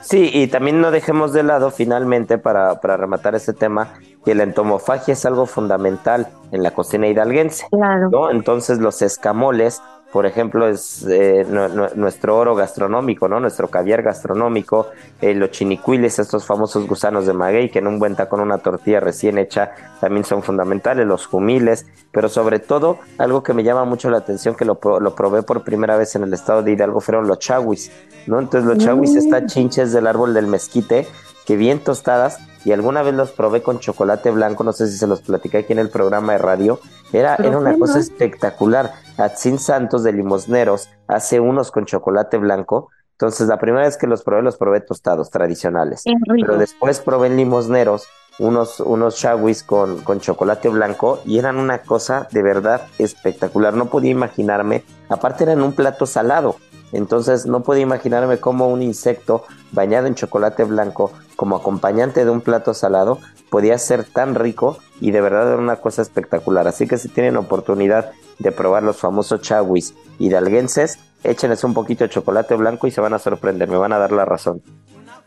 Sí, 0.03 0.31
y 0.33 0.49
también 0.49 0.81
no 0.81 0.91
dejemos 0.91 1.33
de 1.33 1.43
lado 1.43 1.71
finalmente 1.71 2.39
para, 2.39 2.81
para 2.81 2.97
rematar 2.97 3.35
este 3.35 3.53
tema 3.53 3.95
que 4.25 4.35
la 4.35 4.43
entomofagia 4.43 5.13
es 5.13 5.25
algo 5.25 5.47
fundamental 5.47 6.29
en 6.51 6.63
la 6.63 6.73
cocina 6.73 7.09
hidalguense. 7.09 7.67
Claro. 7.71 8.11
¿no? 8.11 8.31
Entonces 8.31 8.79
los 8.79 9.03
escamoles 9.03 9.81
por 10.13 10.27
ejemplo, 10.27 10.69
es 10.69 11.07
eh, 11.09 11.47
nuestro 11.95 12.37
oro 12.37 12.55
gastronómico, 12.55 13.29
¿no? 13.29 13.41
Nuestro 13.41 13.69
caviar 13.69 14.03
gastronómico, 14.03 14.91
eh, 15.23 15.35
los 15.35 15.51
chinicuiles, 15.51 16.19
estos 16.19 16.45
famosos 16.45 16.87
gusanos 16.87 17.27
de 17.27 17.33
maguey, 17.33 17.71
que 17.71 17.79
en 17.79 17.87
un 17.87 17.99
buen 17.99 18.15
con 18.29 18.41
una 18.41 18.59
tortilla 18.59 19.01
recién 19.01 19.39
hecha 19.39 19.73
también 20.01 20.25
son 20.25 20.43
fundamentales, 20.43 21.07
los 21.07 21.25
jumiles, 21.27 21.87
pero 22.11 22.29
sobre 22.29 22.59
todo, 22.59 22.99
algo 23.17 23.43
que 23.43 23.55
me 23.55 23.65
llama 23.65 23.87
mucho 23.87 24.11
la 24.11 24.19
atención, 24.19 24.55
que 24.55 24.67
lo, 24.67 24.79
lo 25.01 25.15
probé 25.15 25.43
por 25.43 25.65
primera 25.65 25.97
vez 25.97 26.15
en 26.15 26.25
el 26.25 26.35
estado 26.35 26.63
de 26.63 26.73
Hidalgo, 26.73 27.01
fueron 27.01 27.27
los 27.27 27.39
chaguis, 27.39 27.91
¿no? 28.27 28.39
Entonces 28.39 28.69
los 28.69 28.85
chaguis 28.85 29.15
mm. 29.15 29.19
están 29.19 29.47
chinches 29.47 29.93
del 29.93 30.07
árbol 30.07 30.35
del 30.35 30.47
mezquite, 30.47 31.07
que 31.47 31.57
bien 31.57 31.79
tostadas, 31.81 32.39
y 32.65 32.73
alguna 32.73 33.03
vez 33.03 33.15
los 33.15 33.33
probé 33.33 33.63
con 33.63 33.81
chocolate 33.81 34.31
blanco, 34.31 34.65
no 34.65 34.73
sé 34.73 34.87
si 34.87 34.97
se 34.97 35.07
los 35.07 35.21
platicé 35.23 35.59
aquí 35.59 35.73
en 35.73 35.79
el 35.79 35.91
programa 35.91 36.33
de 36.33 36.39
radio, 36.39 36.81
era, 37.13 37.35
era 37.37 37.59
una 37.59 37.77
cosa 37.77 37.99
espectacular. 37.99 38.93
Atzin 39.19 39.59
Santos 39.59 40.05
de 40.05 40.13
Limosneros 40.13 40.89
hace 41.09 41.41
unos 41.41 41.71
con 41.71 41.85
chocolate 41.85 42.39
blanco, 42.39 42.91
entonces 43.13 43.49
la 43.49 43.59
primera 43.59 43.85
vez 43.85 43.97
que 43.97 44.07
los 44.07 44.23
probé, 44.23 44.43
los 44.43 44.57
probé 44.57 44.81
tostados, 44.81 45.31
tradicionales, 45.31 46.05
pero 46.41 46.57
después 46.57 47.01
probé 47.01 47.29
en 47.29 47.37
Limosneros 47.37 48.07
unos, 48.39 48.81
unos 48.81 49.17
shawis 49.17 49.63
con, 49.63 50.01
con 50.03 50.21
chocolate 50.21 50.69
blanco 50.69 51.21
y 51.25 51.39
eran 51.39 51.59
una 51.59 51.79
cosa 51.79 52.29
de 52.31 52.43
verdad 52.43 52.83
espectacular, 52.99 53.75
no 53.75 53.87
podía 53.87 54.11
imaginarme, 54.11 54.85
aparte 55.09 55.45
eran 55.45 55.63
un 55.63 55.73
plato 55.73 56.07
salado, 56.07 56.57
entonces 56.93 57.47
no 57.47 57.63
puedo 57.63 57.81
imaginarme 57.81 58.39
cómo 58.39 58.69
un 58.69 58.83
insecto 58.83 59.45
bañado 59.73 60.07
en 60.07 60.15
chocolate 60.15 60.65
blanco 60.65 61.11
como 61.37 61.57
acompañante 61.57 62.25
de 62.25 62.31
un 62.31 62.41
plato 62.41 62.75
salado 62.75 63.19
podía 63.51 63.77
ser 63.79 64.05
tan 64.05 64.35
rico 64.35 64.79
y 65.01 65.11
de 65.11 65.21
verdad 65.21 65.49
era 65.49 65.59
una 65.59 65.77
cosa 65.77 66.03
espectacular. 66.03 66.69
Así 66.69 66.87
que 66.87 66.99
si 66.99 67.09
tienen 67.09 67.37
oportunidad 67.37 68.13
de 68.39 68.53
probar 68.53 68.83
los 68.83 68.99
famosos 68.99 69.41
chawis 69.41 69.95
hidalguenses, 70.19 70.99
échenles 71.25 71.65
un 71.65 71.75
poquito 71.75 72.05
de 72.05 72.11
chocolate 72.11 72.55
blanco 72.55 72.87
y 72.87 72.91
se 72.91 73.01
van 73.01 73.15
a 73.15 73.19
sorprender, 73.19 73.69
me 73.69 73.77
van 73.77 73.93
a 73.93 73.99
dar 73.99 74.13
la 74.13 74.25
razón. 74.25 74.63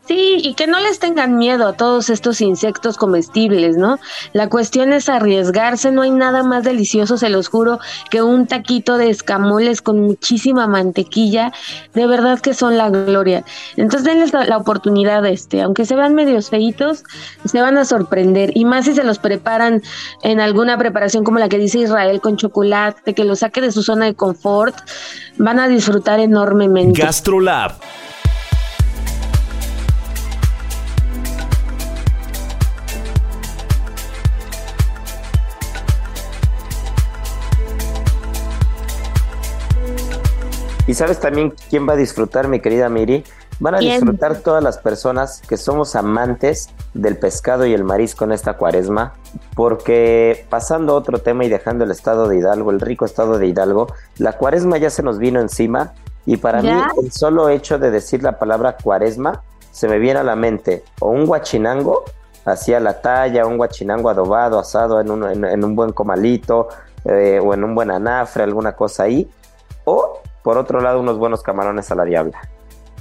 Sí, 0.06 0.36
y 0.40 0.54
que 0.54 0.68
no 0.68 0.78
les 0.78 1.00
tengan 1.00 1.36
miedo 1.36 1.66
a 1.66 1.72
todos 1.72 2.10
estos 2.10 2.40
insectos 2.40 2.96
comestibles, 2.96 3.76
¿no? 3.76 3.98
La 4.32 4.48
cuestión 4.48 4.92
es 4.92 5.08
arriesgarse, 5.08 5.90
no 5.90 6.02
hay 6.02 6.12
nada 6.12 6.44
más 6.44 6.62
delicioso, 6.62 7.16
se 7.18 7.28
los 7.28 7.48
juro, 7.48 7.80
que 8.08 8.22
un 8.22 8.46
taquito 8.46 8.98
de 8.98 9.10
escamoles 9.10 9.82
con 9.82 10.00
muchísima 10.00 10.68
mantequilla, 10.68 11.52
de 11.92 12.06
verdad 12.06 12.38
que 12.38 12.54
son 12.54 12.78
la 12.78 12.88
gloria. 12.88 13.44
Entonces 13.76 14.04
denles 14.04 14.32
la, 14.32 14.56
oportunidad, 14.56 15.26
este, 15.26 15.60
aunque 15.62 15.84
se 15.84 15.96
vean 15.96 16.14
medios 16.14 16.50
feitos, 16.50 17.02
se 17.44 17.60
van 17.60 17.76
a 17.76 17.84
sorprender, 17.84 18.52
y 18.54 18.64
más 18.64 18.84
si 18.84 18.94
se 18.94 19.02
los 19.02 19.18
preparan 19.18 19.82
en 20.22 20.40
alguna 20.40 20.78
preparación 20.78 21.24
como 21.24 21.40
la 21.40 21.48
que 21.48 21.58
dice 21.58 21.80
Israel 21.80 22.20
con 22.20 22.36
chocolate, 22.36 23.12
que 23.12 23.24
lo 23.24 23.34
saque 23.34 23.60
de 23.60 23.72
su 23.72 23.82
zona 23.82 24.04
de 24.04 24.14
confort, 24.14 24.76
van 25.36 25.58
a 25.58 25.66
disfrutar 25.66 26.20
enormemente. 26.20 27.02
GastroLab 27.02 27.72
Y 40.86 40.94
sabes 40.94 41.18
también 41.18 41.52
quién 41.68 41.88
va 41.88 41.94
a 41.94 41.96
disfrutar, 41.96 42.48
mi 42.48 42.60
querida 42.60 42.88
Miri. 42.88 43.24
Van 43.58 43.74
a 43.74 43.78
disfrutar 43.78 44.40
todas 44.40 44.62
las 44.62 44.78
personas 44.78 45.40
que 45.48 45.56
somos 45.56 45.96
amantes 45.96 46.68
del 46.92 47.16
pescado 47.16 47.64
y 47.64 47.72
el 47.72 47.84
marisco 47.84 48.24
en 48.24 48.32
esta 48.32 48.58
cuaresma, 48.58 49.14
porque 49.54 50.46
pasando 50.50 50.92
a 50.92 50.96
otro 50.96 51.18
tema 51.18 51.44
y 51.44 51.48
dejando 51.48 51.84
el 51.84 51.90
estado 51.90 52.28
de 52.28 52.36
Hidalgo, 52.36 52.70
el 52.70 52.80
rico 52.80 53.06
estado 53.06 53.38
de 53.38 53.46
Hidalgo, 53.46 53.86
la 54.18 54.34
cuaresma 54.34 54.76
ya 54.76 54.90
se 54.90 55.02
nos 55.02 55.18
vino 55.18 55.40
encima 55.40 55.94
y 56.26 56.36
para 56.36 56.60
mí 56.60 56.70
el 57.02 57.12
solo 57.12 57.48
hecho 57.48 57.78
de 57.78 57.90
decir 57.90 58.22
la 58.22 58.38
palabra 58.38 58.76
cuaresma 58.76 59.42
se 59.70 59.88
me 59.88 59.98
viene 59.98 60.20
a 60.20 60.24
la 60.24 60.36
mente 60.36 60.84
o 61.00 61.10
un 61.10 61.24
guachinango 61.24 62.04
hacia 62.44 62.78
la 62.80 63.00
talla, 63.00 63.46
un 63.46 63.56
guachinango 63.56 64.08
adobado, 64.10 64.58
asado 64.58 65.00
en 65.00 65.10
un, 65.10 65.44
en, 65.44 65.64
un 65.64 65.74
buen 65.74 65.92
comalito 65.92 66.68
eh, 67.04 67.40
o 67.42 67.54
en 67.54 67.64
un 67.64 67.74
buen 67.74 67.90
anafre, 67.90 68.42
alguna 68.44 68.72
cosa 68.72 69.04
ahí, 69.04 69.28
o 69.84 70.20
por 70.46 70.58
otro 70.58 70.80
lado, 70.80 71.00
unos 71.00 71.18
buenos 71.18 71.42
camarones 71.42 71.90
a 71.90 71.96
la 71.96 72.04
diabla. 72.04 72.40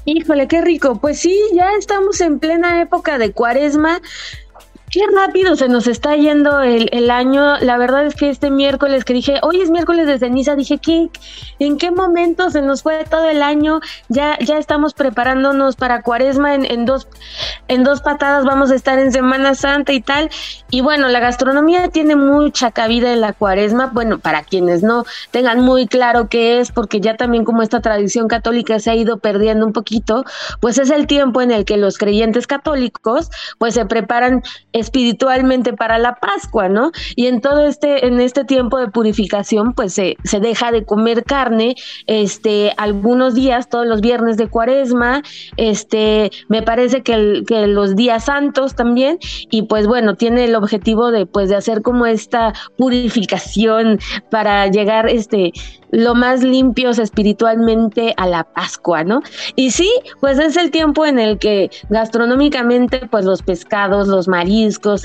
Híjole, 0.06 0.48
qué 0.48 0.62
rico. 0.62 0.96
Pues 0.96 1.20
sí, 1.20 1.40
ya 1.54 1.74
estamos 1.78 2.20
en 2.20 2.40
plena 2.40 2.82
época 2.82 3.20
de 3.20 3.34
cuaresma. 3.34 4.02
Qué 4.92 5.02
rápido 5.14 5.56
se 5.56 5.68
nos 5.68 5.88
está 5.88 6.16
yendo 6.16 6.62
el, 6.62 7.12
año. 7.12 7.58
La 7.60 7.78
verdad 7.78 8.06
es 8.06 8.16
que 8.16 8.30
este 8.30 8.52
miércoles 8.52 9.04
que 9.04 9.14
dije, 9.14 9.40
hoy 9.42 9.62
es 9.62 9.70
miércoles 9.70 10.08
de 10.08 10.20
ceniza, 10.20 10.56
dije, 10.56 10.78
¿qué, 10.78 11.10
¿en 11.60 11.78
qué 11.78 11.92
momento 11.92 12.50
se 12.50 12.62
nos 12.62 12.84
fue 12.84 13.04
todo 13.04 13.28
el 13.28 13.42
año? 13.42 13.80
Ya, 14.10 14.38
ya 14.40 14.58
estamos 14.58 14.94
preparándonos 14.94 15.76
para 15.76 16.02
cuaresma 16.02 16.56
en, 16.56 16.86
dos, 16.86 17.08
en 17.68 17.84
dos 17.84 18.02
patadas, 18.02 18.46
vamos 18.46 18.72
a 18.72 18.76
estar 18.76 19.00
en 19.00 19.12
Semana 19.12 19.56
Santa 19.56 19.92
y 19.92 20.02
tal. 20.02 20.30
Y 20.70 20.82
bueno, 20.82 21.08
la 21.10 21.20
gastronomía 21.20 21.90
tiene 21.90 22.16
mucha 22.16 22.72
cabida 22.72 23.12
en 23.12 23.22
la 23.22 23.34
cuaresma. 23.34 23.88
Bueno, 23.88 24.20
para 24.20 24.44
quienes 24.44 24.84
no 24.84 25.06
tengan 25.32 25.62
muy 25.62 25.88
claro 25.88 26.30
qué 26.30 26.60
es, 26.60 26.72
porque 26.72 27.02
ya 27.02 27.18
también 27.18 27.44
como 27.44 27.64
esta 27.64 27.82
tradición 27.82 28.28
católica 28.28 28.80
se 28.80 28.92
ha 28.92 28.96
ido 28.96 29.18
perdiendo 29.18 29.66
un 29.66 29.74
poquito, 29.74 30.26
pues 30.62 30.78
es 30.78 30.90
el 30.92 31.08
tiempo 31.08 31.42
en 31.42 31.52
el 31.52 31.66
que 31.66 31.78
los 31.78 31.98
creyentes 31.98 32.48
católicos 32.48 33.30
pues 33.58 33.74
se 33.74 33.86
preparan 33.86 34.44
espiritualmente 34.76 35.74
para 35.74 35.98
la 35.98 36.16
Pascua, 36.16 36.68
¿no? 36.70 36.92
Y 37.16 37.28
en 37.28 37.42
todo 37.42 37.66
este, 37.66 38.06
en 38.06 38.20
este 38.20 38.44
tiempo 38.44 38.78
de 38.78 38.90
purificación, 38.90 39.74
pues 39.74 39.94
se, 39.94 40.18
se 40.24 40.40
deja 40.40 40.72
de 40.72 40.84
comer 40.86 41.24
carne, 41.24 41.76
este, 42.08 42.74
algunos 42.78 43.36
días, 43.36 43.70
todos 43.70 43.88
los 43.88 44.02
viernes 44.02 44.36
de 44.38 44.48
cuaresma, 44.48 45.24
este, 45.58 46.32
me 46.50 46.62
parece 46.62 47.02
que, 47.04 47.16
los 47.68 47.96
días 47.96 48.26
santos 48.26 48.76
también, 48.76 49.18
y 49.50 49.64
pues 49.64 49.88
bueno, 49.88 50.16
tiene 50.16 50.44
el 50.44 50.56
objetivo 50.56 51.12
de, 51.12 51.26
pues, 51.26 51.50
de 51.50 51.56
hacer 51.56 51.82
como 51.82 52.06
esta 52.06 52.54
purificación 52.78 54.00
para 54.30 54.68
llegar, 54.68 55.08
este, 55.08 55.54
lo 55.96 56.14
más 56.14 56.44
limpios 56.44 57.00
espiritualmente 57.00 58.14
a 58.18 58.28
la 58.28 58.44
Pascua, 58.44 59.04
¿no? 59.06 59.22
Y 59.56 59.72
sí, 59.72 59.90
pues 60.20 60.38
es 60.40 60.58
el 60.58 60.70
tiempo 60.70 61.06
en 61.06 61.20
el 61.20 61.40
que 61.40 61.70
gastronómicamente, 61.90 63.08
pues 63.10 63.24
los 63.24 63.42
pescados, 63.42 64.08
los 64.10 64.28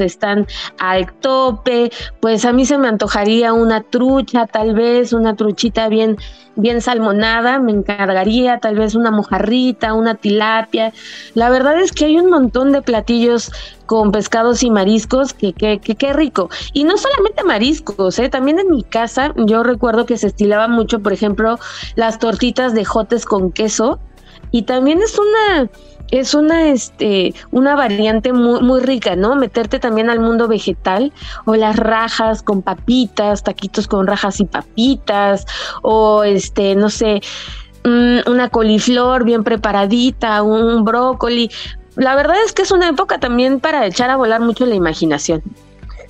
están 0.01 0.47
al 0.79 1.13
tope, 1.13 1.91
pues 2.21 2.45
a 2.45 2.53
mí 2.53 2.65
se 2.67 2.79
me 2.79 2.89
antojaría 2.89 3.53
una 3.53 3.83
trucha, 3.83 4.47
tal 4.47 4.75
vez, 4.75 5.13
una 5.13 5.37
truchita 5.37 5.89
bien 5.89 6.17
bien 6.57 6.81
salmonada, 6.81 7.59
me 7.59 7.73
encargaría 7.73 8.59
tal 8.59 8.77
vez 8.77 8.95
una 8.95 9.11
mojarrita, 9.11 9.95
una 9.95 10.15
tilapia. 10.15 10.93
La 11.35 11.51
verdad 11.51 11.81
es 11.81 11.93
que 11.93 12.07
hay 12.07 12.19
un 12.19 12.31
montón 12.31 12.73
de 12.73 12.83
platillos 12.83 13.51
con 13.87 14.13
pescados 14.13 14.63
y 14.63 14.71
mariscos, 14.71 15.33
que 15.33 15.53
qué 15.53 16.13
rico. 16.13 16.49
Y 16.73 16.85
no 16.85 16.97
solamente 16.97 17.45
mariscos, 17.45 18.19
¿eh? 18.19 18.29
también 18.29 18.61
en 18.61 18.71
mi 18.71 18.83
casa 18.83 19.33
yo 19.37 19.63
recuerdo 19.63 20.07
que 20.07 20.17
se 20.17 20.29
estilaba 20.29 20.69
mucho, 20.69 21.01
por 21.01 21.13
ejemplo, 21.13 21.59
las 21.97 22.19
tortitas 22.19 22.75
de 22.75 22.85
jotes 22.85 23.25
con 23.25 23.51
queso. 23.51 23.99
Y 24.51 24.63
también 24.63 25.01
es 25.03 25.19
una, 25.19 25.71
es 26.11 26.35
una, 26.35 26.69
este, 26.69 27.35
una 27.51 27.77
variante 27.77 28.33
muy, 28.33 28.63
muy 28.63 28.81
rica, 28.81 29.17
¿no? 29.17 29.37
Meterte 29.37 29.79
también 29.79 30.11
al 30.11 30.21
mundo 30.21 30.49
vegetal 30.49 31.13
o 31.45 31.55
las 31.55 31.77
rajas 31.77 32.43
con 32.43 32.63
papitas, 32.63 33.43
taquitos 33.43 33.87
con 33.87 34.07
rajas 34.07 34.41
y 34.41 34.45
papitas, 34.45 35.47
o 35.83 36.25
este, 36.25 36.75
no 36.75 36.91
sé, 36.91 37.21
mm, 37.85 38.31
una 38.31 38.49
coliflor 38.49 39.25
bien 39.25 39.45
preparadita, 39.45 40.43
un 40.43 40.85
brócoli 40.85 41.51
la 41.97 42.15
verdad 42.15 42.37
es 42.45 42.53
que 42.53 42.63
es 42.63 42.71
una 42.71 42.89
época 42.89 43.19
también 43.19 43.61
para 43.61 43.87
echar 43.87 44.11
a 44.11 44.17
volar 44.17 44.41
mucho 44.41 44.65
la 44.67 44.75
imaginación. 44.75 45.43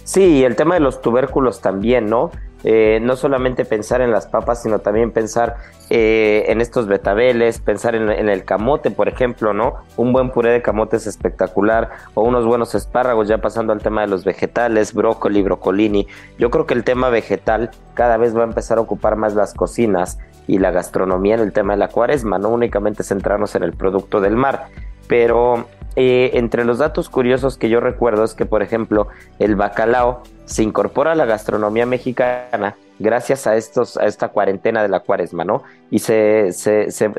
Sí, 0.05 0.39
y 0.39 0.45
el 0.45 0.57
tema 0.57 0.75
de 0.75 0.81
los 0.81 1.01
tubérculos 1.01 1.61
también, 1.61 2.07
¿no? 2.07 2.31
Eh, 2.63 2.99
no 3.01 3.17
solamente 3.17 3.65
pensar 3.65 4.01
en 4.01 4.11
las 4.11 4.27
papas, 4.27 4.63
sino 4.63 4.81
también 4.81 5.11
pensar 5.13 5.57
eh, 5.89 6.45
en 6.49 6.61
estos 6.61 6.87
betabeles, 6.87 7.59
pensar 7.59 7.95
en, 7.95 8.11
el 8.11 8.45
camote, 8.45 8.91
por 8.91 9.09
ejemplo, 9.09 9.55
¿no? 9.55 9.77
Un 9.97 10.13
buen 10.13 10.31
puré 10.31 10.51
de 10.53 10.63
camote 10.63 10.97
es 10.97 11.07
espectacular, 11.07 11.91
o 12.15 12.23
unos 12.23 12.45
buenos 12.45 12.75
espárragos, 12.75 13.29
ya 13.29 13.39
pasando 13.39 13.73
al 13.73 13.81
tema 13.81 14.03
de 14.03 14.09
los 14.09 14.25
vegetales, 14.25 14.93
brócoli, 14.93 15.43
brocolini. 15.43 16.07
Yo 16.39 16.51
creo 16.51 16.67
que 16.67 16.75
el 16.75 16.85
tema 16.85 17.09
vegetal 17.09 17.71
cada 17.95 18.17
vez 18.19 18.37
va 18.37 18.43
a 18.43 18.45
empezar 18.45 18.79
a 18.79 18.83
ocupar 18.83 19.17
más 19.17 19.35
las 19.35 19.55
cocinas 19.55 20.19
y 20.47 20.59
la 20.59 20.71
gastronomía 20.71 21.35
en 21.35 21.41
el 21.41 21.53
tema 21.53 21.73
de 21.73 21.79
la 21.79 21.89
cuaresma, 21.89 22.39
no 22.39 22.51
únicamente 22.51 23.03
centrarnos 23.03 23.55
en 23.55 23.63
el 23.63 23.73
producto 23.73 24.21
del 24.21 24.37
mar, 24.37 24.67
pero 25.09 25.67
eh, 25.97 26.31
entre 26.35 26.65
los 26.65 26.79
datos 26.79 27.09
curiosos 27.09 27.57
que 27.57 27.69
yo 27.69 27.81
recuerdo 27.81 28.25
es 28.25 28.35
que, 28.35 28.47
por 28.47 28.63
ejemplo, 28.63 29.09
el 29.39 29.57
bacalao 29.57 30.23
se 30.51 30.65
incorpora 30.65 31.13
a 31.13 31.15
la 31.15 31.27
gastronomía 31.27 31.87
mexicana 31.87 32.75
gracias 32.99 33.47
a 33.47 33.55
estos 33.55 33.97
a 33.97 34.07
esta 34.07 34.29
cuarentena 34.31 34.83
de 34.83 34.89
la 34.89 34.99
cuaresma, 34.99 35.45
¿no? 35.45 35.63
Y 35.93 36.01
se, 36.01 36.51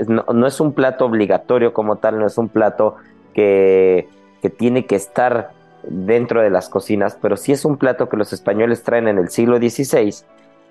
no, 0.08 0.48
es 0.48 0.60
un 0.60 0.74
plato 0.74 1.06
obligatorio 1.06 1.72
como 1.74 1.96
tal, 1.96 2.20
no 2.20 2.28
es 2.28 2.38
un 2.38 2.50
plato 2.50 2.98
que, 3.34 4.10
que 4.42 4.50
tiene 4.50 4.86
que 4.86 4.96
estar 4.96 5.52
dentro 5.84 6.42
de 6.42 6.50
las 6.50 6.68
cocinas, 6.68 7.18
pero 7.22 7.38
sí 7.38 7.54
es 7.54 7.64
un 7.64 7.78
plato 7.78 8.10
que 8.10 8.18
los 8.18 8.34
españoles 8.34 8.84
traen 8.84 9.08
en 9.08 9.18
el 9.18 9.30
siglo 9.30 9.58
XVI 9.58 10.14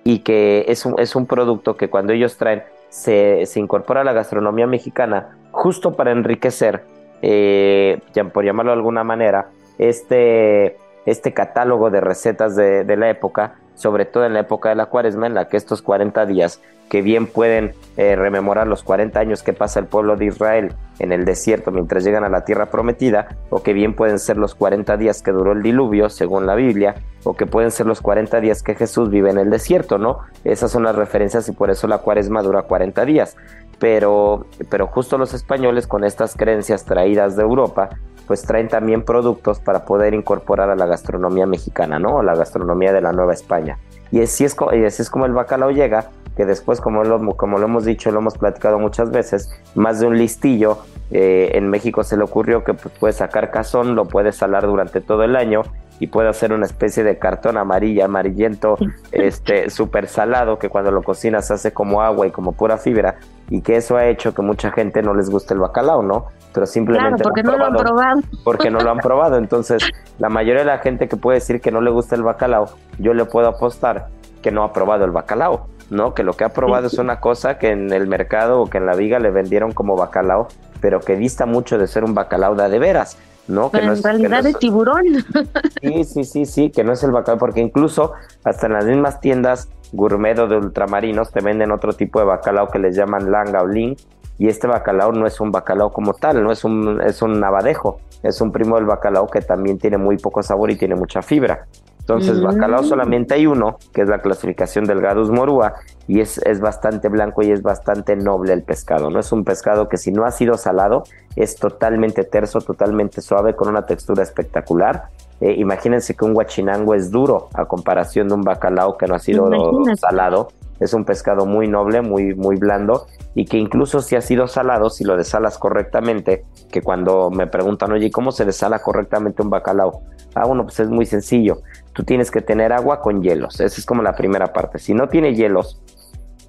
y 0.05 0.19
que 0.19 0.67
es 0.69 0.85
un, 0.85 1.01
es 1.01 1.17
un 1.17 1.27
producto 1.27 1.79
que 1.79 1.89
cuando 1.89 2.13
ellos 2.13 2.37
traen 2.37 2.63
se, 2.91 3.47
se 3.47 3.59
incorpora 3.59 4.03
a 4.03 4.05
la 4.05 4.13
gastronomía 4.13 4.67
mexicana 4.67 5.39
justo 5.51 5.95
para 5.95 6.13
enriquecer 6.13 6.85
eh, 7.23 8.01
por 8.35 8.45
llamarlo 8.45 8.73
de 8.73 8.77
alguna 8.77 9.03
manera, 9.03 9.49
este, 9.79 10.77
este 11.07 11.33
catálogo 11.33 11.91
de 11.91 12.01
recetas 12.01 12.57
de, 12.57 12.97
la 12.97 13.11
época, 13.11 13.57
sobre 13.75 14.05
todo 14.05 14.25
en 14.27 14.35
la 14.35 14.41
época 14.41 14.69
de 14.69 14.75
la 14.75 14.87
cuaresma, 14.87 15.27
en 15.27 15.35
la 15.35 15.49
que 15.49 15.57
estos 15.57 15.83
40 15.83 16.27
días, 16.27 16.61
que 16.89 17.03
bien 17.03 17.27
pueden 17.27 17.73
eh, 17.97 18.17
rememorar 18.17 18.67
los 18.67 18.83
40 18.83 19.19
años 19.21 19.43
que 19.43 19.53
pasa 19.53 19.79
el 19.79 19.87
pueblo 19.87 20.17
de 20.17 20.27
Israel 20.27 20.75
en 20.99 21.13
el 21.13 21.25
desierto 21.25 21.71
mientras 21.71 22.05
llegan 22.05 22.25
a 22.25 22.29
la 22.29 22.45
tierra 22.45 22.67
prometida, 22.67 23.37
o 23.49 23.63
que 23.63 23.73
bien 23.73 23.95
pueden 23.95 24.19
ser 24.19 24.37
los 24.37 24.55
40 24.55 24.97
días 24.97 25.23
que 25.23 25.31
duró 25.31 25.53
el 25.53 25.63
diluvio, 25.63 26.11
según 26.11 26.47
la 26.47 26.57
Biblia, 26.57 26.97
o 27.25 27.35
que 27.35 27.47
pueden 27.47 27.71
ser 27.71 27.87
los 27.87 28.01
40 28.01 28.41
días 28.41 28.63
que 28.63 28.75
Jesús 28.75 29.09
vive 29.09 29.31
en 29.31 29.39
el 29.39 29.51
desierto, 29.51 29.99
¿no? 29.99 30.19
Esas 30.45 30.71
son 30.71 30.83
las 30.83 30.97
referencias 30.97 31.49
y 31.49 31.53
por 31.53 31.71
eso 31.71 31.87
la 31.87 31.99
cuaresma 31.99 32.43
dura 32.43 32.63
40 32.63 33.05
días 33.05 33.37
pero, 33.81 34.47
pero 34.69 34.87
justo 34.87 35.19
los 35.19 35.35
españoles 35.35 35.89
con 35.89 36.05
estas 36.05 36.37
creencias 36.37 36.85
traídas 36.85 37.35
de 37.35 37.43
Europa, 37.43 37.89
pues 38.31 38.43
traen 38.43 38.69
también 38.69 39.03
productos 39.03 39.59
para 39.59 39.85
poder 39.85 40.15
incorporar 40.15 40.71
a 40.71 40.77
la 40.77 40.87
gastronomía 40.87 41.47
mexicana, 41.47 41.99
¿no? 41.99 42.19
O 42.19 42.23
la 42.23 42.37
gastronomía 42.37 42.93
de 42.93 43.01
la 43.01 43.13
Nueva 43.13 43.33
España. 43.33 43.77
Y 44.13 44.23
así 44.23 44.45
es, 44.45 44.57
y 44.73 44.85
así 44.85 45.03
es 45.03 45.11
como 45.11 45.27
el 45.27 45.33
bacalao 45.33 45.73
llega, 45.73 46.11
que 46.37 46.47
después, 46.47 46.81
como 46.81 47.05
lo, 47.05 47.37
como 47.37 47.59
lo 47.59 47.67
hemos 47.67 47.85
dicho, 47.85 48.11
lo 48.11 48.21
hemos 48.21 48.39
platicado 48.39 48.79
muchas 48.79 49.11
veces, 49.11 49.51
más 49.75 50.01
de 50.01 50.07
un 50.07 50.19
listillo, 50.19 50.79
eh, 51.11 51.53
en 51.55 51.69
México 51.69 52.05
se 52.05 52.17
le 52.17 52.23
ocurrió 52.23 52.63
que 52.65 52.75
pues, 52.75 52.95
puede 52.99 53.13
sacar 53.13 53.51
cazón, 53.51 53.95
lo 53.97 54.07
puede 54.07 54.33
salar 54.33 54.67
durante 54.67 55.01
todo 55.01 55.25
el 55.25 55.37
año 55.37 55.63
y 56.01 56.07
puede 56.07 56.29
hacer 56.31 56.53
una 56.53 56.65
especie 56.65 57.05
de 57.05 57.19
cartón 57.19 57.59
amarillo, 57.59 58.05
amarillento, 58.05 58.79
este, 59.13 59.69
súper 59.69 60.09
salado, 60.09 60.59
que 60.59 60.71
cuando 60.71 60.91
lo 60.91 61.03
cocinas 61.03 61.51
hace 61.51 61.73
como 61.73 62.01
agua 62.01 62.27
y 62.27 62.31
como 62.31 62.53
pura 62.53 62.79
fibra, 62.79 63.17
y 63.51 63.61
que 63.61 63.77
eso 63.77 63.97
ha 63.97 64.07
hecho 64.07 64.33
que 64.33 64.41
mucha 64.41 64.73
gente 64.73 65.03
no 65.03 65.13
les 65.13 65.29
guste 65.29 65.53
el 65.53 65.61
bacalao, 65.61 66.03
¿no? 66.03 66.27
Pero 66.55 66.65
simplemente 66.67 67.23
porque 67.23 67.43
no 67.43 67.57
lo 67.57 67.67
han 67.67 67.75
probado. 67.75 68.21
Porque 68.45 68.71
no 68.71 68.81
lo 68.81 68.91
han 68.91 68.99
probado. 68.99 69.37
Entonces, 69.37 69.83
la 70.19 70.31
mayoría 70.31 70.61
de 70.61 70.67
la 70.67 70.79
gente 70.79 71.07
que 71.07 71.17
puede 71.17 71.39
decir 71.39 71.61
que 71.61 71.71
no 71.71 71.83
le 71.83 71.91
gusta 71.91 72.17
el 72.17 72.23
bacalao, 72.23 72.71
yo 72.99 73.13
le 73.13 73.27
puedo 73.27 73.49
apostar 73.49 74.09
que 74.41 74.51
no 74.51 74.65
ha 74.65 74.73
probado 74.73 75.05
el 75.05 75.11
bacalao, 75.11 75.67
¿no? 75.91 76.15
Que 76.15 76.23
lo 76.23 76.35
que 76.35 76.45
ha 76.45 76.51
probado 76.51 76.87
es 76.87 76.99
una 76.99 77.21
cosa 77.21 77.59
que 77.59 77.71
en 77.71 77.93
el 77.93 78.07
mercado 78.07 78.63
o 78.63 78.67
que 78.71 78.79
en 78.79 78.87
la 78.87 78.95
viga 78.95 79.19
le 79.19 79.31
vendieron 79.31 79.73
como 79.73 79.97
bacalao, 79.97 80.49
pero 80.81 81.01
que 81.01 81.17
dista 81.17 81.47
mucho 81.47 81.79
de 81.79 81.87
ser 81.87 82.05
un 82.05 82.15
bacalao 82.15 82.55
de, 82.55 82.69
de 82.69 82.79
veras. 82.79 83.19
¿no? 83.49 83.71
que 83.71 83.83
no 83.83 83.95
en 83.95 84.03
realidad 84.03 84.45
de 84.45 84.55
tiburón. 84.55 85.05
Sí, 85.83 86.05
sí, 86.05 86.25
sí, 86.25 86.45
sí, 86.45 86.71
que 86.71 86.85
no 86.85 86.93
es 86.93 87.03
el 87.03 87.11
bacalao, 87.11 87.39
porque 87.39 87.61
incluso 87.61 88.13
hasta 88.45 88.67
en 88.67 88.75
las 88.75 88.85
mismas 88.85 89.21
tiendas 89.21 89.69
gourmet 89.93 90.39
o 90.39 90.47
de 90.47 90.57
ultramarinos 90.57 91.33
te 91.33 91.41
venden 91.41 91.73
otro 91.73 91.93
tipo 91.95 92.21
de 92.21 92.27
bacalao 92.27 92.69
que 92.69 92.79
les 92.79 92.95
llaman 92.95 93.31
langa 93.31 93.63
o 93.63 93.67
ling, 93.67 93.97
y 94.39 94.49
este 94.49 94.67
bacalao 94.67 95.13
no 95.13 95.27
es 95.27 95.41
un 95.41 95.51
bacalao 95.51 95.91
como 95.91 96.15
tal, 96.15 96.43
no 96.43 96.53
es 96.53 96.65
un, 96.65 97.01
es 97.03 97.23
un 97.23 97.43
abadejo, 97.43 98.01
es 98.23 98.41
un 98.41 98.53
primo 98.53 98.77
del 98.77 98.87
bacalao 98.87 99.27
que 99.27 99.41
también 99.41 99.79
tiene 99.79 99.99
muy 99.99 100.17
poco 100.17 100.43
sabor 100.43 100.71
y 100.71 100.77
tiene 100.77 100.95
mucha 100.95 101.21
fibra. 101.23 101.67
Entonces, 102.11 102.43
bacalao 102.43 102.83
solamente 102.83 103.35
hay 103.35 103.47
uno, 103.47 103.77
que 103.93 104.03
es 104.03 104.09
la 104.09 104.19
clasificación 104.19 104.85
del 104.85 105.01
Gadus 105.01 105.31
morua, 105.31 105.75
y 106.09 106.21
es, 106.21 106.39
es, 106.39 106.61
bastante 106.61 107.09
blanco 107.09 107.43
y 107.43 107.53
es 107.53 107.63
bastante 107.63 108.17
noble 108.17 108.53
el 108.53 108.65
pescado, 108.65 109.11
¿no? 109.11 109.21
Es 109.21 109.31
un 109.31 109.45
pescado 109.45 109.89
que 109.89 109.97
si 109.97 110.11
no 110.11 110.25
ha 110.25 110.33
sido 110.33 110.55
salado, 110.55 111.05
es 111.37 111.55
totalmente 111.55 112.25
terso, 112.25 112.61
totalmente 112.61 113.21
suave, 113.21 113.55
con 113.55 113.69
una 113.69 113.87
textura 113.87 114.25
espectacular. 114.25 115.05
Eh, 115.41 115.55
imagínense 115.57 116.17
que 116.17 116.25
un 116.25 116.35
guachinango 116.35 116.95
es 116.95 117.13
duro 117.13 117.49
a 117.55 117.67
comparación 117.67 118.27
de 118.27 118.35
un 118.35 118.43
bacalao 118.43 118.99
que 118.99 119.07
no 119.07 119.15
ha 119.15 119.21
sido 119.21 119.49
salado 119.97 120.49
es 120.81 120.95
un 120.95 121.05
pescado 121.05 121.47
muy 121.47 121.69
noble, 121.69 122.03
muy, 122.03 122.35
muy 122.35 122.57
blando 122.57 123.07
y 123.35 123.45
que 123.45 123.59
incluso 123.59 124.01
si 124.01 124.17
ha 124.17 124.21
sido 124.21 124.49
salado, 124.49 124.91
si 124.91 125.05
lo 125.05 125.17
desalas 125.17 125.59
correctamente, 125.59 126.45
que 126.71 126.83
cuando 126.83 127.31
me 127.31 127.47
preguntan, 127.47 127.93
oye, 127.93 128.11
¿cómo 128.11 128.33
se 128.33 128.45
desala 128.45 128.81
correctamente 128.81 129.43
un 129.43 129.51
bacalao? 129.51 130.03
Ah, 130.35 130.47
bueno, 130.47 130.65
pues 130.65 130.81
es 130.81 130.89
muy 130.89 131.07
sencillo. 131.07 131.59
Tú 131.93 132.03
tienes 132.05 132.31
que 132.31 132.41
tener 132.41 132.73
agua 132.73 133.01
con 133.01 133.23
hielos. 133.23 133.61
Esa 133.61 133.81
es 133.81 133.87
como 133.87 134.03
la 134.03 134.15
primera 134.15 134.53
parte. 134.53 134.79
Si 134.79 134.95
no 134.95 135.09
tiene 135.09 135.35
hielos, 135.35 135.83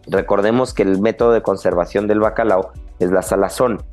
recordemos 0.08 0.74
que 0.74 0.84
el 0.84 1.02
método 1.02 1.32
de 1.34 1.42
conservación 1.42 2.08
del 2.08 2.20
bacalao 2.20 2.72
es 3.00 3.12
la 3.12 3.22
salazón. 3.22 3.84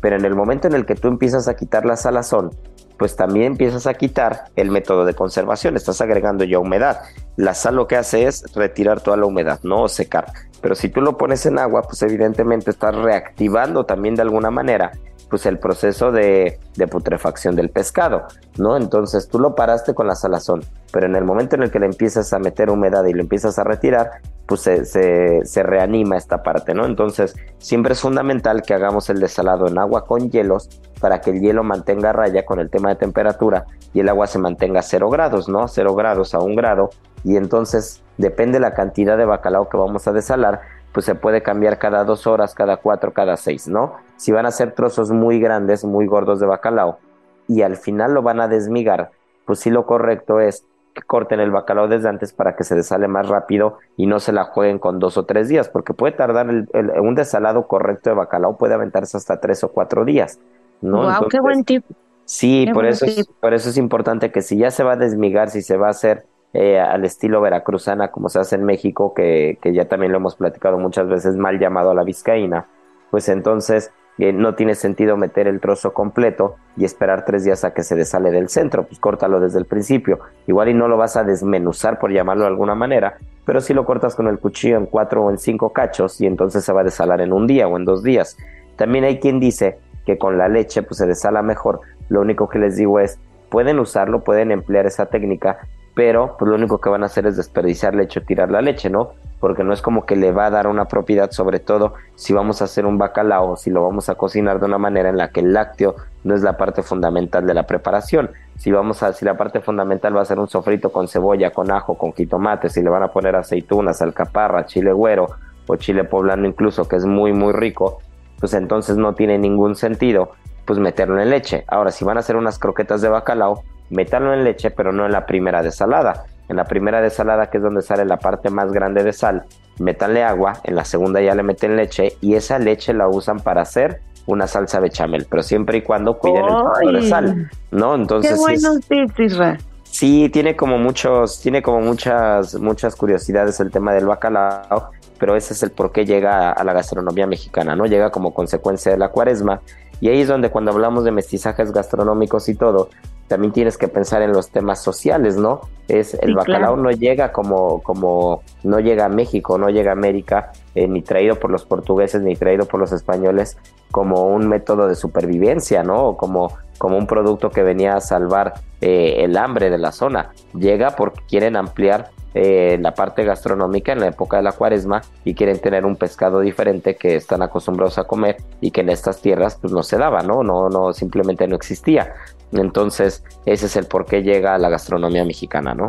Pero 0.00 0.16
en 0.16 0.24
el 0.24 0.34
momento 0.34 0.66
en 0.66 0.74
el 0.74 0.86
que 0.86 0.94
tú 0.94 1.08
empiezas 1.08 1.48
a 1.48 1.56
quitar 1.56 1.86
la 1.86 1.96
salazón, 1.96 2.50
pues 2.98 3.16
también 3.16 3.46
empiezas 3.46 3.86
a 3.86 3.94
quitar 3.94 4.44
el 4.56 4.70
método 4.70 5.04
de 5.04 5.14
conservación, 5.14 5.76
estás 5.76 6.00
agregando 6.00 6.44
ya 6.44 6.58
humedad. 6.58 7.00
La 7.36 7.54
sal 7.54 7.76
lo 7.76 7.86
que 7.86 7.96
hace 7.96 8.26
es 8.26 8.44
retirar 8.54 9.00
toda 9.00 9.16
la 9.16 9.26
humedad, 9.26 9.60
no 9.62 9.88
secar. 9.88 10.26
Pero 10.60 10.74
si 10.74 10.88
tú 10.88 11.00
lo 11.00 11.18
pones 11.18 11.44
en 11.46 11.58
agua, 11.58 11.82
pues 11.82 12.02
evidentemente 12.02 12.70
estás 12.70 12.94
reactivando 12.94 13.84
también 13.84 14.14
de 14.14 14.22
alguna 14.22 14.50
manera 14.50 14.92
pues 15.28 15.46
el 15.46 15.58
proceso 15.58 16.12
de, 16.12 16.58
putrefacción 16.90 17.56
del 17.56 17.70
pescado, 17.70 18.24
¿no? 18.58 18.76
Entonces 18.76 19.28
tú 19.28 19.38
lo 19.38 19.54
paraste 19.54 19.94
con 19.94 20.06
la 20.06 20.14
salazón, 20.14 20.62
pero 20.92 21.06
en 21.06 21.16
el 21.16 21.24
momento 21.24 21.56
en 21.56 21.62
el 21.62 21.70
que 21.70 21.78
le 21.78 21.86
empiezas 21.86 22.32
a 22.32 22.38
meter 22.38 22.70
humedad 22.70 23.04
y 23.06 23.12
lo 23.12 23.22
empiezas 23.22 23.58
a 23.58 23.64
retirar, 23.64 24.10
pues 24.46 24.60
se, 24.60 25.62
reanima 25.62 26.16
esta 26.16 26.42
parte, 26.42 26.74
¿no? 26.74 26.84
Entonces 26.84 27.34
siempre 27.58 27.94
es 27.94 28.00
fundamental 28.00 28.62
que 28.62 28.74
hagamos 28.74 29.08
el 29.10 29.20
desalado 29.20 29.66
en 29.66 29.78
agua 29.78 30.04
con 30.06 30.30
hielos 30.30 30.68
para 31.00 31.20
que 31.20 31.30
el 31.30 31.40
hielo 31.40 31.64
mantenga 31.64 32.12
raya 32.12 32.44
con 32.44 32.60
el 32.60 32.70
tema 32.70 32.90
de 32.90 32.96
temperatura 32.96 33.64
y 33.92 34.00
el 34.00 34.08
agua 34.08 34.26
se 34.26 34.38
mantenga 34.38 34.80
a 34.80 34.82
cero 34.82 35.08
grados, 35.10 35.48
¿no? 35.48 35.68
Cero 35.68 35.94
grados 35.94 36.34
a 36.34 36.38
un 36.38 36.54
grado 36.54 36.90
y 37.24 37.36
entonces 37.36 38.02
depende 38.18 38.60
la 38.60 38.74
cantidad 38.74 39.16
de 39.16 39.24
bacalao 39.24 39.68
que 39.68 39.76
vamos 39.76 40.06
a 40.06 40.12
desalar, 40.12 40.60
pues 40.94 41.04
se 41.06 41.16
puede 41.16 41.42
cambiar 41.42 41.78
cada 41.78 42.04
dos 42.04 42.28
horas, 42.28 42.54
cada 42.54 42.76
cuatro, 42.76 43.12
cada 43.12 43.36
seis, 43.36 43.66
¿no? 43.66 43.94
Si 44.16 44.30
van 44.30 44.46
a 44.46 44.52
ser 44.52 44.72
trozos 44.72 45.10
muy 45.10 45.40
grandes, 45.40 45.84
muy 45.84 46.06
gordos 46.06 46.38
de 46.38 46.46
bacalao 46.46 47.00
y 47.48 47.62
al 47.62 47.76
final 47.76 48.14
lo 48.14 48.22
van 48.22 48.40
a 48.40 48.46
desmigar, 48.46 49.10
pues 49.44 49.58
sí 49.58 49.70
lo 49.70 49.86
correcto 49.86 50.38
es 50.38 50.64
que 50.94 51.02
corten 51.02 51.40
el 51.40 51.50
bacalao 51.50 51.88
desde 51.88 52.08
antes 52.08 52.32
para 52.32 52.54
que 52.54 52.62
se 52.62 52.76
desale 52.76 53.08
más 53.08 53.28
rápido 53.28 53.78
y 53.96 54.06
no 54.06 54.20
se 54.20 54.32
la 54.32 54.44
jueguen 54.44 54.78
con 54.78 55.00
dos 55.00 55.18
o 55.18 55.24
tres 55.24 55.48
días, 55.48 55.68
porque 55.68 55.94
puede 55.94 56.12
tardar 56.12 56.46
un 56.48 57.14
desalado 57.16 57.66
correcto 57.66 58.10
de 58.10 58.16
bacalao, 58.16 58.56
puede 58.56 58.74
aventarse 58.74 59.16
hasta 59.16 59.40
tres 59.40 59.64
o 59.64 59.72
cuatro 59.72 60.04
días, 60.04 60.38
¿no? 60.80 61.02
Wow, 61.02 61.28
qué 61.28 61.40
buen 61.40 61.64
tip. 61.64 61.84
Sí, 62.24 62.68
por 62.72 62.86
eso, 62.86 63.04
es, 63.04 63.26
por 63.40 63.52
eso 63.52 63.68
es 63.68 63.76
importante 63.76 64.30
que 64.30 64.42
si 64.42 64.56
ya 64.56 64.70
se 64.70 64.84
va 64.84 64.92
a 64.92 64.96
desmigar, 64.96 65.50
si 65.50 65.60
se 65.60 65.76
va 65.76 65.88
a 65.88 65.90
hacer 65.90 66.24
eh, 66.54 66.80
al 66.80 67.04
estilo 67.04 67.40
veracruzana 67.40 68.10
como 68.10 68.28
se 68.28 68.38
hace 68.38 68.54
en 68.54 68.64
México, 68.64 69.12
que, 69.12 69.58
que, 69.60 69.72
ya 69.72 69.86
también 69.86 70.12
lo 70.12 70.18
hemos 70.18 70.36
platicado 70.36 70.78
muchas 70.78 71.08
veces, 71.08 71.36
mal 71.36 71.58
llamado 71.58 71.90
a 71.90 71.94
la 71.94 72.04
vizcaína, 72.04 72.66
pues 73.10 73.28
entonces 73.28 73.92
eh, 74.18 74.32
no 74.32 74.54
tiene 74.54 74.76
sentido 74.76 75.16
meter 75.16 75.48
el 75.48 75.60
trozo 75.60 75.92
completo 75.92 76.54
y 76.76 76.84
esperar 76.84 77.24
tres 77.24 77.44
días 77.44 77.64
a 77.64 77.74
que 77.74 77.82
se 77.82 77.96
desale 77.96 78.30
del 78.30 78.48
centro, 78.48 78.84
pues 78.84 79.00
córtalo 79.00 79.40
desde 79.40 79.58
el 79.58 79.64
principio. 79.64 80.20
Igual 80.46 80.68
y 80.68 80.74
no 80.74 80.86
lo 80.86 80.96
vas 80.96 81.16
a 81.16 81.24
desmenuzar 81.24 81.98
por 81.98 82.12
llamarlo 82.12 82.44
de 82.44 82.50
alguna 82.50 82.76
manera, 82.76 83.18
pero 83.44 83.60
si 83.60 83.74
lo 83.74 83.84
cortas 83.84 84.14
con 84.14 84.28
el 84.28 84.38
cuchillo 84.38 84.76
en 84.76 84.86
cuatro 84.86 85.24
o 85.24 85.30
en 85.30 85.38
cinco 85.38 85.72
cachos 85.72 86.20
y 86.20 86.26
entonces 86.26 86.64
se 86.64 86.72
va 86.72 86.82
a 86.82 86.84
desalar 86.84 87.20
en 87.20 87.32
un 87.32 87.48
día 87.48 87.66
o 87.66 87.76
en 87.76 87.84
dos 87.84 88.04
días. 88.04 88.36
También 88.76 89.04
hay 89.04 89.18
quien 89.18 89.40
dice 89.40 89.78
que 90.06 90.18
con 90.18 90.38
la 90.38 90.48
leche 90.48 90.82
pues 90.82 90.98
se 90.98 91.06
desala 91.06 91.42
mejor. 91.42 91.80
Lo 92.08 92.20
único 92.20 92.48
que 92.48 92.60
les 92.60 92.76
digo 92.76 93.00
es, 93.00 93.18
pueden 93.50 93.80
usarlo, 93.80 94.22
pueden 94.22 94.52
emplear 94.52 94.86
esa 94.86 95.06
técnica, 95.06 95.58
pero 95.94 96.36
pues 96.38 96.48
lo 96.48 96.56
único 96.56 96.78
que 96.78 96.90
van 96.90 97.02
a 97.02 97.06
hacer 97.06 97.26
es 97.26 97.36
desperdiciar 97.36 97.94
leche 97.94 98.20
o 98.20 98.22
tirar 98.22 98.50
la 98.50 98.60
leche, 98.60 98.90
¿no? 98.90 99.12
porque 99.44 99.62
no 99.62 99.74
es 99.74 99.82
como 99.82 100.06
que 100.06 100.16
le 100.16 100.32
va 100.32 100.46
a 100.46 100.50
dar 100.50 100.66
una 100.66 100.86
propiedad, 100.86 101.30
sobre 101.30 101.60
todo 101.60 101.92
si 102.14 102.32
vamos 102.32 102.62
a 102.62 102.64
hacer 102.64 102.86
un 102.86 102.96
bacalao, 102.96 103.56
si 103.56 103.68
lo 103.68 103.82
vamos 103.82 104.08
a 104.08 104.14
cocinar 104.14 104.58
de 104.58 104.64
una 104.64 104.78
manera 104.78 105.10
en 105.10 105.18
la 105.18 105.28
que 105.28 105.40
el 105.40 105.52
lácteo 105.52 105.96
no 106.22 106.34
es 106.34 106.42
la 106.42 106.56
parte 106.56 106.82
fundamental 106.82 107.46
de 107.46 107.52
la 107.52 107.64
preparación. 107.64 108.30
Si 108.56 108.72
vamos 108.72 109.02
a, 109.02 109.12
si 109.12 109.26
la 109.26 109.36
parte 109.36 109.60
fundamental 109.60 110.16
va 110.16 110.22
a 110.22 110.24
ser 110.24 110.38
un 110.38 110.48
sofrito 110.48 110.90
con 110.90 111.08
cebolla, 111.08 111.50
con 111.50 111.70
ajo, 111.70 111.98
con 111.98 112.14
jitomate, 112.14 112.70
si 112.70 112.82
le 112.82 112.88
van 112.88 113.02
a 113.02 113.08
poner 113.08 113.36
aceitunas, 113.36 114.00
alcaparra, 114.00 114.64
chile 114.64 114.94
güero 114.94 115.26
o 115.66 115.76
chile 115.76 116.04
poblano 116.04 116.46
incluso, 116.46 116.88
que 116.88 116.96
es 116.96 117.04
muy 117.04 117.34
muy 117.34 117.52
rico, 117.52 117.98
pues 118.40 118.54
entonces 118.54 118.96
no 118.96 119.12
tiene 119.12 119.36
ningún 119.36 119.74
sentido 119.74 120.30
pues 120.64 120.78
meterlo 120.78 121.20
en 121.20 121.28
leche. 121.28 121.64
Ahora, 121.68 121.90
si 121.90 122.02
van 122.06 122.16
a 122.16 122.20
hacer 122.20 122.36
unas 122.36 122.58
croquetas 122.58 123.02
de 123.02 123.10
bacalao, 123.10 123.62
meterlo 123.90 124.32
en 124.34 124.44
leche, 124.44 124.70
pero 124.70 124.92
no 124.92 125.06
en 125.06 125.12
la 125.12 125.26
primera 125.26 125.62
desalada. 125.62 126.24
En 126.48 126.56
la 126.56 126.64
primera 126.64 127.00
desalada, 127.00 127.48
que 127.48 127.58
es 127.58 127.62
donde 127.62 127.82
sale 127.82 128.04
la 128.04 128.18
parte 128.18 128.50
más 128.50 128.70
grande 128.70 129.02
de 129.02 129.12
sal, 129.12 129.44
métanle 129.78 130.22
agua, 130.22 130.60
en 130.64 130.74
la 130.76 130.84
segunda 130.84 131.20
ya 131.20 131.34
le 131.34 131.42
meten 131.42 131.76
leche 131.76 132.16
y 132.20 132.34
esa 132.34 132.58
leche 132.58 132.92
la 132.92 133.08
usan 133.08 133.40
para 133.40 133.62
hacer 133.62 134.00
una 134.26 134.46
salsa 134.46 134.80
bechamel, 134.80 135.26
pero 135.28 135.42
siempre 135.42 135.78
y 135.78 135.82
cuando 135.82 136.18
cuiden 136.18 136.44
el 136.44 136.54
punto 136.54 136.92
de 136.92 137.08
sal, 137.08 137.50
¿no? 137.70 137.94
Entonces 137.94 138.32
Qué 138.32 138.38
buenos 138.38 138.80
tips, 138.86 139.20
Isra. 139.20 139.58
Sí, 139.84 140.28
tiene 140.30 140.56
como 140.56 140.78
muchos, 140.78 141.40
tiene 141.40 141.62
como 141.62 141.80
muchas, 141.80 142.54
muchas 142.56 142.96
curiosidades 142.96 143.60
el 143.60 143.70
tema 143.70 143.92
del 143.92 144.06
bacalao, 144.06 144.90
pero 145.18 145.36
ese 145.36 145.54
es 145.54 145.62
el 145.62 145.70
por 145.70 145.92
qué 145.92 146.04
llega 146.04 146.50
a 146.50 146.64
la 146.64 146.72
gastronomía 146.72 147.26
mexicana, 147.26 147.76
¿no? 147.76 147.86
Llega 147.86 148.10
como 148.10 148.34
consecuencia 148.34 148.90
de 148.90 148.98
la 148.98 149.10
cuaresma. 149.10 149.60
Y 150.00 150.08
ahí 150.08 150.22
es 150.22 150.28
donde 150.28 150.50
cuando 150.50 150.72
hablamos 150.72 151.04
de 151.04 151.12
mestizajes 151.12 151.70
gastronómicos 151.70 152.48
y 152.48 152.56
todo, 152.56 152.88
también 153.28 153.52
tienes 153.52 153.78
que 153.78 153.88
pensar 153.88 154.22
en 154.22 154.32
los 154.32 154.50
temas 154.50 154.82
sociales, 154.82 155.36
¿no? 155.36 155.60
Es 155.88 156.14
el 156.14 156.30
Sí, 156.30 156.34
bacalao 156.34 156.74
claro. 156.74 156.76
no 156.76 156.90
llega 156.90 157.32
como, 157.32 157.82
como 157.82 158.42
no 158.62 158.80
llega 158.80 159.06
a 159.06 159.08
México, 159.08 159.58
no 159.58 159.68
llega 159.70 159.90
a 159.90 159.94
América, 159.94 160.52
eh, 160.74 160.86
ni 160.88 161.02
traído 161.02 161.36
por 161.36 161.50
los 161.50 161.64
portugueses, 161.64 162.22
ni 162.22 162.36
traído 162.36 162.66
por 162.66 162.80
los 162.80 162.92
españoles, 162.92 163.56
como 163.90 164.24
un 164.28 164.48
método 164.48 164.88
de 164.88 164.94
supervivencia, 164.94 165.82
¿no? 165.82 166.04
O 166.08 166.16
como, 166.16 166.52
como 166.78 166.98
un 166.98 167.06
producto 167.06 167.50
que 167.50 167.62
venía 167.62 167.96
a 167.96 168.00
salvar 168.00 168.54
eh, 168.80 169.16
el 169.24 169.36
hambre 169.36 169.70
de 169.70 169.78
la 169.78 169.92
zona. 169.92 170.30
Llega 170.52 170.96
porque 170.96 171.20
quieren 171.28 171.56
ampliar 171.56 172.10
eh, 172.34 172.78
la 172.80 172.94
parte 172.94 173.24
gastronómica 173.24 173.92
en 173.92 174.00
la 174.00 174.08
época 174.08 174.38
de 174.38 174.42
la 174.42 174.52
cuaresma 174.52 175.02
y 175.24 175.34
quieren 175.34 175.60
tener 175.60 175.86
un 175.86 175.96
pescado 175.96 176.40
diferente 176.40 176.96
que 176.96 177.16
están 177.16 177.42
acostumbrados 177.42 177.98
a 177.98 178.04
comer 178.04 178.36
y 178.60 178.72
que 178.72 178.80
en 178.80 178.90
estas 178.90 179.20
tierras 179.20 179.56
pues 179.60 179.72
no 179.72 179.82
se 179.82 179.96
daba, 179.96 180.22
¿no? 180.22 180.42
No, 180.42 180.68
no, 180.68 180.92
simplemente 180.92 181.46
no 181.46 181.56
existía. 181.56 182.12
Entonces, 182.52 183.22
ese 183.46 183.66
es 183.66 183.76
el 183.76 183.86
por 183.86 184.04
qué 184.06 184.22
llega 184.22 184.54
a 184.54 184.58
la 184.58 184.68
gastronomía 184.68 185.24
mexicana, 185.24 185.74
¿no? 185.74 185.86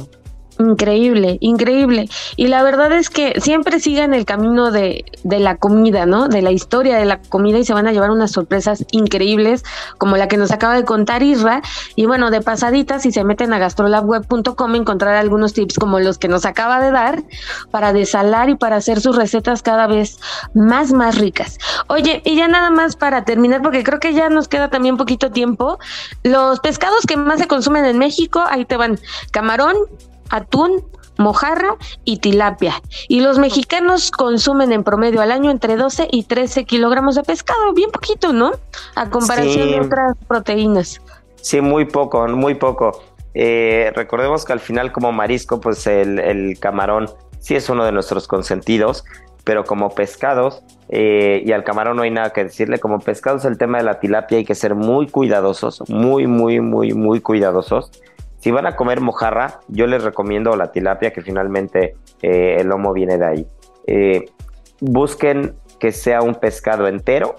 Increíble, 0.58 1.38
increíble. 1.42 2.10
Y 2.38 2.48
la 2.48 2.64
verdad 2.64 2.92
es 2.94 3.10
que 3.10 3.40
siempre 3.42 3.80
sigan 3.80 4.14
el 4.14 4.26
camino 4.26 4.72
de, 4.72 5.04
de 5.24 5.40
la 5.40 5.58
comida, 5.58 6.06
¿no? 6.06 6.30
De 6.30 6.42
la 6.42 6.52
historia 6.52 6.98
de 6.98 7.06
la 7.06 7.22
comida 7.22 7.58
y 7.58 7.66
se 7.66 7.74
van 7.74 7.88
a 7.88 7.92
llevar 7.92 8.12
unas 8.12 8.32
sorpresas 8.32 8.86
increíbles 8.92 9.64
como 9.98 10.16
la 10.16 10.28
que 10.28 10.38
nos 10.38 10.52
acaba 10.52 10.76
de 10.76 10.86
contar 10.86 11.24
Isra. 11.24 11.62
Y 11.96 12.06
bueno, 12.06 12.32
de 12.32 12.42
pasadita, 12.42 13.00
si 13.00 13.12
se 13.12 13.24
meten 13.24 13.54
a 13.54 13.60
gastrolabweb.com 13.60 14.76
encontrarán 14.76 15.18
algunos 15.18 15.54
tips 15.54 15.78
como 15.78 16.00
los 16.00 16.18
que 16.18 16.28
nos 16.28 16.46
acaba 16.46 16.80
de 16.80 16.92
dar 16.92 17.24
para 17.72 17.92
desalar 17.92 18.50
y 18.50 18.56
para 18.56 18.78
hacer 18.78 19.02
sus 19.02 19.16
recetas 19.16 19.62
cada 19.62 19.88
vez 19.88 20.20
más, 20.54 20.94
más 20.94 21.18
ricas. 21.18 21.58
Oye, 21.88 22.22
y 22.24 22.36
ya 22.36 22.48
nada 22.48 22.70
más 22.70 22.96
para 22.96 23.26
terminar, 23.26 23.62
porque 23.62 23.84
creo 23.84 24.00
que 24.00 24.14
ya 24.14 24.30
nos 24.30 24.48
queda 24.48 24.70
también 24.70 24.98
poquito 24.98 25.32
tiempo. 25.32 25.80
Los 26.24 26.60
pescados 26.62 27.06
que 27.06 27.18
más 27.18 27.40
se 27.40 27.48
consumen 27.48 27.86
en 27.86 27.98
México, 27.98 28.44
ahí 28.48 28.66
te 28.66 28.78
van 28.78 29.00
camarón, 29.32 29.76
atún, 30.30 30.84
mojarra 31.18 31.76
y 32.04 32.18
tilapia. 32.18 32.82
Y 33.08 33.22
los 33.22 33.40
mexicanos 33.40 34.12
consumen 34.12 34.72
en 34.72 34.84
promedio 34.84 35.22
al 35.22 35.32
año 35.32 35.52
entre 35.52 35.76
12 35.78 36.08
y 36.12 36.24
13 36.24 36.66
kilogramos 36.66 37.16
de 37.16 37.24
pescado, 37.24 37.74
bien 37.74 37.92
poquito, 37.92 38.34
¿no? 38.34 38.52
A 38.96 39.10
comparación 39.10 39.68
Sí. 39.68 39.74
de 39.74 39.80
otras 39.82 40.18
proteínas. 40.28 41.02
Sí, 41.42 41.62
muy 41.62 41.86
poco, 41.86 42.28
muy 42.28 42.56
poco. 42.56 43.02
Eh, 43.34 43.92
recordemos 43.96 44.46
que 44.46 44.54
al 44.54 44.60
final 44.60 44.92
como 44.92 45.12
marisco, 45.12 45.60
pues 45.62 45.86
el, 45.88 46.20
el 46.20 46.58
camarón 46.60 47.10
sí 47.40 47.56
es 47.56 47.70
uno 47.70 47.86
de 47.86 47.92
nuestros 47.92 48.28
consentidos, 48.28 49.04
pero 49.44 49.64
como 49.64 49.90
pescados, 49.90 50.64
eh, 50.90 51.44
y 51.46 51.52
al 51.52 51.64
camarón 51.64 51.98
no 51.98 52.04
hay 52.04 52.10
nada 52.12 52.32
que 52.32 52.46
decirle, 52.46 52.80
como 52.80 53.00
pescados 53.00 53.46
el 53.46 53.58
tema 53.58 53.78
de 53.78 53.84
la 53.84 54.00
tilapia 54.00 54.38
hay 54.40 54.46
que 54.46 54.56
ser 54.56 54.74
muy 54.74 55.08
cuidadosos, 55.08 55.84
muy, 55.88 56.26
muy, 56.28 56.60
muy, 56.62 56.94
muy 56.94 57.22
cuidadosos. 57.22 57.92
Si 58.46 58.52
van 58.52 58.68
a 58.68 58.76
comer 58.76 59.02
mojarra, 59.02 59.62
yo 59.70 59.88
les 59.88 60.04
recomiendo 60.04 60.56
la 60.56 60.72
tilapia, 60.72 61.12
que 61.12 61.24
finalmente 61.24 61.96
eh, 62.22 62.58
el 62.60 62.68
lomo 62.68 62.94
viene 62.94 63.18
de 63.18 63.26
ahí. 63.26 63.48
Eh, 63.88 64.26
busquen 64.80 65.56
que 65.80 65.92
sea 65.92 66.22
un 66.22 66.36
pescado 66.36 66.88
entero, 66.88 67.38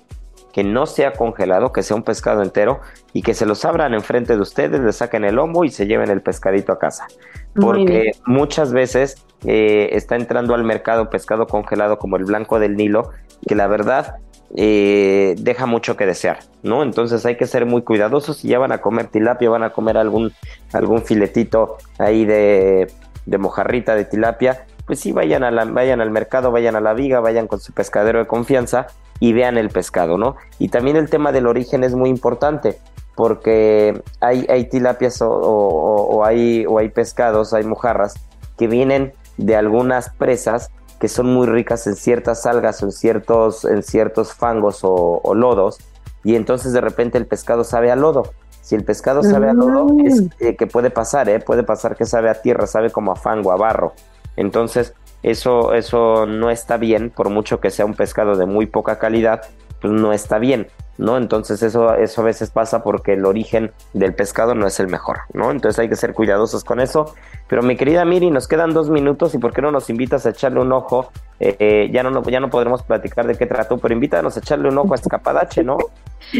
que 0.52 0.64
no 0.64 0.84
sea 0.84 1.12
congelado, 1.12 1.72
que 1.72 1.84
sea 1.84 1.96
un 1.96 2.02
pescado 2.02 2.42
entero 2.42 2.80
y 3.12 3.22
que 3.22 3.34
se 3.34 3.46
los 3.46 3.64
abran 3.64 3.94
enfrente 3.94 4.34
de 4.34 4.42
ustedes, 4.42 4.80
le 4.80 4.92
saquen 4.92 5.24
el 5.24 5.36
lomo 5.36 5.64
y 5.64 5.70
se 5.70 5.86
lleven 5.86 6.10
el 6.10 6.22
pescadito 6.22 6.72
a 6.72 6.80
casa. 6.80 7.06
Porque 7.54 8.10
muchas 8.26 8.72
veces 8.72 9.24
eh, 9.44 9.90
está 9.92 10.16
entrando 10.16 10.56
al 10.56 10.64
mercado 10.64 11.08
pescado 11.08 11.46
congelado 11.46 12.00
como 12.00 12.16
el 12.16 12.24
blanco 12.24 12.58
del 12.58 12.74
Nilo, 12.74 13.12
que 13.46 13.54
la 13.54 13.68
verdad 13.68 14.16
eh, 14.54 15.34
deja 15.38 15.66
mucho 15.66 15.96
que 15.96 16.06
desear, 16.06 16.38
¿no? 16.62 16.82
Entonces 16.82 17.24
hay 17.26 17.36
que 17.36 17.46
ser 17.46 17.66
muy 17.66 17.82
cuidadosos. 17.82 18.38
Si 18.38 18.48
ya 18.48 18.58
van 18.58 18.72
a 18.72 18.78
comer 18.78 19.06
tilapia, 19.08 19.50
van 19.50 19.62
a 19.64 19.70
comer 19.70 19.96
algún, 19.98 20.32
algún 20.72 21.02
filetito 21.02 21.76
ahí 21.98 22.24
de, 22.24 22.90
de 23.26 23.38
mojarrita 23.38 23.94
de 23.94 24.04
tilapia, 24.04 24.66
pues 24.86 25.00
sí, 25.00 25.10
vayan, 25.12 25.42
a 25.42 25.50
la- 25.50 25.64
vayan 25.64 26.00
al 26.00 26.10
mercado, 26.10 26.52
vayan 26.52 26.76
a 26.76 26.80
la 26.80 26.94
viga, 26.94 27.20
vayan 27.20 27.48
con 27.48 27.58
su 27.60 27.72
pescadero 27.72 28.20
de 28.20 28.26
confianza 28.26 28.86
y 29.18 29.32
vean 29.32 29.58
el 29.58 29.70
pescado, 29.70 30.16
¿no? 30.18 30.36
Y 30.58 30.68
también 30.68 30.96
el 30.96 31.10
tema 31.10 31.32
del 31.32 31.46
origen 31.46 31.82
es 31.82 31.94
muy 31.94 32.08
importante 32.10 32.78
porque 33.16 34.00
hay, 34.20 34.46
hay 34.48 34.68
tilapias 34.68 35.20
o, 35.22 35.30
o- 35.30 36.16
o 36.18 36.24
hay, 36.24 36.66
o 36.66 36.78
hay 36.78 36.90
pescados, 36.90 37.52
hay 37.54 37.64
mojarras 37.64 38.14
que 38.58 38.68
vienen 38.68 39.12
de 39.38 39.56
algunas 39.56 40.10
presas 40.10 40.70
que 41.00 41.08
son 41.08 41.26
muy 41.26 41.46
ricas 41.46 41.86
en 41.86 41.96
ciertas 41.96 42.46
algas 42.46 42.82
o 42.82 42.86
en 42.86 42.92
ciertos, 42.92 43.64
en 43.64 43.82
ciertos 43.82 44.32
fangos 44.34 44.82
o, 44.82 45.20
o 45.22 45.34
lodos 45.34 45.78
y 46.24 46.34
entonces 46.34 46.72
de 46.72 46.80
repente 46.80 47.18
el 47.18 47.26
pescado 47.26 47.62
sabe 47.62 47.90
a 47.92 47.96
lodo. 47.96 48.32
Si 48.60 48.74
el 48.74 48.84
pescado 48.84 49.22
sabe 49.22 49.48
a 49.48 49.52
lodo, 49.52 49.84
Mm. 49.84 50.06
es 50.06 50.22
eh, 50.40 50.56
que 50.56 50.66
puede 50.66 50.90
pasar, 50.90 51.28
¿eh? 51.28 51.38
puede 51.38 51.62
pasar 51.62 51.94
que 51.94 52.04
sabe 52.04 52.28
a 52.28 52.42
tierra, 52.42 52.66
sabe 52.66 52.90
como 52.90 53.12
a 53.12 53.16
fango, 53.16 53.52
a 53.52 53.56
barro. 53.56 53.92
Entonces, 54.34 54.92
eso, 55.22 55.72
eso 55.72 56.26
no 56.26 56.50
está 56.50 56.76
bien, 56.76 57.10
por 57.10 57.30
mucho 57.30 57.60
que 57.60 57.70
sea 57.70 57.86
un 57.86 57.94
pescado 57.94 58.36
de 58.36 58.44
muy 58.44 58.66
poca 58.66 58.98
calidad, 58.98 59.42
pues 59.86 60.00
no 60.00 60.12
está 60.12 60.38
bien, 60.38 60.66
¿no? 60.98 61.16
Entonces 61.16 61.62
eso, 61.62 61.94
eso 61.94 62.20
a 62.20 62.24
veces 62.24 62.50
pasa 62.50 62.82
porque 62.82 63.12
el 63.12 63.24
origen 63.24 63.70
del 63.92 64.14
pescado 64.14 64.54
no 64.54 64.66
es 64.66 64.80
el 64.80 64.88
mejor, 64.88 65.18
¿no? 65.32 65.50
Entonces 65.50 65.78
hay 65.78 65.88
que 65.88 65.96
ser 65.96 66.12
cuidadosos 66.12 66.64
con 66.64 66.80
eso. 66.80 67.14
Pero 67.46 67.62
mi 67.62 67.76
querida 67.76 68.04
Miri, 68.04 68.30
nos 68.30 68.48
quedan 68.48 68.70
dos 68.74 68.90
minutos 68.90 69.34
y 69.34 69.38
¿por 69.38 69.52
qué 69.52 69.62
no 69.62 69.70
nos 69.70 69.88
invitas 69.90 70.26
a 70.26 70.30
echarle 70.30 70.60
un 70.60 70.72
ojo? 70.72 71.10
Eh, 71.38 71.56
eh, 71.58 71.90
ya, 71.92 72.02
no, 72.02 72.22
ya 72.24 72.40
no 72.40 72.50
podremos 72.50 72.82
platicar 72.82 73.26
de 73.26 73.36
qué 73.36 73.46
trató, 73.46 73.78
pero 73.78 73.94
invítanos 73.94 74.36
a 74.36 74.40
echarle 74.40 74.68
un 74.68 74.78
ojo 74.78 74.92
a 74.92 74.96
Escapadache, 74.96 75.62
¿no? 75.62 75.78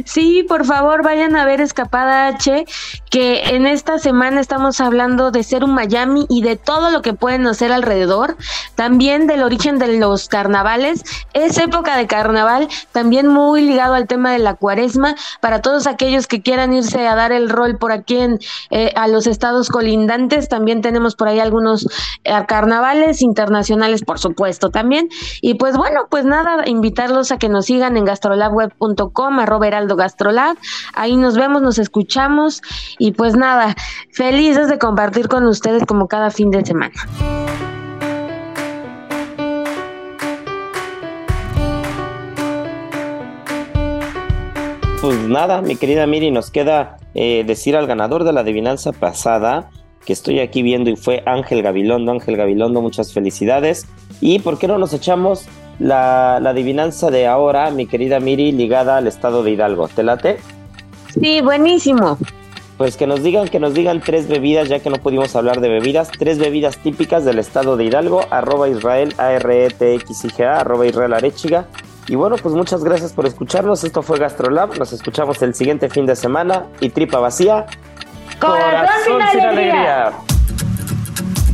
Sí, 0.05 0.45
por 0.49 0.65
favor, 0.65 1.03
vayan 1.03 1.37
a 1.37 1.45
ver 1.45 1.61
Escapada 1.61 2.29
H, 2.29 2.65
que 3.11 3.55
en 3.55 3.67
esta 3.67 3.99
semana 3.99 4.41
estamos 4.41 4.81
hablando 4.81 5.31
de 5.31 5.45
ser 5.45 5.63
un 5.63 5.75
Miami 5.75 6.27
y 6.29 6.43
de 6.43 6.57
todo 6.57 6.91
lo 6.91 7.03
que 7.03 7.13
pueden 7.13 7.47
hacer 7.47 7.73
alrededor, 7.73 8.37
también 8.75 9.27
del 9.27 9.43
origen 9.43 9.79
de 9.79 9.99
los 9.99 10.29
carnavales, 10.29 11.05
es 11.35 11.57
época 11.59 11.97
de 11.97 12.07
carnaval, 12.07 12.69
también 12.93 13.29
muy 13.29 13.63
ligado 13.63 13.95
al 13.95 14.07
tema 14.07 14.33
de 14.33 14.39
la 14.39 14.55
cuaresma, 14.55 15.15
para 15.41 15.63
todos 15.63 15.87
aquellos 15.87 16.27
que 16.27 16.43
quieran 16.43 16.73
irse 16.73 17.07
a 17.07 17.15
dar 17.15 17.33
el 17.33 17.49
rol 17.49 17.79
por 17.79 17.93
aquí 17.93 18.17
en 18.17 18.39
eh, 18.71 18.93
a 18.97 19.07
los 19.09 19.27
estados 19.27 19.69
colindantes, 19.69 20.49
también 20.49 20.83
tenemos 20.83 21.15
por 21.15 21.29
ahí 21.29 21.39
algunos 21.39 21.87
eh, 22.25 22.33
carnavales 22.49 23.23
internacionales, 23.23 24.03
por 24.03 24.19
supuesto, 24.19 24.71
también, 24.71 25.09
y 25.41 25.55
pues 25.55 25.77
bueno, 25.77 26.07
pues 26.11 26.25
nada, 26.25 26.67
invitarlos 26.67 27.31
a 27.31 27.39
que 27.39 27.49
nos 27.49 27.67
sigan 27.67 27.97
en 27.97 28.05
gastrolabweb.com, 28.05 29.39
arroba 29.39 29.67
heraldo 29.77 29.97
gastrolab. 29.97 30.57
Ahí 30.95 31.17
nos 31.17 31.37
vemos, 31.37 31.63
nos 31.63 31.79
escuchamos 31.79 32.63
y 32.99 33.13
pues 33.13 33.37
nada, 33.37 33.75
felices 34.13 34.69
de 34.69 34.79
compartir 34.79 35.29
con 35.29 35.47
ustedes 35.47 35.85
como 35.85 36.09
cada 36.09 36.31
fin 36.31 36.51
de 36.51 36.65
semana. 36.65 36.95
Pues 45.01 45.19
nada, 45.29 45.63
mi 45.63 45.77
querida 45.77 46.07
Miri, 46.07 46.33
nos 46.33 46.51
queda 46.51 46.97
eh, 47.15 47.45
decir 47.47 47.77
al 47.77 47.87
ganador 47.87 48.25
de 48.25 48.33
la 48.33 48.41
adivinanza 48.41 48.93
pasada 48.93 49.71
que 50.05 50.13
estoy 50.13 50.41
aquí 50.41 50.63
viendo 50.63 50.89
y 50.91 50.97
fue 50.97 51.23
Ángel 51.27 51.63
Gabilondo. 51.63 52.13
Ángel 52.13 52.37
Gabilondo, 52.37 52.81
muchas 52.81 53.13
felicidades. 53.13 53.87
¿Y 54.21 54.39
por 54.39 54.59
qué 54.59 54.69
no 54.69 54.79
nos 54.79 54.95
echamos 54.95 55.47
la, 55.79 56.39
la 56.41 56.51
adivinanza 56.51 57.11
de 57.11 57.27
ahora, 57.27 57.71
mi 57.71 57.87
querida 57.87 58.21
Miri, 58.21 58.53
ligada 58.53 58.97
al 58.97 59.07
estado 59.07 59.43
de 59.43 59.53
Hidalgo? 59.53 59.89
¿Te 59.89 60.03
late? 60.03 60.39
Sí, 61.21 61.41
buenísimo. 61.41 62.19
pues 62.77 62.97
que 62.97 63.07
nos 63.07 63.23
digan, 63.23 63.49
que 63.49 63.59
nos 63.59 63.75
digan 63.75 64.01
tres 64.01 64.29
bebidas, 64.29 64.69
ya 64.69 64.81
que 64.81 64.91
no 64.91 64.97
pudimos 64.97 65.35
hablar 65.35 65.61
de 65.61 65.69
bebidas, 65.69 66.11
tres 66.11 66.39
bebidas 66.39 66.77
típicas 66.79 67.25
del 67.25 67.39
estado 67.39 67.77
de 67.77 67.85
Hidalgo, 67.85 68.21
arroba 68.31 68.69
Israel, 68.69 69.15
a 69.19 69.33
r 69.33 69.67
e 69.67 69.95
x 69.95 70.25
-A, 70.25 70.61
arroba 70.61 70.87
Israel 70.87 71.15
Arechiga. 71.15 71.67
Y 72.09 72.15
bueno, 72.15 72.37
pues 72.37 72.55
muchas 72.55 72.85
gracias 72.85 73.13
por 73.13 73.27
escucharnos. 73.27 73.83
Esto 73.83 74.03
fue 74.03 74.19
Gastrolab. 74.19 74.79
Nos 74.79 74.93
escuchamos 74.93 75.43
el 75.43 75.55
siguiente 75.55 75.89
fin 75.89 76.07
de 76.07 76.15
semana. 76.15 76.67
Y 76.81 76.91
tripa 76.91 77.19
vacía. 77.19 77.67
Corazón, 78.39 79.23
sin 79.33 79.41
alegría. 79.41 80.13